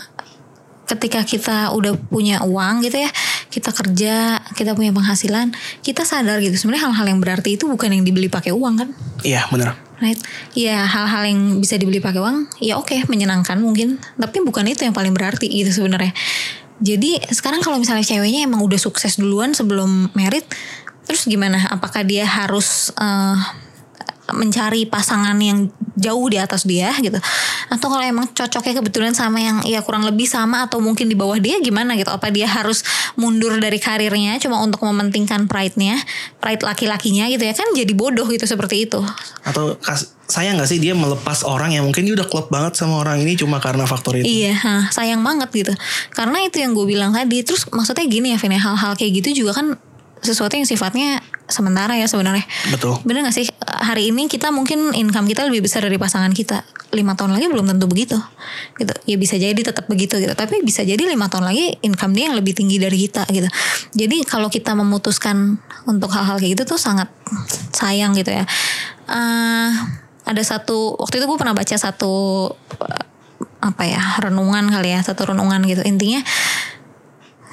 ketika 0.87 1.27
kita 1.27 1.75
udah 1.75 1.99
punya 1.99 2.47
uang 2.47 2.87
gitu 2.87 3.03
ya 3.03 3.11
kita 3.51 3.75
kerja 3.75 4.39
kita 4.55 4.79
punya 4.79 4.95
penghasilan 4.95 5.51
kita 5.83 6.07
sadar 6.07 6.39
gitu. 6.39 6.55
Sebenarnya 6.55 6.91
hal-hal 6.91 7.07
yang 7.11 7.21
berarti 7.21 7.59
itu 7.59 7.67
bukan 7.67 7.91
yang 7.91 8.07
dibeli 8.07 8.31
pakai 8.31 8.55
uang 8.55 8.75
kan? 8.79 8.89
Iya 9.27 9.51
benar. 9.51 9.75
right? 9.99 10.21
Ya 10.55 10.87
hal-hal 10.87 11.27
yang 11.27 11.59
bisa 11.59 11.75
dibeli 11.81 11.99
pakai 11.99 12.23
uang 12.23 12.47
ya 12.63 12.79
oke 12.79 12.95
menyenangkan 13.11 13.59
mungkin. 13.59 13.99
Tapi 14.15 14.39
bukan 14.47 14.71
itu 14.71 14.87
yang 14.87 14.95
paling 14.95 15.11
berarti 15.11 15.51
gitu 15.51 15.75
sebenarnya. 15.75 16.15
Jadi 16.79 17.19
sekarang 17.33 17.65
kalau 17.65 17.81
misalnya 17.81 18.05
ceweknya 18.05 18.45
emang 18.45 18.61
udah 18.63 18.79
sukses 18.79 19.17
duluan 19.17 19.57
sebelum 19.57 20.13
merit 20.15 20.47
terus 21.09 21.27
gimana? 21.27 21.67
Apakah 21.73 22.07
dia 22.07 22.29
harus 22.29 22.95
eh, 22.95 23.37
mencari 24.35 24.89
pasangan 24.91 25.37
yang 25.39 25.71
jauh 25.97 26.27
di 26.29 26.37
atas 26.37 26.67
dia 26.67 26.93
gitu 26.99 27.17
atau 27.73 27.87
kalau 27.89 28.05
emang 28.05 28.27
cocoknya 28.35 28.75
kebetulan 28.83 29.15
sama 29.15 29.39
yang 29.41 29.63
ya 29.65 29.81
kurang 29.81 30.05
lebih 30.05 30.27
sama 30.27 30.67
atau 30.67 30.83
mungkin 30.83 31.07
di 31.07 31.17
bawah 31.17 31.39
dia 31.39 31.63
gimana 31.63 31.95
gitu 31.95 32.11
apa 32.11 32.29
dia 32.35 32.51
harus 32.51 32.83
mundur 33.15 33.57
dari 33.63 33.79
karirnya 33.79 34.37
cuma 34.43 34.61
untuk 34.61 34.85
mementingkan 34.85 35.49
pride-nya 35.49 35.97
pride 36.43 36.63
laki-lakinya 36.63 37.31
gitu 37.33 37.43
ya 37.47 37.55
kan 37.55 37.69
jadi 37.73 37.93
bodoh 37.97 38.27
gitu 38.29 38.45
seperti 38.45 38.91
itu 38.91 39.01
Atau 39.47 39.79
kas, 39.79 40.17
sayang 40.27 40.59
gak 40.59 40.69
sih 40.69 40.83
dia 40.83 40.93
melepas 40.93 41.47
orang 41.47 41.75
yang 41.75 41.87
mungkin 41.87 42.03
dia 42.03 42.15
udah 42.19 42.27
klop 42.27 42.51
banget 42.51 42.75
sama 42.75 43.01
orang 43.01 43.23
ini 43.23 43.39
cuma 43.39 43.63
karena 43.63 43.87
faktor 43.87 44.19
itu. 44.19 44.27
Iya, 44.27 44.55
ha, 44.59 44.75
sayang 44.91 45.23
banget 45.23 45.49
gitu. 45.55 45.73
Karena 46.13 46.43
itu 46.43 46.59
yang 46.59 46.75
gue 46.75 46.87
bilang 46.87 47.15
tadi. 47.15 47.47
Terus 47.47 47.71
maksudnya 47.71 48.05
gini 48.11 48.35
ya, 48.35 48.39
Vin, 48.39 48.55
ya, 48.55 48.61
hal-hal 48.61 48.99
kayak 48.99 49.23
gitu 49.23 49.47
juga 49.47 49.63
kan 49.63 49.79
sesuatu 50.21 50.59
yang 50.59 50.67
sifatnya 50.67 51.23
sementara 51.47 51.95
ya 51.95 52.11
sebenarnya. 52.11 52.45
Betul. 52.71 52.99
Bener 53.07 53.27
gak 53.27 53.35
sih? 53.35 53.47
Hari 53.63 54.11
ini 54.11 54.27
kita 54.27 54.51
mungkin 54.51 54.95
income 54.95 55.31
kita 55.31 55.47
lebih 55.47 55.67
besar 55.67 55.87
dari 55.87 55.95
pasangan 55.99 56.31
kita. 56.35 56.67
Lima 56.95 57.15
tahun 57.15 57.39
lagi 57.39 57.47
belum 57.47 57.67
tentu 57.71 57.87
begitu. 57.87 58.19
Gitu. 58.79 58.95
Ya 59.07 59.17
bisa 59.19 59.39
jadi 59.39 59.57
tetap 59.57 59.87
begitu 59.87 60.19
gitu. 60.19 60.35
Tapi 60.35 60.63
bisa 60.67 60.83
jadi 60.83 60.99
lima 60.99 61.31
tahun 61.31 61.47
lagi 61.47 61.79
income 61.87 62.13
dia 62.15 62.31
yang 62.31 62.37
lebih 62.39 62.55
tinggi 62.55 62.83
dari 62.83 62.99
kita 62.99 63.27
gitu. 63.31 63.47
Jadi 63.95 64.27
kalau 64.27 64.51
kita 64.51 64.75
memutuskan 64.75 65.59
untuk 65.87 66.11
hal-hal 66.11 66.39
kayak 66.43 66.59
gitu 66.59 66.77
tuh 66.77 66.81
sangat 66.83 67.07
sayang 67.71 68.15
gitu 68.19 68.35
ya. 68.35 68.45
Eh, 69.07 69.71
ada 70.27 70.43
satu 70.43 70.99
waktu 70.99 71.23
itu 71.23 71.27
gue 71.31 71.39
pernah 71.39 71.55
baca 71.55 71.77
satu 71.79 72.51
eh, 72.83 73.05
apa 73.63 73.83
ya 73.87 74.03
renungan 74.23 74.69
kali 74.71 74.95
ya 74.95 75.01
satu 75.03 75.33
renungan 75.33 75.63
gitu 75.67 75.83
intinya 75.87 76.23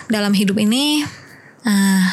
dalam 0.10 0.34
hidup 0.36 0.58
ini 0.60 1.06
eh, 1.68 2.06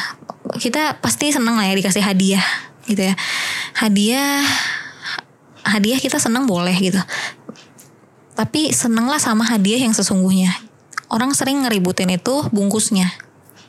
kita 0.59 0.99
pasti 0.99 1.31
seneng 1.31 1.55
lah 1.55 1.67
ya 1.67 1.75
dikasih 1.77 2.03
hadiah 2.03 2.45
gitu 2.87 3.01
ya. 3.11 3.15
Hadiah 3.77 4.43
hadiah 5.61 5.99
kita 6.01 6.17
seneng 6.17 6.49
boleh 6.49 6.73
gitu. 6.81 6.99
Tapi 8.35 8.73
senenglah 8.73 9.21
sama 9.21 9.45
hadiah 9.45 9.79
yang 9.79 9.93
sesungguhnya. 9.93 10.51
Orang 11.11 11.35
sering 11.35 11.67
ngeributin 11.67 12.09
itu 12.15 12.47
bungkusnya. 12.49 13.11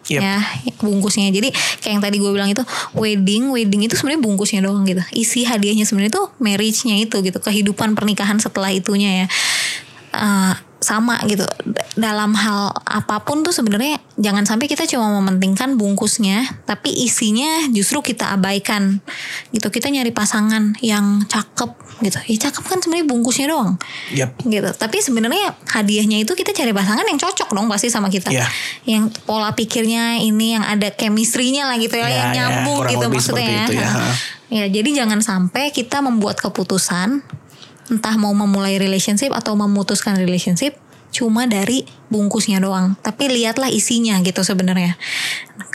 Yep. 0.02 0.18
ya 0.18 0.38
bungkusnya. 0.82 1.30
Jadi 1.30 1.54
kayak 1.54 1.92
yang 1.94 2.02
tadi 2.02 2.18
gue 2.18 2.30
bilang 2.34 2.50
itu 2.50 2.62
wedding 2.98 3.54
wedding 3.54 3.86
itu 3.86 3.94
sebenarnya 3.94 4.22
bungkusnya 4.22 4.60
doang 4.66 4.82
gitu. 4.82 4.98
Isi 5.14 5.46
hadiahnya 5.46 5.86
sebenarnya 5.86 6.18
tuh 6.18 6.26
marriage-nya 6.42 6.98
itu 6.98 7.22
gitu. 7.22 7.38
Kehidupan 7.38 7.94
pernikahan 7.94 8.42
setelah 8.42 8.74
itunya 8.74 9.24
ya. 9.24 9.26
Eh, 10.12 10.54
sama 10.82 11.22
gitu. 11.30 11.46
Dalam 11.96 12.34
hal 12.36 12.74
apa 12.84 13.22
pun 13.24 13.46
tuh 13.46 13.54
sebenarnya 13.54 14.02
jangan 14.18 14.44
sampai 14.44 14.66
kita 14.68 14.84
cuma 14.90 15.08
mementingkan 15.22 15.78
bungkusnya 15.80 16.62
tapi 16.68 16.92
isinya 16.92 17.70
justru 17.72 18.02
kita 18.02 18.34
abaikan. 18.36 19.00
Gitu 19.54 19.70
kita 19.70 19.88
nyari 19.88 20.12
pasangan 20.12 20.76
yang 20.84 21.24
cakep 21.30 21.70
gitu. 22.02 22.18
Ya 22.28 22.36
cakep 22.50 22.64
kan 22.66 22.78
sebenarnya 22.82 23.06
bungkusnya 23.08 23.46
doang. 23.48 23.78
Yap. 24.12 24.36
gitu. 24.42 24.70
Tapi 24.74 24.98
sebenarnya 25.00 25.54
hadiahnya 25.70 26.20
itu 26.26 26.34
kita 26.34 26.52
cari 26.52 26.74
pasangan 26.74 27.06
yang 27.06 27.18
cocok 27.18 27.48
dong 27.54 27.70
pasti 27.70 27.88
sama 27.88 28.10
kita. 28.12 28.28
Iya. 28.32 28.48
yang 28.88 29.12
pola 29.28 29.52
pikirnya 29.52 30.18
ini 30.24 30.58
yang 30.58 30.64
ada 30.64 30.88
chemistry-nya 30.90 31.68
lah 31.68 31.76
gitu 31.78 31.94
ya, 32.00 32.08
Ya, 32.08 32.08
yang 32.10 32.28
ya, 32.28 32.34
nyambung 32.34 32.78
kurang 32.82 32.92
gitu 32.98 33.06
maksudnya 33.08 33.46
seperti 33.46 33.52
itu 33.54 33.72
ya, 33.78 33.90
ya 34.50 34.64
jadi 34.68 34.88
jangan 35.04 35.20
sampai 35.22 35.64
kita 35.70 36.02
membuat 36.02 36.42
keputusan 36.42 37.22
entah 37.92 38.16
mau 38.16 38.32
memulai 38.32 38.80
relationship 38.80 39.36
atau 39.36 39.52
memutuskan 39.52 40.16
relationship 40.16 40.80
cuma 41.12 41.44
dari 41.44 41.84
bungkusnya 42.08 42.56
doang 42.56 42.96
tapi 43.04 43.28
lihatlah 43.28 43.68
isinya 43.68 44.16
gitu 44.24 44.40
sebenarnya 44.40 44.96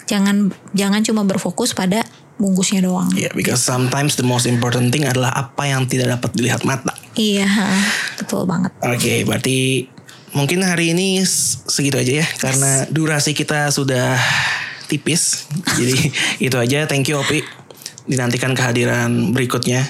jangan 0.09 0.49
jangan 0.73 1.05
cuma 1.05 1.21
berfokus 1.29 1.77
pada 1.77 2.01
bungkusnya 2.41 2.81
doang 2.81 3.05
Ya, 3.13 3.29
because 3.37 3.61
sometimes 3.61 4.17
the 4.17 4.25
most 4.25 4.49
important 4.49 4.89
thing 4.89 5.05
adalah 5.05 5.29
apa 5.29 5.69
yang 5.69 5.85
tidak 5.85 6.17
dapat 6.17 6.33
dilihat 6.33 6.65
mata. 6.65 6.93
iya 7.13 7.45
ha. 7.45 7.69
betul 8.17 8.49
banget 8.49 8.73
Oke, 8.81 9.21
berarti 9.29 9.85
mungkin 10.33 10.65
hari 10.65 10.97
ini 10.97 11.21
segitu 11.69 11.97
aja 12.01 12.25
ya 12.25 12.27
karena 12.37 12.85
durasi 12.89 13.33
kita 13.33 13.69
sudah 13.69 14.17
tipis. 14.87 15.49
Jadi 15.75 16.13
itu 16.45 16.55
aja. 16.55 16.85
Thank 16.87 17.09
you 17.11 17.17
Opi. 17.19 17.43
Dinantikan 18.07 18.55
kehadiran 18.55 19.35
berikutnya 19.35 19.83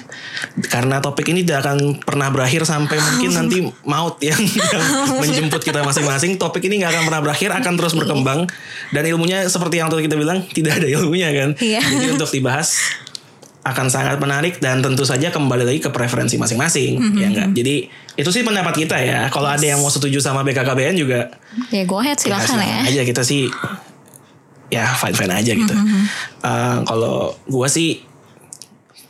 karena 0.66 0.98
topik 0.98 1.30
ini 1.30 1.46
tidak 1.46 1.62
akan 1.64 2.02
pernah 2.02 2.28
berakhir 2.28 2.66
sampai 2.66 2.98
mungkin 2.98 3.30
nanti 3.30 3.58
maut 3.86 4.18
yang, 4.18 4.38
yang 4.42 4.82
menjemput 5.22 5.62
kita 5.62 5.80
masing-masing. 5.80 6.34
Topik 6.34 6.66
ini 6.66 6.82
nggak 6.82 6.92
akan 6.92 7.02
pernah 7.06 7.22
berakhir, 7.22 7.54
akan 7.54 7.72
terus 7.74 7.94
berkembang 7.94 8.50
dan 8.90 9.02
ilmunya 9.02 9.46
seperti 9.46 9.78
yang 9.78 9.86
tadi 9.86 10.02
kita 10.04 10.18
bilang 10.18 10.42
tidak 10.50 10.82
ada 10.82 10.90
ilmunya 10.90 11.30
kan. 11.30 11.48
Iya. 11.56 11.78
Jadi 11.78 12.06
untuk 12.14 12.26
dibahas 12.28 12.74
akan 13.62 13.86
sangat 13.86 14.16
menarik 14.16 14.58
dan 14.58 14.80
tentu 14.80 15.04
saja 15.04 15.28
kembali 15.28 15.60
lagi 15.62 15.78
ke 15.78 15.92
preferensi 15.92 16.34
masing-masing 16.34 16.96
Mhm. 16.96 17.14
ya 17.14 17.26
enggak. 17.28 17.48
Jadi 17.52 17.74
itu 18.16 18.30
sih 18.32 18.42
pendapat 18.42 18.74
kita 18.74 18.96
ya. 18.96 19.28
Kalau 19.28 19.46
ada 19.46 19.60
yang 19.60 19.78
mau 19.78 19.92
setuju 19.92 20.18
sama 20.18 20.40
BKKBN 20.42 20.96
juga 20.96 21.30
Ya 21.68 21.84
go 21.84 22.00
ahead 22.00 22.16
silakan 22.16 22.58
ya. 22.58 22.82
aja 22.82 23.02
kita 23.04 23.20
sih 23.22 23.46
ya 24.68 24.84
fine 24.94 25.12
fine 25.12 25.32
aja 25.34 25.52
gitu. 25.52 25.74
Mhm. 25.74 26.00
Eh, 26.40 26.76
kalau 26.84 27.36
gua 27.44 27.68
sih 27.68 28.07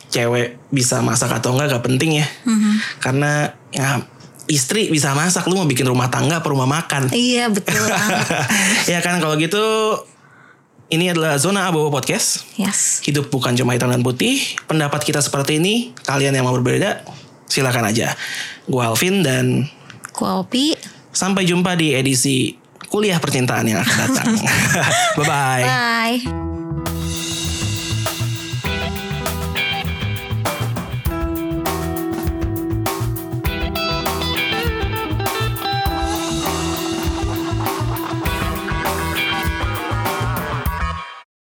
cewek 0.09 0.57
bisa 0.73 0.99
masak 1.05 1.29
atau 1.31 1.53
enggak 1.55 1.77
gak 1.77 1.85
penting 1.85 2.21
ya. 2.21 2.27
Mhm. 2.45 2.71
Karena 2.99 3.53
ya 3.69 4.01
istri 4.49 4.89
bisa 4.89 5.13
masak 5.13 5.45
lu 5.45 5.61
mau 5.61 5.69
bikin 5.69 5.85
rumah 5.85 6.09
tangga 6.09 6.41
apa 6.41 6.47
rumah 6.49 6.65
makan. 6.65 7.13
Iya 7.13 7.53
betul 7.53 7.85
ya 8.91 8.99
kan 9.05 9.21
kalau 9.21 9.37
gitu 9.37 9.61
ini 10.89 11.13
adalah 11.13 11.37
zona 11.37 11.69
abu 11.69 11.85
podcast. 11.93 12.49
Yes. 12.57 13.05
Hidup 13.05 13.29
bukan 13.29 13.53
cuma 13.53 13.77
hitam 13.77 13.93
dan 13.93 14.01
putih. 14.01 14.41
Pendapat 14.65 15.05
kita 15.05 15.21
seperti 15.21 15.61
ini. 15.61 15.93
Kalian 16.01 16.33
yang 16.33 16.49
mau 16.49 16.57
berbeda, 16.57 17.05
silakan 17.45 17.93
aja. 17.93 18.17
Gua 18.65 18.89
Alvin 18.89 19.21
dan 19.21 19.69
Gua 20.17 20.41
Opi. 20.41 20.73
sampai 21.13 21.45
jumpa 21.45 21.77
di 21.77 21.93
edisi 21.93 22.57
kuliah 22.89 23.21
percintaan 23.21 23.69
yang 23.69 23.85
akan 23.85 23.97
datang. 24.09 24.33
Bye-bye. 25.21 25.63
Bye. 25.63 26.48